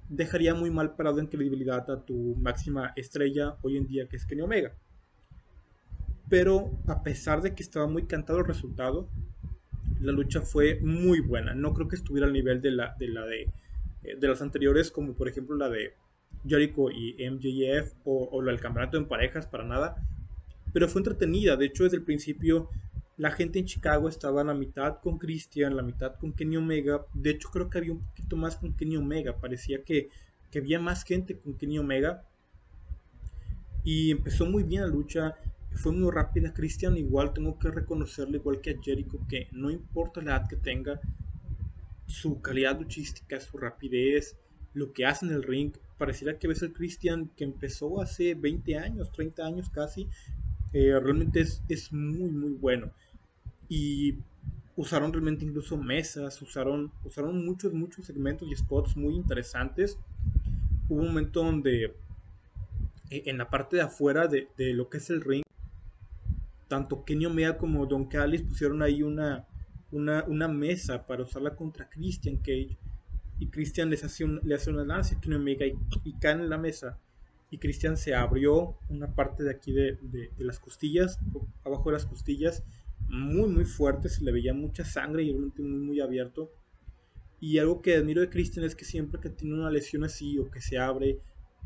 dejaría 0.10 0.54
muy 0.54 0.70
mal 0.70 0.96
parado 0.96 1.20
en 1.20 1.28
credibilidad 1.28 1.90
a 1.90 2.02
tu 2.04 2.36
máxima 2.36 2.94
estrella 2.96 3.58
hoy 3.62 3.78
en 3.78 3.88
día, 3.88 4.08
que 4.08 4.18
es 4.18 4.26
Kenny 4.26 4.42
Omega. 4.42 4.74
Pero 6.30 6.72
a 6.88 7.04
pesar 7.04 7.42
de 7.42 7.56
que 7.56 7.64
estaba 7.64 7.88
muy 7.88 8.06
cantado 8.06 8.40
el 8.40 8.46
resultado, 8.46 9.10
la 10.02 10.12
lucha 10.12 10.42
fue 10.42 10.80
muy 10.82 11.20
buena. 11.22 11.54
No 11.54 11.74
creo 11.74 11.88
que 11.88 11.96
estuviera 11.96 12.28
al 12.28 12.34
nivel 12.34 12.62
de 12.62 12.72
la 12.72 12.96
de, 12.98 13.50
eh, 14.04 14.18
las 14.20 14.42
anteriores, 14.42 14.92
como 14.92 15.14
por 15.14 15.28
ejemplo 15.28 15.56
la 15.56 15.70
de 15.70 15.94
Jericho 16.46 16.90
y 16.92 17.16
MJF 17.30 17.94
o, 18.06 18.42
la 18.42 18.52
del 18.52 18.62
campeonato 18.62 18.98
en 18.98 19.08
parejas, 19.08 19.48
para 19.48 19.64
nada. 19.64 19.96
Pero 20.74 20.88
fue 20.88 21.02
entretenida, 21.02 21.56
de 21.56 21.66
hecho 21.66 21.84
desde 21.84 21.98
el 21.98 22.04
principio 22.04 22.70
la 23.16 23.32
gente 23.32 23.58
en 23.58 23.66
Chicago 23.66 24.10
estaba 24.10 24.42
en 24.42 24.48
la 24.48 24.54
mitad 24.54 25.00
con 25.02 25.18
Christian, 25.18 25.76
la 25.76 25.82
mitad 25.82 26.16
con 26.16 26.34
Kenny 26.34 26.58
Omega. 26.58 27.06
De 27.14 27.32
hecho 27.32 27.50
creo 27.52 27.70
que 27.70 27.80
había 27.80 27.94
un 27.94 28.06
poquito 28.06 28.36
más 28.36 28.58
con 28.58 28.74
Kenny 28.74 28.98
Omega, 28.98 29.40
parecía 29.40 29.84
que, 29.84 30.10
que 30.52 30.60
había 30.60 30.80
más 30.80 31.04
gente 31.04 31.40
con 31.40 31.56
Kenny 31.58 31.80
Omega. 31.80 32.24
Y 33.84 34.12
empezó 34.12 34.46
muy 34.46 34.64
bien 34.64 34.84
la 34.84 34.88
lucha, 34.88 35.36
fue 35.78 35.92
muy 35.92 36.12
rápida. 36.12 36.54
Christian 36.54 36.98
igual 36.98 37.34
tengo 37.34 37.58
que 37.58 37.70
reconocerle, 37.70 38.38
igual 38.38 38.62
que 38.62 38.72
a 38.72 38.82
Jericho, 38.82 39.20
que 39.30 39.48
no 39.52 39.70
importa 39.70 40.22
la 40.22 40.38
edad 40.38 40.48
que 40.48 40.56
tenga, 40.56 41.00
su 42.06 42.42
calidad 42.42 42.80
luchística, 42.80 43.40
su 43.40 43.58
rapidez, 43.58 44.36
lo 44.74 44.92
que 44.94 45.06
hace 45.06 45.26
en 45.26 45.34
el 45.34 45.44
ring. 45.44 45.74
Pareciera 45.98 46.38
que 46.38 46.48
ves 46.48 46.62
el 46.62 46.74
Christian 46.74 47.30
que 47.36 47.44
empezó 47.44 48.02
hace 48.02 48.34
20 48.34 48.78
años, 48.78 49.12
30 49.12 49.46
años 49.46 49.70
casi. 49.70 50.08
Eh, 50.74 51.00
realmente 51.00 51.42
es, 51.42 51.62
es, 51.70 51.92
muy, 51.92 52.30
muy 52.30 52.52
bueno. 52.52 52.92
Y 53.70 54.16
usaron 54.76 55.12
realmente 55.12 55.46
incluso 55.46 55.78
mesas, 55.78 56.42
usaron, 56.42 56.92
usaron 57.04 57.44
muchos, 57.46 57.74
muchos 57.74 58.06
segmentos 58.06 58.48
y 58.50 58.56
spots 58.56 58.96
muy 58.96 59.16
interesantes. 59.16 59.98
Hubo 60.90 61.02
un 61.02 61.08
momento 61.08 61.44
donde 61.44 61.96
eh, 63.10 63.24
en 63.26 63.38
la 63.38 63.50
parte 63.50 63.78
de 63.78 63.84
afuera 63.84 64.28
de, 64.28 64.48
de 64.58 64.74
lo 64.74 64.90
que 64.90 64.98
es 64.98 65.10
el 65.10 65.22
ring, 65.22 65.44
tanto 66.68 67.04
Kenny 67.04 67.26
Omega 67.26 67.58
como 67.58 67.86
Don 67.86 68.06
Callis 68.06 68.42
pusieron 68.42 68.82
ahí 68.82 69.04
una, 69.04 69.48
una, 69.92 70.24
una 70.26 70.48
mesa 70.48 71.06
para 71.06 71.24
usarla 71.24 71.56
contra 71.56 71.90
Christian 71.90 72.38
Cage 72.38 72.78
y 73.40 73.48
Christian 73.48 73.90
les 73.90 74.04
hace 74.04 74.26
le 74.26 74.56
hace 74.56 74.70
una 74.70 74.84
lanza 74.84 75.16
a 75.16 75.36
Omega 75.36 75.66
y, 75.66 75.78
y, 76.04 76.14
caen 76.14 76.42
en 76.42 76.50
la 76.50 76.58
mesa 76.58 77.00
y 77.50 77.58
Christian 77.60 77.96
se 77.96 78.14
abrió 78.14 78.78
una 78.90 79.14
parte 79.14 79.44
de 79.44 79.52
aquí 79.52 79.72
de, 79.72 79.98
de, 80.02 80.32
las 80.40 80.60
costillas, 80.60 81.20
abajo 81.64 81.90
de 81.90 81.94
las 81.94 82.06
costillas, 82.06 82.64
muy 83.08 83.48
muy 83.48 83.64
fuerte, 83.64 84.10
se 84.10 84.24
le 84.24 84.32
veía 84.32 84.54
mucha 84.54 84.84
sangre 84.84 85.24
y 85.24 85.30
realmente 85.30 85.62
muy 85.62 85.80
muy 85.80 86.02
abierto. 86.02 86.52
Y 87.40 87.60
algo 87.60 87.82
que 87.82 87.96
admiro 87.96 88.22
de 88.22 88.30
Christian 88.30 88.66
es 88.66 88.76
que 88.76 88.84
siempre 88.84 89.22
que 89.22 89.30
tiene 89.30 89.54
una 89.56 89.70
lesión 89.70 90.04
así 90.04 90.38
o 90.40 90.50
que 90.50 90.60
se 90.60 90.78
abre, 90.78 91.20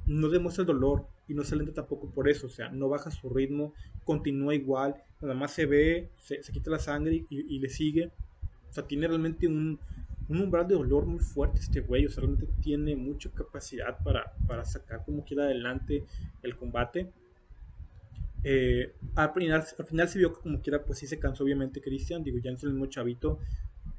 no 0.06 0.30
demuestra 0.30 0.64
el 0.64 0.68
dolor 0.68 1.08
y 1.32 1.34
no 1.34 1.46
se 1.46 1.56
alenta 1.56 1.74
tampoco 1.74 2.12
por 2.12 2.28
eso, 2.28 2.48
o 2.48 2.50
sea, 2.50 2.70
no 2.70 2.89
baja 2.89 3.10
su 3.10 3.30
ritmo, 3.30 3.74
continúa 4.04 4.54
igual, 4.54 4.96
nada 5.22 5.34
más 5.34 5.54
se 5.54 5.65
ve, 5.65 6.10
se, 6.17 6.41
quita 6.52 6.70
la 6.70 6.80
sangre 6.80 7.26
y, 7.30 7.60
le 7.60 7.70
sigue. 7.70 8.12
O 8.70 8.74
sea, 8.74 8.86
tiene 8.86 9.08
realmente 9.08 9.48
un, 9.48 9.80
umbral 10.28 10.67
de 10.67 10.76
dolor 10.76 11.06
muy 11.06 11.20
fuerte 11.20 11.60
este 11.60 11.80
güey, 11.80 12.06
o 12.06 12.10
sea, 12.10 12.22
realmente 12.22 12.48
tiene 12.62 12.98
mucha 12.98 13.32
capacidad 13.32 13.98
para, 14.04 14.34
para 14.46 14.65
sacar 14.65 15.06
como 15.06 15.24
quiera 15.24 15.44
adelante 15.44 16.04
el 16.44 16.58
combate. 16.58 17.10
Eh, 18.44 18.94
al, 19.15 19.34
final, 19.34 19.63
al 19.78 19.86
final 19.86 20.10
se 20.10 20.20
vio 20.20 20.34
que 20.34 20.41
como 20.41 20.62
quiera, 20.62 20.84
pues 20.84 21.00
sí 21.00 21.08
se 21.08 21.17
cansó 21.17 21.46
obviamente 21.46 21.80
Christian, 21.80 22.24
digo, 22.24 22.39
ya 22.39 22.52
no 22.52 22.58
es 22.58 22.63
el 22.63 22.72
mismo 22.72 22.88
chavito, 22.88 23.39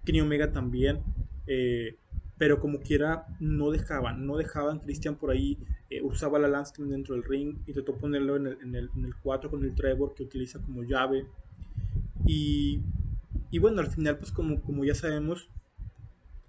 Kenny 0.05 0.21
Omega 0.21 0.53
también. 0.53 1.01
Eh, 1.47 1.97
pero 2.39 2.61
como 2.61 2.81
quiera 2.81 3.27
no 3.41 3.71
dejaban, 3.71 4.27
no 4.27 4.37
dejaban, 4.37 4.81
Christian 4.81 5.17
por 5.17 5.31
ahí 5.31 5.59
eh, 5.91 6.03
usaba 6.03 6.39
la 6.39 6.49
lance 6.49 6.83
dentro 6.83 7.15
del 7.15 7.25
ring, 7.25 7.59
intentó 7.67 7.95
ponerlo 7.97 8.37
en 8.37 8.47
el, 8.47 8.59
en, 8.63 8.75
el, 8.75 8.91
en 8.97 9.05
el 9.05 9.15
4 9.17 9.51
con 9.51 9.65
el 9.65 9.75
Trevor 9.75 10.15
que 10.15 10.25
utiliza 10.25 10.61
como 10.61 10.83
llave. 10.83 11.27
Y, 12.27 12.81
y 13.51 13.59
bueno, 13.59 13.81
al 13.81 13.89
final 13.89 14.19
pues 14.19 14.33
como, 14.33 14.61
como 14.63 14.85
ya 14.85 14.95
sabemos 14.95 15.49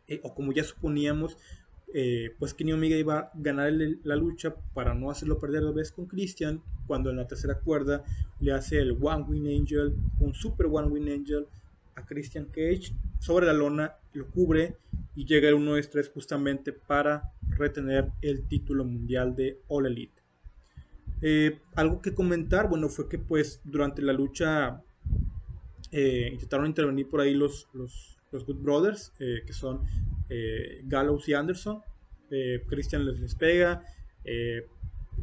eh, 0.07 0.19
o 0.23 0.33
como 0.33 0.51
ya 0.51 0.63
suponíamos, 0.63 1.37
eh, 1.93 2.31
pues 2.39 2.55
Kenny 2.55 2.73
Omega 2.73 2.95
iba 2.95 3.19
a 3.19 3.31
ganar 3.35 3.71
la 4.03 4.15
lucha 4.15 4.55
para 4.73 4.95
no 4.95 5.11
hacerlo 5.11 5.37
perder 5.37 5.63
de 5.63 5.71
vez 5.71 5.91
con 5.91 6.07
Christian, 6.07 6.61
cuando 6.87 7.11
en 7.11 7.17
la 7.17 7.27
tercera 7.27 7.59
cuerda 7.59 8.03
le 8.39 8.51
hace 8.51 8.79
el 8.79 8.97
One 8.99 9.25
Win 9.27 9.61
Angel, 9.61 9.95
un 10.19 10.33
Super 10.33 10.65
One 10.65 10.87
Win 10.87 11.09
Angel 11.09 11.47
a 11.95 12.03
Christian 12.05 12.45
Cage 12.45 12.93
sobre 13.19 13.45
la 13.45 13.53
lona, 13.53 13.95
lo 14.13 14.27
cubre 14.27 14.77
y 15.15 15.25
llega 15.25 15.49
el 15.49 15.55
1 15.55 15.75
3 15.89 16.09
justamente 16.09 16.73
para 16.73 17.33
retener 17.49 18.11
el 18.21 18.47
título 18.47 18.83
mundial 18.85 19.35
de 19.35 19.59
All 19.67 19.85
Elite. 19.85 20.21
Eh, 21.25 21.59
algo 21.75 22.01
que 22.01 22.13
comentar, 22.13 22.67
bueno, 22.67 22.89
fue 22.89 23.07
que 23.07 23.17
pues 23.17 23.61
durante 23.63 24.01
la 24.01 24.11
lucha 24.11 24.81
eh, 25.91 26.29
intentaron 26.33 26.67
intervenir 26.67 27.07
por 27.07 27.21
ahí 27.21 27.33
los, 27.33 27.69
los, 27.73 28.19
Good 28.31 28.61
Brothers, 28.61 29.13
eh, 29.19 29.41
que 29.45 29.53
son 29.53 29.81
Gallows 30.85 31.29
y 31.29 31.33
Anderson. 31.33 31.81
Christian 32.67 33.05
les, 33.05 33.19
les 33.19 33.35
pega. 33.35 33.83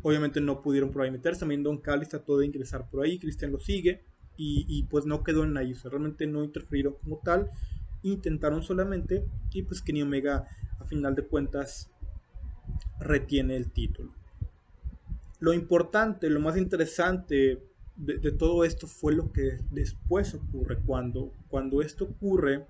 obviamente 0.03 0.41
no 0.41 0.63
pudieron 0.63 0.93
por 0.93 1.03
ahí 1.03 1.11
meterse. 1.11 1.41
También 1.41 1.65
Don 1.65 1.79
Cali 1.79 2.07
trató 2.07 2.39
de 2.39 2.47
ingresar 2.47 2.89
por 2.89 3.05
ahí. 3.05 3.19
Christian 3.19 3.51
lo 3.51 3.59
sigue. 3.59 4.05
Y, 4.37 4.85
pues 4.85 5.05
no 5.05 5.23
quedó 5.25 5.43
en 5.45 5.57
ahí. 5.57 5.75
realmente 5.85 6.27
no 6.27 6.45
interfirieron 6.45 6.95
como 7.03 7.19
tal 7.19 7.51
intentaron 8.03 8.63
solamente 8.63 9.25
y 9.53 9.63
pues 9.63 9.83
Kenny 9.83 10.03
Omega 10.03 10.49
a 10.79 10.85
final 10.85 11.15
de 11.15 11.23
cuentas 11.23 11.91
retiene 12.99 13.57
el 13.57 13.71
título. 13.71 14.13
Lo 15.41 15.53
importante, 15.53 16.29
lo 16.29 16.41
más 16.41 16.57
interesante 16.57 17.63
de, 17.97 18.33
todo 18.33 18.65
esto 18.65 18.87
fue 18.87 19.15
lo 19.15 19.33
que 19.33 19.59
después 19.71 20.35
ocurre. 20.35 20.79
Cuando, 20.85 21.33
cuando 21.49 21.83
esto 21.83 22.05
ocurre, 22.05 22.67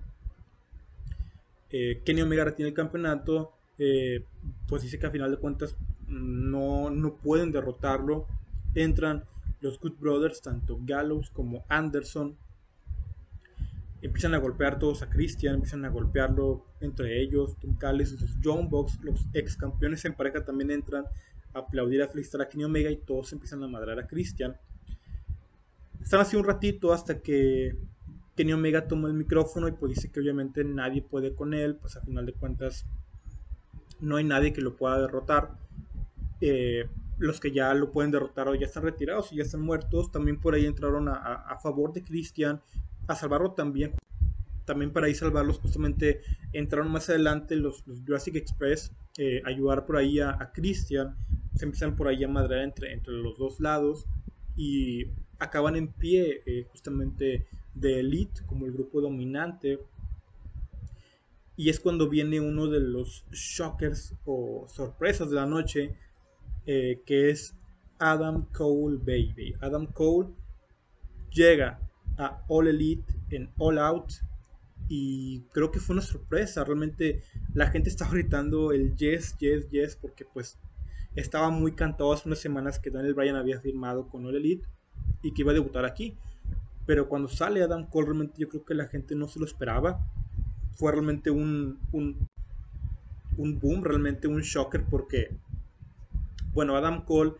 eh, 1.69 2.01
Kenny 2.05 2.21
Omega 2.21 2.45
retiene 2.45 2.69
el 2.69 2.75
campeonato, 2.75 3.53
eh, 3.77 4.25
pues 4.67 4.83
dice 4.83 4.99
que 4.99 5.07
a 5.07 5.11
final 5.11 5.31
de 5.31 5.37
cuentas 5.37 5.75
no, 6.07 6.89
no 6.89 7.15
pueden 7.15 7.51
derrotarlo. 7.51 8.27
Entran 8.75 9.25
los 9.61 9.79
Good 9.79 9.99
Brothers, 9.99 10.41
tanto 10.41 10.79
Gallows 10.83 11.29
como 11.29 11.63
Anderson, 11.69 12.37
empiezan 14.01 14.33
a 14.33 14.37
golpear 14.39 14.79
todos 14.79 15.01
a 15.03 15.09
Christian, 15.09 15.55
empiezan 15.55 15.85
a 15.85 15.89
golpearlo 15.89 16.65
entre 16.79 17.21
ellos, 17.21 17.57
Tuncales, 17.59 18.19
los 18.19 18.37
John 18.43 18.69
Box, 18.69 18.99
los 19.03 19.27
ex 19.33 19.55
campeones 19.55 20.03
en 20.05 20.13
pareja 20.13 20.43
también 20.43 20.71
entran 20.71 21.05
a 21.53 21.59
aplaudir 21.59 22.01
a 22.01 22.07
Flister, 22.07 22.41
a 22.41 22.49
Kenny 22.49 22.63
Omega 22.63 22.89
y 22.89 22.97
todos 22.97 23.31
empiezan 23.33 23.63
a 23.63 23.67
madrar 23.67 23.99
a 23.99 24.07
Christian. 24.07 24.55
Están 26.01 26.19
así 26.21 26.35
un 26.35 26.45
ratito 26.45 26.93
hasta 26.93 27.21
que 27.21 27.75
Kenny 28.35 28.53
Omega 28.53 28.87
toma 28.87 29.07
el 29.07 29.13
micrófono 29.13 29.67
y 29.67 29.71
pues 29.73 29.95
dice 29.95 30.09
que 30.11 30.19
obviamente 30.19 30.63
nadie 30.63 31.01
puede 31.01 31.35
con 31.35 31.53
él, 31.53 31.75
pues 31.75 31.95
a 31.97 32.01
final 32.01 32.25
de 32.25 32.33
cuentas 32.33 32.85
no 33.99 34.15
hay 34.15 34.23
nadie 34.23 34.51
que 34.53 34.61
lo 34.61 34.75
pueda 34.75 34.99
derrotar. 34.99 35.51
eh, 36.41 36.87
los 37.19 37.39
que 37.39 37.51
ya 37.51 37.71
lo 37.75 37.91
pueden 37.91 38.09
derrotar 38.09 38.47
o 38.47 38.55
ya 38.55 38.65
están 38.65 38.81
retirados 38.83 39.31
y 39.31 39.35
ya 39.35 39.43
están 39.43 39.61
muertos, 39.61 40.11
también 40.11 40.39
por 40.39 40.55
ahí 40.55 40.65
entraron 40.65 41.07
a, 41.07 41.13
a 41.13 41.59
favor 41.59 41.93
de 41.93 42.03
Christian, 42.03 42.59
a 43.07 43.15
salvarlo 43.15 43.51
también 43.51 43.93
también 44.65 44.91
para 44.91 45.07
ahí 45.07 45.15
salvarlos, 45.15 45.59
justamente 45.59 46.21
entraron 46.53 46.91
más 46.91 47.09
adelante 47.09 47.55
los, 47.55 47.83
Jurassic 47.83 48.35
Express, 48.35 48.91
eh, 49.17 49.41
ayudar 49.45 49.85
por 49.85 49.97
ahí 49.97 50.19
a, 50.19 50.51
Christian, 50.53 51.15
se 51.55 51.65
empiezan 51.65 51.95
por 51.95 52.07
ahí 52.07 52.23
a 52.23 52.27
madrear 52.27 52.63
entre, 52.63 52.93
entre 52.93 53.13
los 53.13 53.37
dos 53.37 53.59
lados 53.59 54.05
y 54.55 55.07
acaban 55.39 55.75
en 55.75 55.89
pie 55.89 56.41
eh, 56.45 56.65
justamente 56.71 57.45
de 57.73 57.99
Elite 57.99 58.45
como 58.45 58.65
el 58.65 58.71
grupo 58.71 59.01
dominante. 59.01 59.79
Y 61.57 61.69
es 61.69 61.79
cuando 61.79 62.07
viene 62.07 62.39
uno 62.39 62.67
de 62.67 62.79
los 62.79 63.25
shockers 63.31 64.15
o 64.25 64.67
sorpresas 64.69 65.29
de 65.29 65.35
la 65.35 65.45
noche, 65.45 65.95
eh, 66.65 67.01
que 67.05 67.29
es 67.29 67.55
Adam 67.99 68.45
Cole 68.53 68.97
Baby. 68.97 69.55
Adam 69.59 69.85
Cole 69.87 70.29
llega 71.29 71.79
a 72.17 72.43
All 72.47 72.67
Elite 72.67 73.13
en 73.29 73.49
All 73.57 73.77
Out 73.77 74.13
y 74.87 75.41
creo 75.53 75.71
que 75.71 75.79
fue 75.79 75.93
una 75.93 76.01
sorpresa. 76.01 76.63
Realmente 76.63 77.21
la 77.53 77.67
gente 77.67 77.89
estaba 77.89 78.11
gritando 78.13 78.71
el 78.71 78.95
yes, 78.95 79.37
yes, 79.39 79.69
yes, 79.69 79.95
porque 79.95 80.25
pues 80.25 80.57
estaba 81.15 81.49
muy 81.49 81.73
cantado 81.73 82.13
hace 82.13 82.27
unas 82.27 82.39
semanas 82.39 82.79
que 82.79 82.89
Daniel 82.89 83.13
Bryan 83.13 83.35
había 83.35 83.59
firmado 83.59 84.07
con 84.07 84.25
All 84.25 84.35
Elite 84.35 84.67
y 85.21 85.33
que 85.33 85.41
iba 85.41 85.51
a 85.51 85.55
debutar 85.55 85.85
aquí. 85.85 86.17
Pero 86.85 87.07
cuando 87.07 87.27
sale 87.29 87.61
Adam 87.61 87.85
Cole, 87.85 88.07
realmente 88.07 88.35
yo 88.37 88.49
creo 88.49 88.65
que 88.65 88.73
la 88.73 88.87
gente 88.87 89.15
no 89.15 89.27
se 89.27 89.39
lo 89.39 89.45
esperaba. 89.45 90.05
Fue 90.73 90.91
realmente 90.91 91.29
un, 91.29 91.79
un, 91.91 92.27
un 93.37 93.59
boom, 93.59 93.83
realmente 93.83 94.27
un 94.27 94.41
shocker, 94.41 94.83
porque, 94.89 95.29
bueno, 96.53 96.75
Adam 96.75 97.05
Cole 97.05 97.33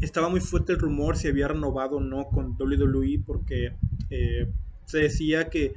estaba 0.00 0.28
muy 0.28 0.40
fuerte 0.40 0.72
el 0.72 0.78
rumor 0.78 1.16
si 1.16 1.28
había 1.28 1.48
renovado 1.48 1.96
o 1.96 2.00
no 2.00 2.28
con 2.28 2.56
WWE, 2.58 3.22
porque 3.26 3.74
eh, 4.10 4.50
se 4.86 4.98
decía 4.98 5.48
que 5.50 5.74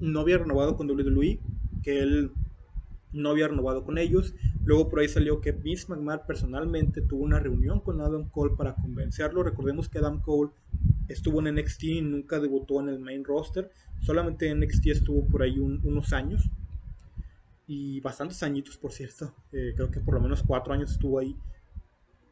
no 0.00 0.20
había 0.20 0.38
renovado 0.38 0.76
con 0.76 0.90
WWE, 0.90 1.38
que 1.82 2.00
él 2.00 2.32
no 3.12 3.30
había 3.30 3.48
renovado 3.48 3.84
con 3.84 3.98
ellos. 3.98 4.34
Luego 4.64 4.88
por 4.88 5.00
ahí 5.00 5.08
salió 5.08 5.40
que 5.40 5.52
Vince 5.52 5.86
McMahon 5.88 6.20
personalmente 6.26 7.00
tuvo 7.02 7.24
una 7.24 7.38
reunión 7.38 7.80
con 7.80 8.00
Adam 8.00 8.28
Cole 8.28 8.54
para 8.56 8.74
convencerlo. 8.74 9.42
Recordemos 9.42 9.88
que 9.88 9.98
Adam 9.98 10.20
Cole 10.20 10.50
estuvo 11.08 11.40
en 11.40 11.54
NXT 11.54 11.84
y 11.84 12.02
nunca 12.02 12.40
debutó 12.40 12.80
en 12.80 12.88
el 12.88 12.98
main 12.98 13.24
roster. 13.24 13.70
Solamente 14.00 14.48
en 14.48 14.60
NXT 14.60 14.86
estuvo 14.88 15.26
por 15.26 15.42
ahí 15.42 15.58
unos 15.58 16.12
años. 16.12 16.50
Y 17.66 18.00
bastantes 18.00 18.42
añitos, 18.42 18.76
por 18.76 18.92
cierto. 18.92 19.34
Eh, 19.52 19.72
creo 19.74 19.90
que 19.90 20.00
por 20.00 20.14
lo 20.14 20.20
menos 20.20 20.42
cuatro 20.42 20.72
años 20.72 20.92
estuvo 20.92 21.18
ahí. 21.18 21.36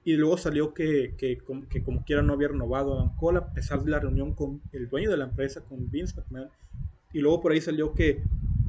Y 0.04 0.14
luego 0.14 0.38
salió 0.38 0.72
que, 0.72 1.14
que, 1.18 1.38
que, 1.68 1.82
como 1.82 2.04
quiera 2.04 2.22
no 2.22 2.32
había 2.32 2.48
renovado 2.48 2.94
Adam 2.94 3.14
Cole, 3.16 3.38
a 3.38 3.52
pesar 3.52 3.82
de 3.82 3.90
la 3.90 4.00
reunión 4.00 4.34
con 4.34 4.62
el 4.72 4.88
dueño 4.88 5.10
de 5.10 5.18
la 5.18 5.24
empresa, 5.24 5.62
con 5.62 5.90
Vince 5.90 6.14
McMahon. 6.16 6.48
Y 7.12 7.20
luego 7.20 7.40
por 7.40 7.52
ahí 7.52 7.60
salió 7.60 7.92
que 7.94 8.22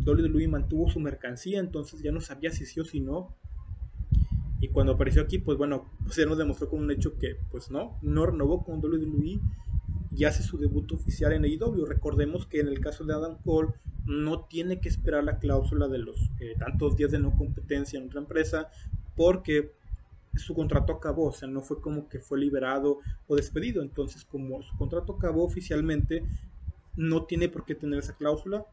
WWE 0.06 0.48
mantuvo 0.48 0.90
su 0.90 1.00
mercancía, 1.00 1.60
entonces 1.60 2.02
ya 2.02 2.12
no 2.12 2.22
sabía 2.22 2.52
si 2.52 2.66
sí 2.66 2.80
o 2.80 2.86
si 2.86 3.00
no. 3.00 3.36
Y 4.60 4.68
cuando 4.68 4.94
apareció 4.94 5.22
aquí, 5.22 5.40
pues 5.40 5.58
bueno, 5.58 5.90
pues 6.04 6.18
ya 6.18 6.26
nos 6.26 6.38
demostró 6.38 6.70
con 6.70 6.80
un 6.82 6.92
hecho 6.92 7.18
que, 7.18 7.38
pues 7.50 7.72
no, 7.72 7.98
no 8.02 8.26
renovó 8.26 8.64
con 8.64 8.80
WWE 8.80 9.40
y 10.16 10.26
hace 10.26 10.44
su 10.44 10.58
debut 10.58 10.92
oficial 10.92 11.34
en 11.34 11.46
AEW. 11.46 11.86
Recordemos 11.86 12.46
que 12.46 12.60
en 12.60 12.68
el 12.68 12.80
caso 12.80 13.06
de 13.06 13.14
Adam 13.14 13.38
Cole 13.44 13.70
no 14.06 14.46
tiene 14.46 14.80
que 14.80 14.90
esperar 14.90 15.24
la 15.24 15.40
cláusula 15.40 15.88
de 15.88 16.00
los 16.00 16.30
eh, 16.40 16.56
tantos 16.60 16.96
días 16.96 17.12
de 17.12 17.20
no 17.20 17.36
competencia 17.36 18.00
en 18.00 18.08
otra 18.08 18.20
empresa 18.20 18.70
porque 19.16 19.72
su 20.36 20.54
contrato 20.54 20.94
acabó, 20.94 21.28
o 21.28 21.34
sea, 21.34 21.48
no 21.48 21.62
fue 21.62 21.82
como 21.82 22.08
que 22.08 22.20
fue 22.20 22.40
liberado 22.40 23.00
o 23.28 23.36
despedido. 23.36 23.82
Entonces, 23.82 24.26
como 24.26 24.62
su 24.62 24.76
contrato 24.78 25.14
acabó 25.14 25.44
oficialmente, 25.44 26.24
no 26.96 27.26
tiene 27.26 27.50
por 27.50 27.66
qué 27.66 27.76
tener 27.76 28.00
esa 28.00 28.16
cláusula, 28.16 28.66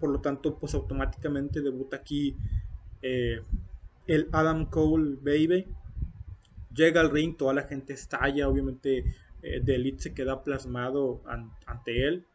por 0.00 0.10
lo 0.10 0.20
tanto, 0.20 0.58
pues 0.58 0.74
automáticamente 0.74 1.60
debuta 1.60 1.96
aquí 1.96 2.36
eh, 3.02 3.40
el 4.06 4.28
Adam 4.32 4.66
Cole 4.66 5.16
Baby. 5.20 5.66
Llega 6.74 7.00
al 7.00 7.10
ring, 7.10 7.36
toda 7.36 7.54
la 7.54 7.62
gente 7.62 7.92
estalla, 7.94 8.48
obviamente 8.48 9.04
eh, 9.42 9.60
The 9.64 9.74
Elite 9.74 10.02
se 10.02 10.14
queda 10.14 10.44
plasmado 10.44 11.22
ante 11.66 12.06
él. 12.06 12.26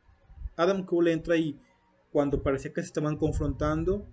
Adam 0.57 0.83
Cole 0.85 1.13
entra 1.13 1.37
y 1.37 1.59
cuando 2.11 2.43
parecía 2.43 2.73
que 2.73 2.81
se 2.81 2.87
estaban 2.87 3.17
confrontando, 3.17 4.05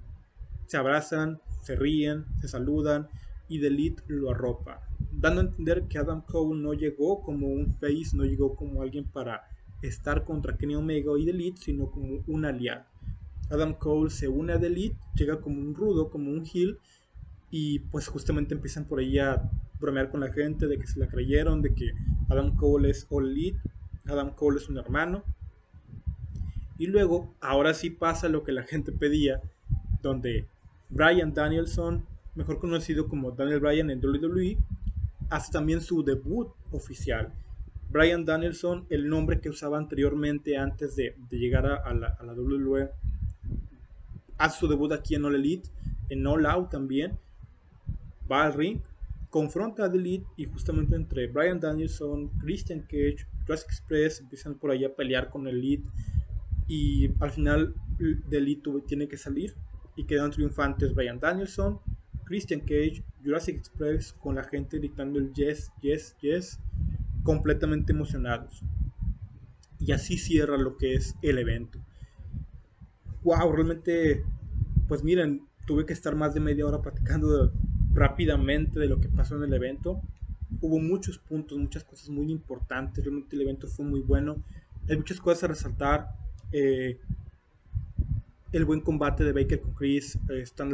se 0.67 0.77
abrazan, 0.77 1.41
se 1.63 1.77
ríen, 1.77 2.25
se 2.41 2.49
saludan 2.49 3.09
y 3.51 3.61
The 3.61 3.67
Elite 3.67 4.03
lo 4.07 4.31
arropa, 4.31 4.81
dando 5.11 5.41
a 5.41 5.45
entender 5.45 5.89
que 5.89 5.99
Adam 5.99 6.23
Cole 6.23 6.63
no 6.63 6.73
llegó 6.73 7.21
como 7.21 7.49
un 7.49 7.75
face, 7.75 8.11
no 8.15 8.25
llegó 8.25 8.55
como 8.55 8.81
alguien 8.81 9.05
para 9.05 9.43
estar 9.83 10.25
contra 10.25 10.57
Kenny 10.57 10.77
Omega 10.77 11.11
y 11.19 11.25
The 11.25 11.33
Elite, 11.33 11.61
sino 11.61 11.91
como 11.91 12.23
un 12.29 12.45
aliado. 12.45 12.85
Adam 13.51 13.75
Cole 13.75 14.11
se 14.11 14.29
une 14.29 14.53
a 14.53 14.61
The 14.61 14.69
Elite, 14.69 14.97
llega 15.17 15.41
como 15.41 15.61
un 15.61 15.75
rudo, 15.75 16.11
como 16.11 16.31
un 16.31 16.47
heel, 16.47 16.79
y 17.51 17.81
pues 17.81 18.07
justamente 18.07 18.55
empiezan 18.55 18.85
por 18.85 19.01
ahí 19.01 19.19
a 19.19 19.51
bromear 19.81 20.13
con 20.13 20.21
la 20.21 20.33
gente 20.33 20.69
de 20.69 20.79
que 20.79 20.87
se 20.87 21.01
la 21.01 21.09
creyeron, 21.09 21.61
de 21.61 21.75
que 21.75 21.93
Adam 22.29 22.55
Cole 22.55 22.91
es 22.91 23.09
All 23.11 23.31
Elite, 23.31 23.59
Adam 24.07 24.31
Cole 24.31 24.59
es 24.59 24.69
un 24.69 24.79
hermano. 24.79 25.25
Y 26.79 26.87
luego, 26.87 27.35
ahora 27.41 27.75
sí 27.75 27.91
pasa 27.91 28.29
lo 28.29 28.45
que 28.45 28.53
la 28.53 28.63
gente 28.63 28.93
pedía, 28.93 29.43
donde 30.03 30.47
Brian 30.89 31.35
Danielson, 31.35 32.07
mejor 32.35 32.59
conocido 32.59 33.09
como 33.09 33.33
Daniel 33.33 33.61
Bryan 33.61 33.91
en 33.91 34.05
WWE, 34.05 34.59
hace 35.31 35.53
también 35.53 35.81
su 35.81 36.03
debut 36.03 36.49
oficial. 36.71 37.33
Brian 37.91 38.25
Danielson, 38.25 38.87
el 38.89 39.09
nombre 39.09 39.41
que 39.41 39.49
usaba 39.49 39.77
anteriormente 39.77 40.57
antes 40.57 40.95
de, 40.95 41.17
llegar 41.31 41.67
a, 41.67 41.93
la, 41.93 42.17
WWE, 42.21 42.91
hace 44.39 44.61
su 44.61 44.69
debut 44.69 44.93
aquí 44.93 45.17
en 45.17 45.25
All 45.25 45.35
Elite, 45.35 45.69
en 46.09 46.25
All 46.27 46.47
Out 46.47 46.71
también, 46.71 47.19
va 48.31 48.45
al 48.45 48.55
ring, 48.55 48.81
confronta 49.29 49.85
a 49.85 49.91
The 49.91 49.99
Elite 49.99 50.27
y 50.37 50.45
justamente 50.45 50.95
entre 50.95 51.27
Brian 51.27 51.59
Danielson, 51.59 52.29
Christian 52.39 52.81
Cage, 52.83 53.27
Jurassic 53.45 53.71
Express 53.71 54.21
empiezan 54.21 54.55
por 54.55 54.71
ahí 54.71 54.85
a 54.85 54.95
pelear 54.95 55.31
con 55.31 55.49
el 55.49 55.59
Elite 55.59 55.89
y 56.69 57.11
al 57.19 57.33
final 57.33 57.75
The 57.99 58.39
Elite 58.39 58.71
tiene 58.87 59.09
que 59.09 59.17
salir 59.17 59.55
y 59.97 60.05
quedan 60.05 60.31
triunfantes 60.31 60.95
Brian 60.95 61.19
Danielson, 61.19 61.81
Christian 62.31 62.61
Cage, 62.61 63.03
Jurassic 63.25 63.57
Express 63.57 64.13
con 64.13 64.37
la 64.37 64.45
gente 64.45 64.79
gritando 64.79 65.19
el 65.19 65.33
yes, 65.33 65.73
yes, 65.83 66.17
yes 66.21 66.61
completamente 67.25 67.93
emocionados. 67.93 68.63
Y 69.81 69.91
así 69.91 70.17
cierra 70.17 70.57
lo 70.57 70.77
que 70.77 70.95
es 70.95 71.17
el 71.23 71.39
evento. 71.39 71.81
Wow, 73.25 73.51
realmente, 73.51 74.23
pues 74.87 75.03
miren, 75.03 75.43
tuve 75.67 75.85
que 75.85 75.93
estar 75.93 76.15
más 76.15 76.33
de 76.33 76.39
media 76.39 76.65
hora 76.67 76.81
platicando 76.81 77.53
rápidamente 77.93 78.79
de 78.79 78.87
lo 78.87 79.01
que 79.01 79.09
pasó 79.09 79.35
en 79.35 79.43
el 79.43 79.55
evento. 79.55 80.01
Hubo 80.61 80.79
muchos 80.79 81.19
puntos, 81.19 81.59
muchas 81.59 81.83
cosas 81.83 82.11
muy 82.11 82.31
importantes. 82.31 83.05
Realmente 83.05 83.35
el 83.35 83.43
evento 83.43 83.67
fue 83.67 83.85
muy 83.85 84.03
bueno. 84.03 84.37
Hay 84.89 84.97
muchas 84.97 85.21
cosas 85.21 85.43
a 85.43 85.49
resaltar. 85.49 86.07
Eh, 86.53 87.01
el 88.53 88.65
buen 88.65 88.81
combate 88.81 89.25
de 89.25 89.33
Baker 89.33 89.61
con 89.61 89.75
Chris, 89.75 90.17
eh, 90.29 90.43
Stan, 90.43 90.73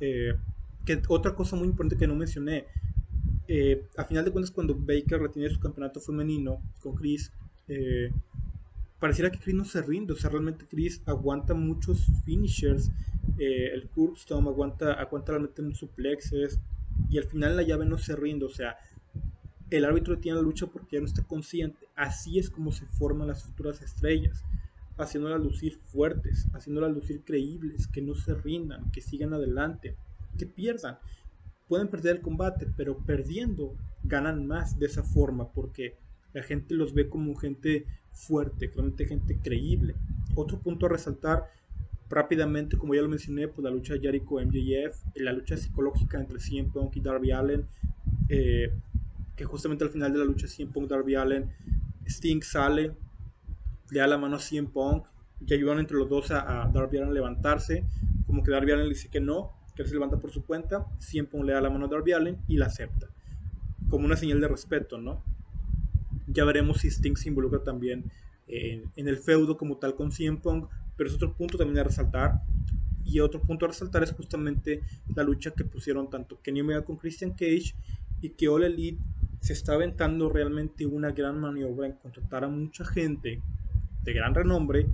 eh, 0.00 0.34
que 0.84 1.00
otra 1.08 1.34
cosa 1.34 1.56
muy 1.56 1.68
importante 1.68 1.96
que 1.96 2.06
no 2.06 2.14
mencioné, 2.14 2.66
eh, 3.46 3.86
a 3.96 4.04
final 4.04 4.24
de 4.24 4.30
cuentas 4.30 4.50
cuando 4.50 4.74
Baker 4.74 5.20
retiene 5.20 5.50
su 5.50 5.60
campeonato 5.60 6.00
femenino 6.00 6.62
con 6.80 6.94
Chris, 6.94 7.32
eh, 7.68 8.10
pareciera 8.98 9.30
que 9.30 9.38
Chris 9.38 9.54
no 9.54 9.64
se 9.64 9.82
rinde, 9.82 10.12
o 10.12 10.16
sea, 10.16 10.30
realmente 10.30 10.66
Chris 10.66 11.02
aguanta 11.06 11.54
muchos 11.54 12.06
finishers, 12.24 12.90
eh, 13.38 13.70
el 13.72 13.88
Kurbstorm 13.88 14.48
aguanta, 14.48 14.92
aguanta 14.94 15.32
realmente 15.32 15.62
en 15.62 15.74
suplexes, 15.74 16.58
y 17.10 17.18
al 17.18 17.24
final 17.24 17.56
la 17.56 17.62
llave 17.62 17.84
no 17.84 17.98
se 17.98 18.16
rinde, 18.16 18.46
o 18.46 18.50
sea, 18.50 18.76
el 19.70 19.84
árbitro 19.84 20.18
tiene 20.18 20.36
la 20.36 20.42
lucha 20.42 20.66
porque 20.66 20.96
ya 20.96 21.00
no 21.00 21.06
está 21.06 21.22
consciente, 21.22 21.86
así 21.96 22.38
es 22.38 22.48
como 22.50 22.72
se 22.72 22.86
forman 22.86 23.28
las 23.28 23.44
futuras 23.44 23.82
estrellas, 23.82 24.44
haciéndolas 24.96 25.40
lucir 25.40 25.78
fuertes, 25.86 26.46
haciéndolas 26.54 26.92
lucir 26.92 27.22
creíbles, 27.24 27.88
que 27.88 28.00
no 28.00 28.14
se 28.14 28.34
rindan, 28.34 28.90
que 28.92 29.00
sigan 29.00 29.34
adelante, 29.34 29.96
que 30.36 30.46
pierdan, 30.46 30.98
pueden 31.68 31.88
perder 31.88 32.16
el 32.16 32.22
combate, 32.22 32.66
pero 32.76 32.98
perdiendo 32.98 33.74
ganan 34.02 34.46
más 34.46 34.78
de 34.78 34.86
esa 34.86 35.02
forma 35.02 35.50
porque 35.52 35.96
la 36.32 36.42
gente 36.42 36.74
los 36.74 36.94
ve 36.94 37.08
como 37.08 37.34
gente 37.34 37.86
fuerte, 38.12 38.66
realmente 38.68 39.06
gente 39.06 39.38
creíble. 39.42 39.94
Otro 40.34 40.58
punto 40.58 40.86
a 40.86 40.88
resaltar 40.90 41.44
rápidamente, 42.08 42.76
como 42.76 42.94
ya 42.94 43.02
lo 43.02 43.08
mencioné, 43.08 43.48
pues 43.48 43.64
la 43.64 43.70
lucha 43.70 43.94
Jericho 44.00 44.36
MJF, 44.40 44.96
la 45.16 45.32
lucha 45.32 45.56
psicológica 45.56 46.18
entre 46.18 46.38
CM 46.38 46.70
Punk 46.70 46.96
y 46.96 47.00
Darby 47.00 47.32
Allen, 47.32 47.66
eh, 48.28 48.72
que 49.36 49.44
justamente 49.44 49.84
al 49.84 49.90
final 49.90 50.12
de 50.12 50.18
la 50.18 50.24
lucha 50.24 50.46
CM 50.46 50.72
Punk 50.72 50.88
Darby 50.88 51.14
Allen, 51.14 51.50
Sting 52.06 52.42
sale, 52.42 52.92
le 53.90 54.00
da 54.00 54.06
la 54.06 54.18
mano 54.18 54.36
a 54.36 54.40
CM 54.40 54.68
Punk 54.68 55.06
y 55.46 55.54
ayudan 55.54 55.78
entre 55.78 55.96
los 55.96 56.08
dos 56.08 56.30
a, 56.30 56.64
a 56.64 56.68
Darby 56.68 56.98
Allen 56.98 57.10
a 57.10 57.12
levantarse, 57.12 57.84
como 58.26 58.42
que 58.42 58.50
Darby 58.50 58.72
Allen 58.72 58.88
le 58.88 58.94
dice 58.94 59.08
que 59.08 59.20
no, 59.20 59.52
que 59.74 59.82
él 59.82 59.88
se 59.88 59.94
levanta 59.94 60.18
por 60.18 60.30
su 60.30 60.44
cuenta, 60.44 60.86
siempre 60.98 61.42
le 61.42 61.52
da 61.52 61.60
la 61.60 61.70
mano 61.70 61.86
a 61.86 61.88
Darby 61.88 62.12
Allen 62.12 62.38
y 62.48 62.56
la 62.56 62.66
acepta. 62.66 63.08
Como 63.88 64.04
una 64.04 64.16
señal 64.16 64.40
de 64.40 64.48
respeto, 64.48 64.98
¿no? 64.98 65.22
Ya 66.26 66.44
veremos 66.44 66.78
si 66.78 66.88
Sting 66.88 67.16
se 67.16 67.28
involucra 67.28 67.62
también 67.62 68.10
en, 68.46 68.84
en 68.96 69.08
el 69.08 69.18
feudo 69.18 69.56
como 69.56 69.76
tal 69.76 69.94
con 69.94 70.12
CM 70.12 70.38
Punk, 70.38 70.68
pero 70.96 71.08
es 71.08 71.16
otro 71.16 71.34
punto 71.34 71.58
también 71.58 71.78
a 71.78 71.84
resaltar. 71.84 72.42
Y 73.04 73.20
otro 73.20 73.40
punto 73.42 73.66
a 73.66 73.68
resaltar 73.68 74.02
es 74.02 74.12
justamente 74.12 74.80
la 75.14 75.22
lucha 75.22 75.50
que 75.50 75.64
pusieron 75.64 76.08
tanto 76.08 76.40
Kenny 76.40 76.62
Omega 76.62 76.84
con 76.84 76.96
Christian 76.96 77.32
Cage 77.32 77.74
y 78.22 78.30
que 78.30 78.48
All 78.48 78.64
Elite 78.64 79.02
se 79.40 79.52
está 79.52 79.74
aventando 79.74 80.30
realmente 80.30 80.86
una 80.86 81.10
gran 81.10 81.38
maniobra 81.38 81.86
en 81.86 81.92
contratar 81.92 82.44
a 82.44 82.48
mucha 82.48 82.82
gente 82.82 83.42
de 84.02 84.12
gran 84.14 84.34
renombre 84.34 84.86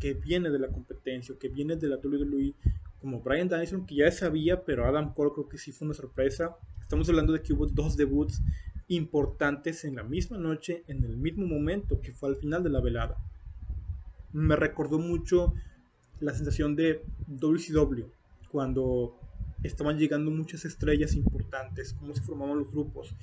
que 0.00 0.14
viene 0.14 0.48
de 0.48 0.58
la 0.58 0.68
competencia, 0.68 1.34
que 1.38 1.48
viene 1.48 1.76
de 1.76 1.88
la 1.88 1.96
WWE, 1.96 2.54
como 3.00 3.20
Brian 3.20 3.48
Danielson, 3.48 3.86
que 3.86 3.96
ya 3.96 4.10
sabía, 4.10 4.64
pero 4.64 4.86
Adam 4.86 5.14
Cole 5.14 5.30
creo 5.34 5.48
que 5.48 5.58
sí 5.58 5.72
fue 5.72 5.86
una 5.86 5.94
sorpresa. 5.94 6.56
Estamos 6.80 7.08
hablando 7.08 7.32
de 7.32 7.42
que 7.42 7.52
hubo 7.52 7.66
dos 7.66 7.96
debuts 7.96 8.42
importantes 8.88 9.84
en 9.84 9.96
la 9.96 10.02
misma 10.02 10.38
noche, 10.38 10.84
en 10.88 11.04
el 11.04 11.16
mismo 11.16 11.46
momento, 11.46 12.00
que 12.00 12.12
fue 12.12 12.30
al 12.30 12.36
final 12.36 12.62
de 12.62 12.70
la 12.70 12.80
velada. 12.80 13.16
Me 14.32 14.56
recordó 14.56 14.98
mucho 14.98 15.54
la 16.20 16.34
sensación 16.34 16.74
de 16.74 17.04
WCW, 17.26 18.06
cuando 18.50 19.18
estaban 19.62 19.98
llegando 19.98 20.30
muchas 20.30 20.64
estrellas 20.64 21.14
importantes, 21.14 21.92
cómo 21.94 22.14
se 22.14 22.22
formaban 22.22 22.58
los 22.58 22.70
grupos, 22.70 23.14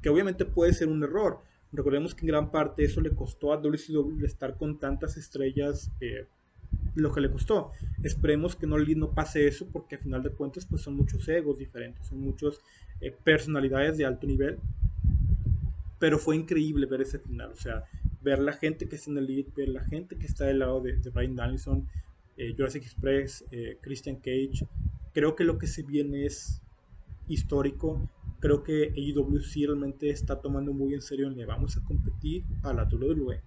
que 0.00 0.08
obviamente 0.08 0.44
puede 0.44 0.72
ser 0.72 0.88
un 0.88 1.02
error. 1.02 1.40
Recordemos 1.72 2.14
que 2.14 2.22
en 2.22 2.28
gran 2.28 2.50
parte 2.50 2.84
eso 2.84 3.00
le 3.00 3.14
costó 3.14 3.52
a 3.52 3.56
WCW 3.56 4.24
estar 4.24 4.56
con 4.58 4.78
tantas 4.78 5.16
estrellas 5.16 5.90
eh, 6.00 6.26
lo 6.94 7.12
que 7.12 7.20
le 7.20 7.30
costó. 7.30 7.72
Esperemos 8.02 8.56
que 8.56 8.66
no, 8.66 8.78
no 8.78 9.14
pase 9.14 9.46
eso 9.46 9.66
porque 9.72 9.96
al 9.96 10.02
final 10.02 10.22
de 10.22 10.30
cuentas 10.30 10.66
pues 10.66 10.82
son 10.82 10.96
muchos 10.96 11.28
egos 11.28 11.58
diferentes, 11.58 12.06
son 12.06 12.20
muchas 12.20 12.60
eh, 13.00 13.14
personalidades 13.24 13.98
de 13.98 14.04
alto 14.04 14.26
nivel. 14.26 14.58
Pero 15.98 16.18
fue 16.18 16.36
increíble 16.36 16.86
ver 16.86 17.02
ese 17.02 17.18
final, 17.18 17.52
o 17.52 17.56
sea, 17.56 17.84
ver 18.22 18.40
la 18.40 18.52
gente 18.54 18.88
que 18.88 18.96
está 18.96 19.10
en 19.10 19.18
el 19.18 19.26
lead, 19.26 19.46
ver 19.54 19.68
la 19.68 19.84
gente 19.84 20.16
que 20.16 20.26
está 20.26 20.46
del 20.46 20.58
lado 20.58 20.80
de, 20.80 20.98
Brian 21.14 21.36
Danielson, 21.36 21.86
eh, 22.36 22.54
Jurassic 22.56 22.82
Express, 22.82 23.44
Christian 23.80 24.16
Cage. 24.16 24.66
Creo 25.14 25.36
que 25.36 25.44
lo 25.44 25.58
que 25.58 25.66
se 25.68 25.82
viene 25.82 26.26
es 26.26 26.60
histórico 27.28 28.08
creo 28.42 28.64
que 28.64 28.92
AEW 28.96 29.40
sí 29.40 29.64
realmente 29.64 30.10
está 30.10 30.40
tomando 30.40 30.72
muy 30.72 30.94
en 30.94 31.00
serio 31.00 31.30
le 31.30 31.46
vamos 31.46 31.76
a 31.76 31.84
competir 31.84 32.44
a 32.64 32.72
la 32.72 32.82
WWE. 32.82 33.40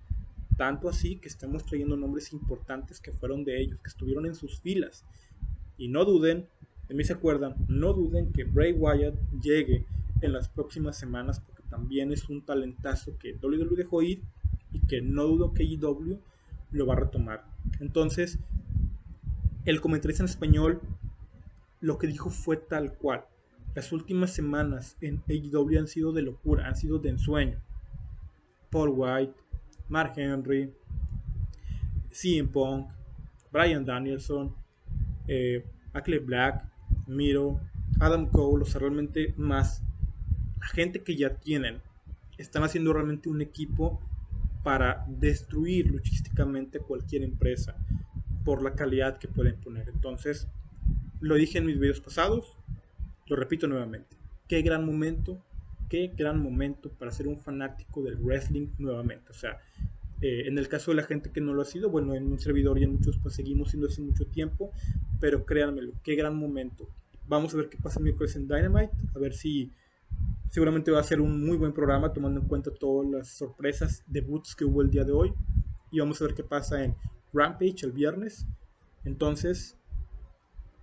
Tanto 0.58 0.88
así 0.88 1.18
que 1.18 1.28
estamos 1.28 1.66
trayendo 1.66 1.97
nombres 1.97 2.32
importantes 2.32 2.99
que 3.01 3.12
fueron 3.12 3.43
de 3.43 3.62
ellos, 3.62 3.80
que 3.82 3.89
estuvieron 3.89 4.26
en 4.26 4.36
sus 4.36 4.60
filas. 4.60 5.06
Y 5.78 5.89
no 5.89 6.06
duden, 6.06 6.47
de 6.88 6.95
mí 6.95 7.03
se 7.03 7.14
acuerdan, 7.14 7.56
no 7.68 7.93
duden 7.93 8.32
que 8.32 8.45
Bray 8.45 8.72
Wyatt 8.74 9.16
llegue 9.41 9.86
en 10.22 10.34
las 10.34 10.47
próximas 10.47 10.97
semanas 10.97 11.39
porque 11.41 11.64
también 11.70 12.12
es 12.12 12.30
un 12.30 12.41
talentazo 12.41 13.18
que 13.18 13.34
WWE 13.41 13.76
dejó 13.76 14.01
ir 14.01 14.22
y 14.72 14.80
que 14.88 15.01
no 15.01 15.26
dudo 15.26 15.53
que 15.53 15.64
AEW 15.64 16.20
lo 16.72 16.86
va 16.86 16.93
a 16.93 16.99
retomar. 16.99 17.43
Entonces, 17.80 18.39
el 19.66 19.82
comentarista 19.82 20.24
en 20.24 20.30
español 20.30 20.82
lo 21.82 21.97
que 21.97 22.08
dijo 22.08 22.30
fue 22.30 22.58
tal 22.58 22.93
cual. 22.93 23.26
Las 23.74 23.91
últimas 23.91 24.32
semanas 24.32 24.95
en 25.01 25.22
AEW 25.28 25.80
han 25.80 25.88
sido 25.88 26.14
de 26.14 26.22
locura, 26.22 26.68
han 26.68 26.76
sido 26.76 26.99
de 26.99 27.10
ensueño. 27.10 27.60
Paul 28.70 28.93
White, 28.95 29.34
Mark 29.90 30.14
Henry, 30.18 30.74
CM 32.12 32.50
Punk, 32.50 32.88
Brian 33.52 33.86
Danielson, 33.86 34.56
eh, 35.28 35.66
Black, 36.26 36.66
Miro, 37.08 37.60
Adam 38.00 38.28
Cole, 38.28 38.64
o 38.64 38.66
sea, 38.66 38.82
realmente 38.82 39.34
más 39.38 39.82
la 40.60 40.68
gente 40.68 41.04
que 41.04 41.16
ya 41.16 41.36
tienen. 41.36 41.82
Están 42.38 42.64
haciendo 42.64 42.92
realmente 42.92 43.30
un 43.30 43.42
equipo 43.42 44.02
para 44.64 45.06
destruir 45.08 45.92
logísticamente 45.92 46.80
cualquier 46.80 47.24
empresa 47.24 47.76
por 48.44 48.62
la 48.62 48.74
calidad 48.74 49.18
que 49.20 49.28
pueden 49.28 49.56
poner. 49.56 49.90
Entonces, 49.90 50.48
lo 51.22 51.36
dije 51.36 51.60
en 51.60 51.66
mis 51.66 51.80
videos 51.80 52.02
pasados, 52.02 52.58
lo 53.28 53.36
repito 53.36 53.68
nuevamente, 53.68 54.18
qué 54.48 54.62
gran 54.62 54.86
momento, 54.86 55.42
qué 55.90 56.08
gran 56.16 56.42
momento 56.42 56.90
para 56.90 57.12
ser 57.12 57.28
un 57.28 57.40
fanático 57.40 58.02
del 58.04 58.16
wrestling 58.18 58.68
nuevamente. 58.78 59.32
O 59.32 59.34
sea, 59.34 59.60
eh, 60.28 60.47
en 60.47 60.57
el 60.57 60.67
caso 60.67 60.89
de 60.89 60.97
la 60.97 61.03
gente 61.03 61.32
que 61.32 61.39
no 61.39 61.53
lo 61.53 61.61
ha 61.61 61.65
sido, 61.65 61.91
bueno, 61.91 62.15
en 62.15 62.26
un 62.32 62.39
servidor 62.39 62.80
y 62.80 62.84
en 62.84 62.93
muchos 62.93 63.19
pues 63.19 63.36
seguimos 63.36 63.69
siendo 63.69 63.88
hace 63.88 64.01
mucho 64.01 64.26
tiempo, 64.26 64.71
pero 65.19 65.45
créanmelo, 65.45 65.93
qué 66.01 66.15
gran 66.15 66.36
momento. 66.36 66.89
Vamos 67.28 67.53
a 67.53 67.57
ver 67.57 67.69
qué 67.69 67.78
pasa 67.78 67.99
el 67.99 68.05
miércoles 68.05 68.36
en 68.36 68.47
Dynamite, 68.47 68.91
a 69.13 69.19
ver 69.19 69.36
si 69.36 69.71
seguramente 70.49 70.89
va 70.89 70.99
a 70.99 71.03
ser 71.03 71.21
un 71.21 71.45
muy 71.45 71.57
buen 71.57 71.73
programa 71.73 72.11
tomando 72.11 72.41
en 72.41 72.47
cuenta 72.47 72.71
todas 72.71 73.07
las 73.07 73.38
sorpresas, 73.38 74.03
debuts 74.07 74.55
que 74.55 74.65
hubo 74.65 74.82
el 74.82 74.89
día 74.89 75.03
de 75.03 75.11
hoy. 75.11 75.32
Y 75.91 75.99
vamos 75.99 76.19
a 76.19 76.26
ver 76.26 76.34
qué 76.34 76.43
pasa 76.43 76.84
en 76.84 76.95
Rampage 77.32 77.86
el 77.86 77.91
viernes. 77.91 78.47
Entonces, 79.03 79.78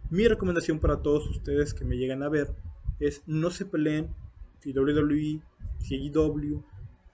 mi 0.08 0.28
recomendación 0.28 0.78
para 0.78 1.02
todos 1.02 1.28
ustedes 1.28 1.74
que 1.74 1.84
me 1.84 1.96
llegan 1.96 2.22
a 2.22 2.28
ver 2.28 2.54
es 3.00 3.24
no 3.26 3.50
se 3.50 3.64
peleen 3.64 4.14
si 4.60 4.72
WWE, 4.72 5.42
si 5.80 5.96
AEW, 5.96 6.62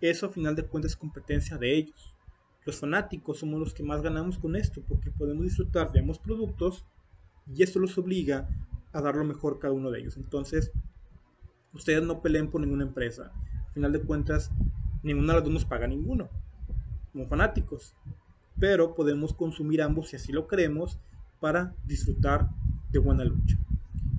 eso 0.02 0.26
a 0.26 0.28
final 0.28 0.54
de 0.54 0.66
cuentas 0.66 0.92
es 0.92 0.96
competencia 0.98 1.56
de 1.56 1.74
ellos. 1.74 2.14
Los 2.68 2.80
fanáticos 2.80 3.38
somos 3.38 3.58
los 3.58 3.72
que 3.72 3.82
más 3.82 4.02
ganamos 4.02 4.36
con 4.36 4.54
esto 4.54 4.82
porque 4.86 5.10
podemos 5.10 5.42
disfrutar 5.42 5.90
de 5.90 6.00
ambos 6.00 6.18
productos 6.18 6.84
y 7.46 7.62
esto 7.62 7.78
los 7.78 7.96
obliga 7.96 8.46
a 8.92 9.00
dar 9.00 9.16
lo 9.16 9.24
mejor 9.24 9.58
cada 9.58 9.72
uno 9.72 9.90
de 9.90 10.00
ellos. 10.00 10.18
Entonces, 10.18 10.70
ustedes 11.72 12.02
no 12.02 12.20
peleen 12.20 12.50
por 12.50 12.60
ninguna 12.60 12.84
empresa. 12.84 13.32
A 13.70 13.72
final 13.72 13.90
de 13.90 14.02
cuentas, 14.02 14.50
ninguna 15.02 15.28
de 15.28 15.38
las 15.38 15.44
dos 15.44 15.54
nos 15.54 15.64
paga 15.64 15.86
ninguno 15.86 16.28
como 17.10 17.26
fanáticos. 17.26 17.94
Pero 18.60 18.94
podemos 18.94 19.32
consumir 19.32 19.80
ambos 19.80 20.08
si 20.10 20.16
así 20.16 20.30
lo 20.30 20.46
queremos 20.46 20.98
para 21.40 21.74
disfrutar 21.86 22.50
de 22.90 22.98
buena 22.98 23.24
lucha. 23.24 23.56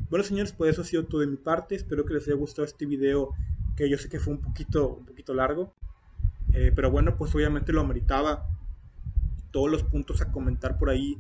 Bueno 0.10 0.24
señores, 0.24 0.54
pues 0.54 0.72
eso 0.72 0.82
ha 0.82 0.86
sido 0.86 1.06
todo 1.06 1.22
de 1.22 1.28
mi 1.28 1.38
parte. 1.38 1.76
Espero 1.76 2.04
que 2.04 2.16
les 2.16 2.26
haya 2.26 2.36
gustado 2.36 2.66
este 2.66 2.88
video 2.88 3.30
que 3.76 3.88
yo 3.88 4.00
sé 4.00 4.10
que 4.10 4.20
fue 4.20 4.34
un 4.34 4.42
poquito, 4.42 4.96
un 4.96 5.06
poquito 5.06 5.36
largo. 5.36 5.76
Eh, 6.60 6.74
pero 6.76 6.92
bueno, 6.92 7.16
pues 7.16 7.34
obviamente 7.34 7.72
lo 7.72 7.80
ameritaba. 7.80 8.46
Todos 9.50 9.72
los 9.72 9.84
puntos 9.84 10.22
a 10.22 10.30
comentar 10.30 10.78
por 10.78 10.90
ahí 10.90 11.18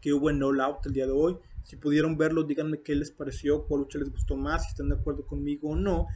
que 0.00 0.12
hubo 0.12 0.28
en 0.28 0.40
No 0.40 0.48
Out 0.60 0.86
el 0.86 0.92
día 0.92 1.06
de 1.06 1.12
hoy. 1.12 1.36
Si 1.62 1.76
pudieron 1.76 2.18
verlo, 2.18 2.42
díganme 2.42 2.80
qué 2.80 2.96
les 2.96 3.12
pareció, 3.12 3.64
cuál 3.66 3.82
lucha 3.82 4.00
les 4.00 4.10
gustó 4.10 4.36
más, 4.36 4.64
si 4.64 4.70
están 4.70 4.88
de 4.88 4.96
acuerdo 4.96 5.24
conmigo 5.24 5.70
o 5.70 5.76
no. 5.76 6.08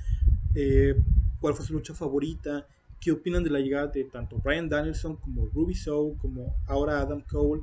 Eh, 0.56 0.96
cuál 1.40 1.54
fue 1.54 1.64
su 1.64 1.74
lucha 1.74 1.94
favorita, 1.94 2.66
qué 2.98 3.12
opinan 3.12 3.44
de 3.44 3.50
la 3.50 3.60
llegada 3.60 3.86
de 3.86 4.02
tanto 4.02 4.36
Brian 4.38 4.68
Danielson 4.68 5.14
como 5.14 5.46
Ruby 5.54 5.76
Soul, 5.76 6.16
como 6.18 6.56
ahora 6.66 7.00
Adam 7.00 7.20
Cole. 7.20 7.62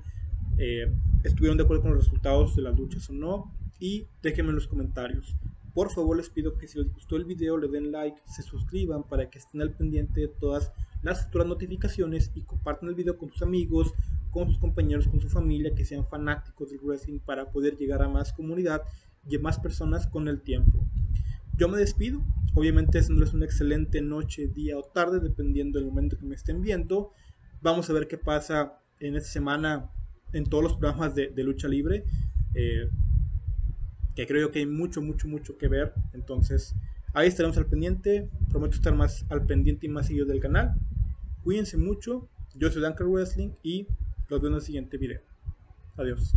Eh, 0.58 0.90
estuvieron 1.22 1.58
de 1.58 1.66
acuerdo 1.66 1.82
con 1.84 1.96
los 1.96 2.06
resultados 2.06 2.56
de 2.56 2.62
las 2.62 2.78
luchas 2.78 3.10
o 3.10 3.14
no 3.14 3.52
y 3.78 4.08
déjenme 4.24 4.52
en 4.52 4.56
los 4.56 4.68
comentarios. 4.68 5.36
Por 5.80 5.92
favor 5.92 6.18
les 6.18 6.30
pido 6.30 6.58
que 6.58 6.68
si 6.68 6.78
les 6.78 6.92
gustó 6.92 7.16
el 7.16 7.24
video 7.24 7.58
le 7.58 7.70
den 7.70 7.94
like, 7.94 8.20
se 8.26 8.44
suscriban 8.44 9.04
para 9.04 9.30
que 9.30 9.40
estén 9.40 9.62
al 9.62 9.72
pendiente 9.72 10.20
de 10.20 10.28
todas 10.28 10.74
las 11.04 11.24
futuras 11.24 11.48
notificaciones 11.48 12.34
y 12.36 12.42
compartan 12.42 12.90
el 12.90 12.96
video 12.96 13.18
con 13.18 13.30
sus 13.30 13.44
amigos, 13.44 13.94
con 14.30 14.50
sus 14.50 14.58
compañeros, 14.58 15.08
con 15.08 15.22
su 15.22 15.30
familia 15.30 15.74
que 15.74 15.86
sean 15.86 16.06
fanáticos 16.06 16.70
del 16.70 16.82
wrestling 16.82 17.20
para 17.20 17.50
poder 17.50 17.78
llegar 17.78 18.02
a 18.02 18.10
más 18.10 18.34
comunidad 18.34 18.82
y 19.26 19.38
a 19.38 19.40
más 19.40 19.58
personas 19.58 20.06
con 20.06 20.28
el 20.28 20.42
tiempo. 20.42 20.86
Yo 21.56 21.70
me 21.70 21.78
despido, 21.78 22.22
obviamente 22.56 23.00
es 23.00 23.10
una 23.10 23.46
excelente 23.46 24.02
noche, 24.02 24.50
día 24.50 24.78
o 24.78 24.84
tarde 24.84 25.22
dependiendo 25.22 25.80
del 25.80 25.88
momento 25.88 26.18
que 26.18 26.26
me 26.26 26.36
estén 26.36 26.62
viendo. 26.62 27.14
Vamos 27.62 27.90
a 27.90 27.94
ver 27.94 28.10
qué 28.10 28.18
pasa 28.18 28.82
en 29.00 29.16
esta 29.16 29.30
semana 29.30 29.90
en 30.34 30.44
todos 30.44 30.62
los 30.62 30.74
programas 30.74 31.16
de, 31.16 31.32
lucha 31.42 31.70
libre. 31.70 32.04
Eh, 32.54 32.90
que 34.16 34.28
creo 34.28 34.52
que 34.52 34.60
hay 34.60 34.66
mucho, 34.66 35.02
mucho, 35.02 35.28
mucho 35.28 35.58
que 35.58 35.68
ver. 35.68 35.94
Entonces, 36.14 36.76
ahí 37.14 37.28
estaremos 37.28 37.58
al 37.58 37.66
pendiente. 37.66 38.30
Prometo 38.50 38.76
estar 38.76 38.96
más 38.96 39.26
al 39.30 39.46
pendiente 39.46 39.88
y 39.88 39.90
más 39.90 40.08
seguido 40.08 40.26
del 40.26 40.40
canal. 40.40 40.76
Cuídense 41.44 41.78
mucho. 41.78 42.28
Yo 42.56 42.70
soy 42.72 42.82
Dunker 42.82 43.08
Wrestling 43.08 43.52
y 43.64 43.88
los 44.28 44.42
veo 44.42 44.50
en 44.50 44.56
el 44.56 44.62
siguiente 44.62 44.98
video. 44.98 45.22
Adiós. 45.98 46.36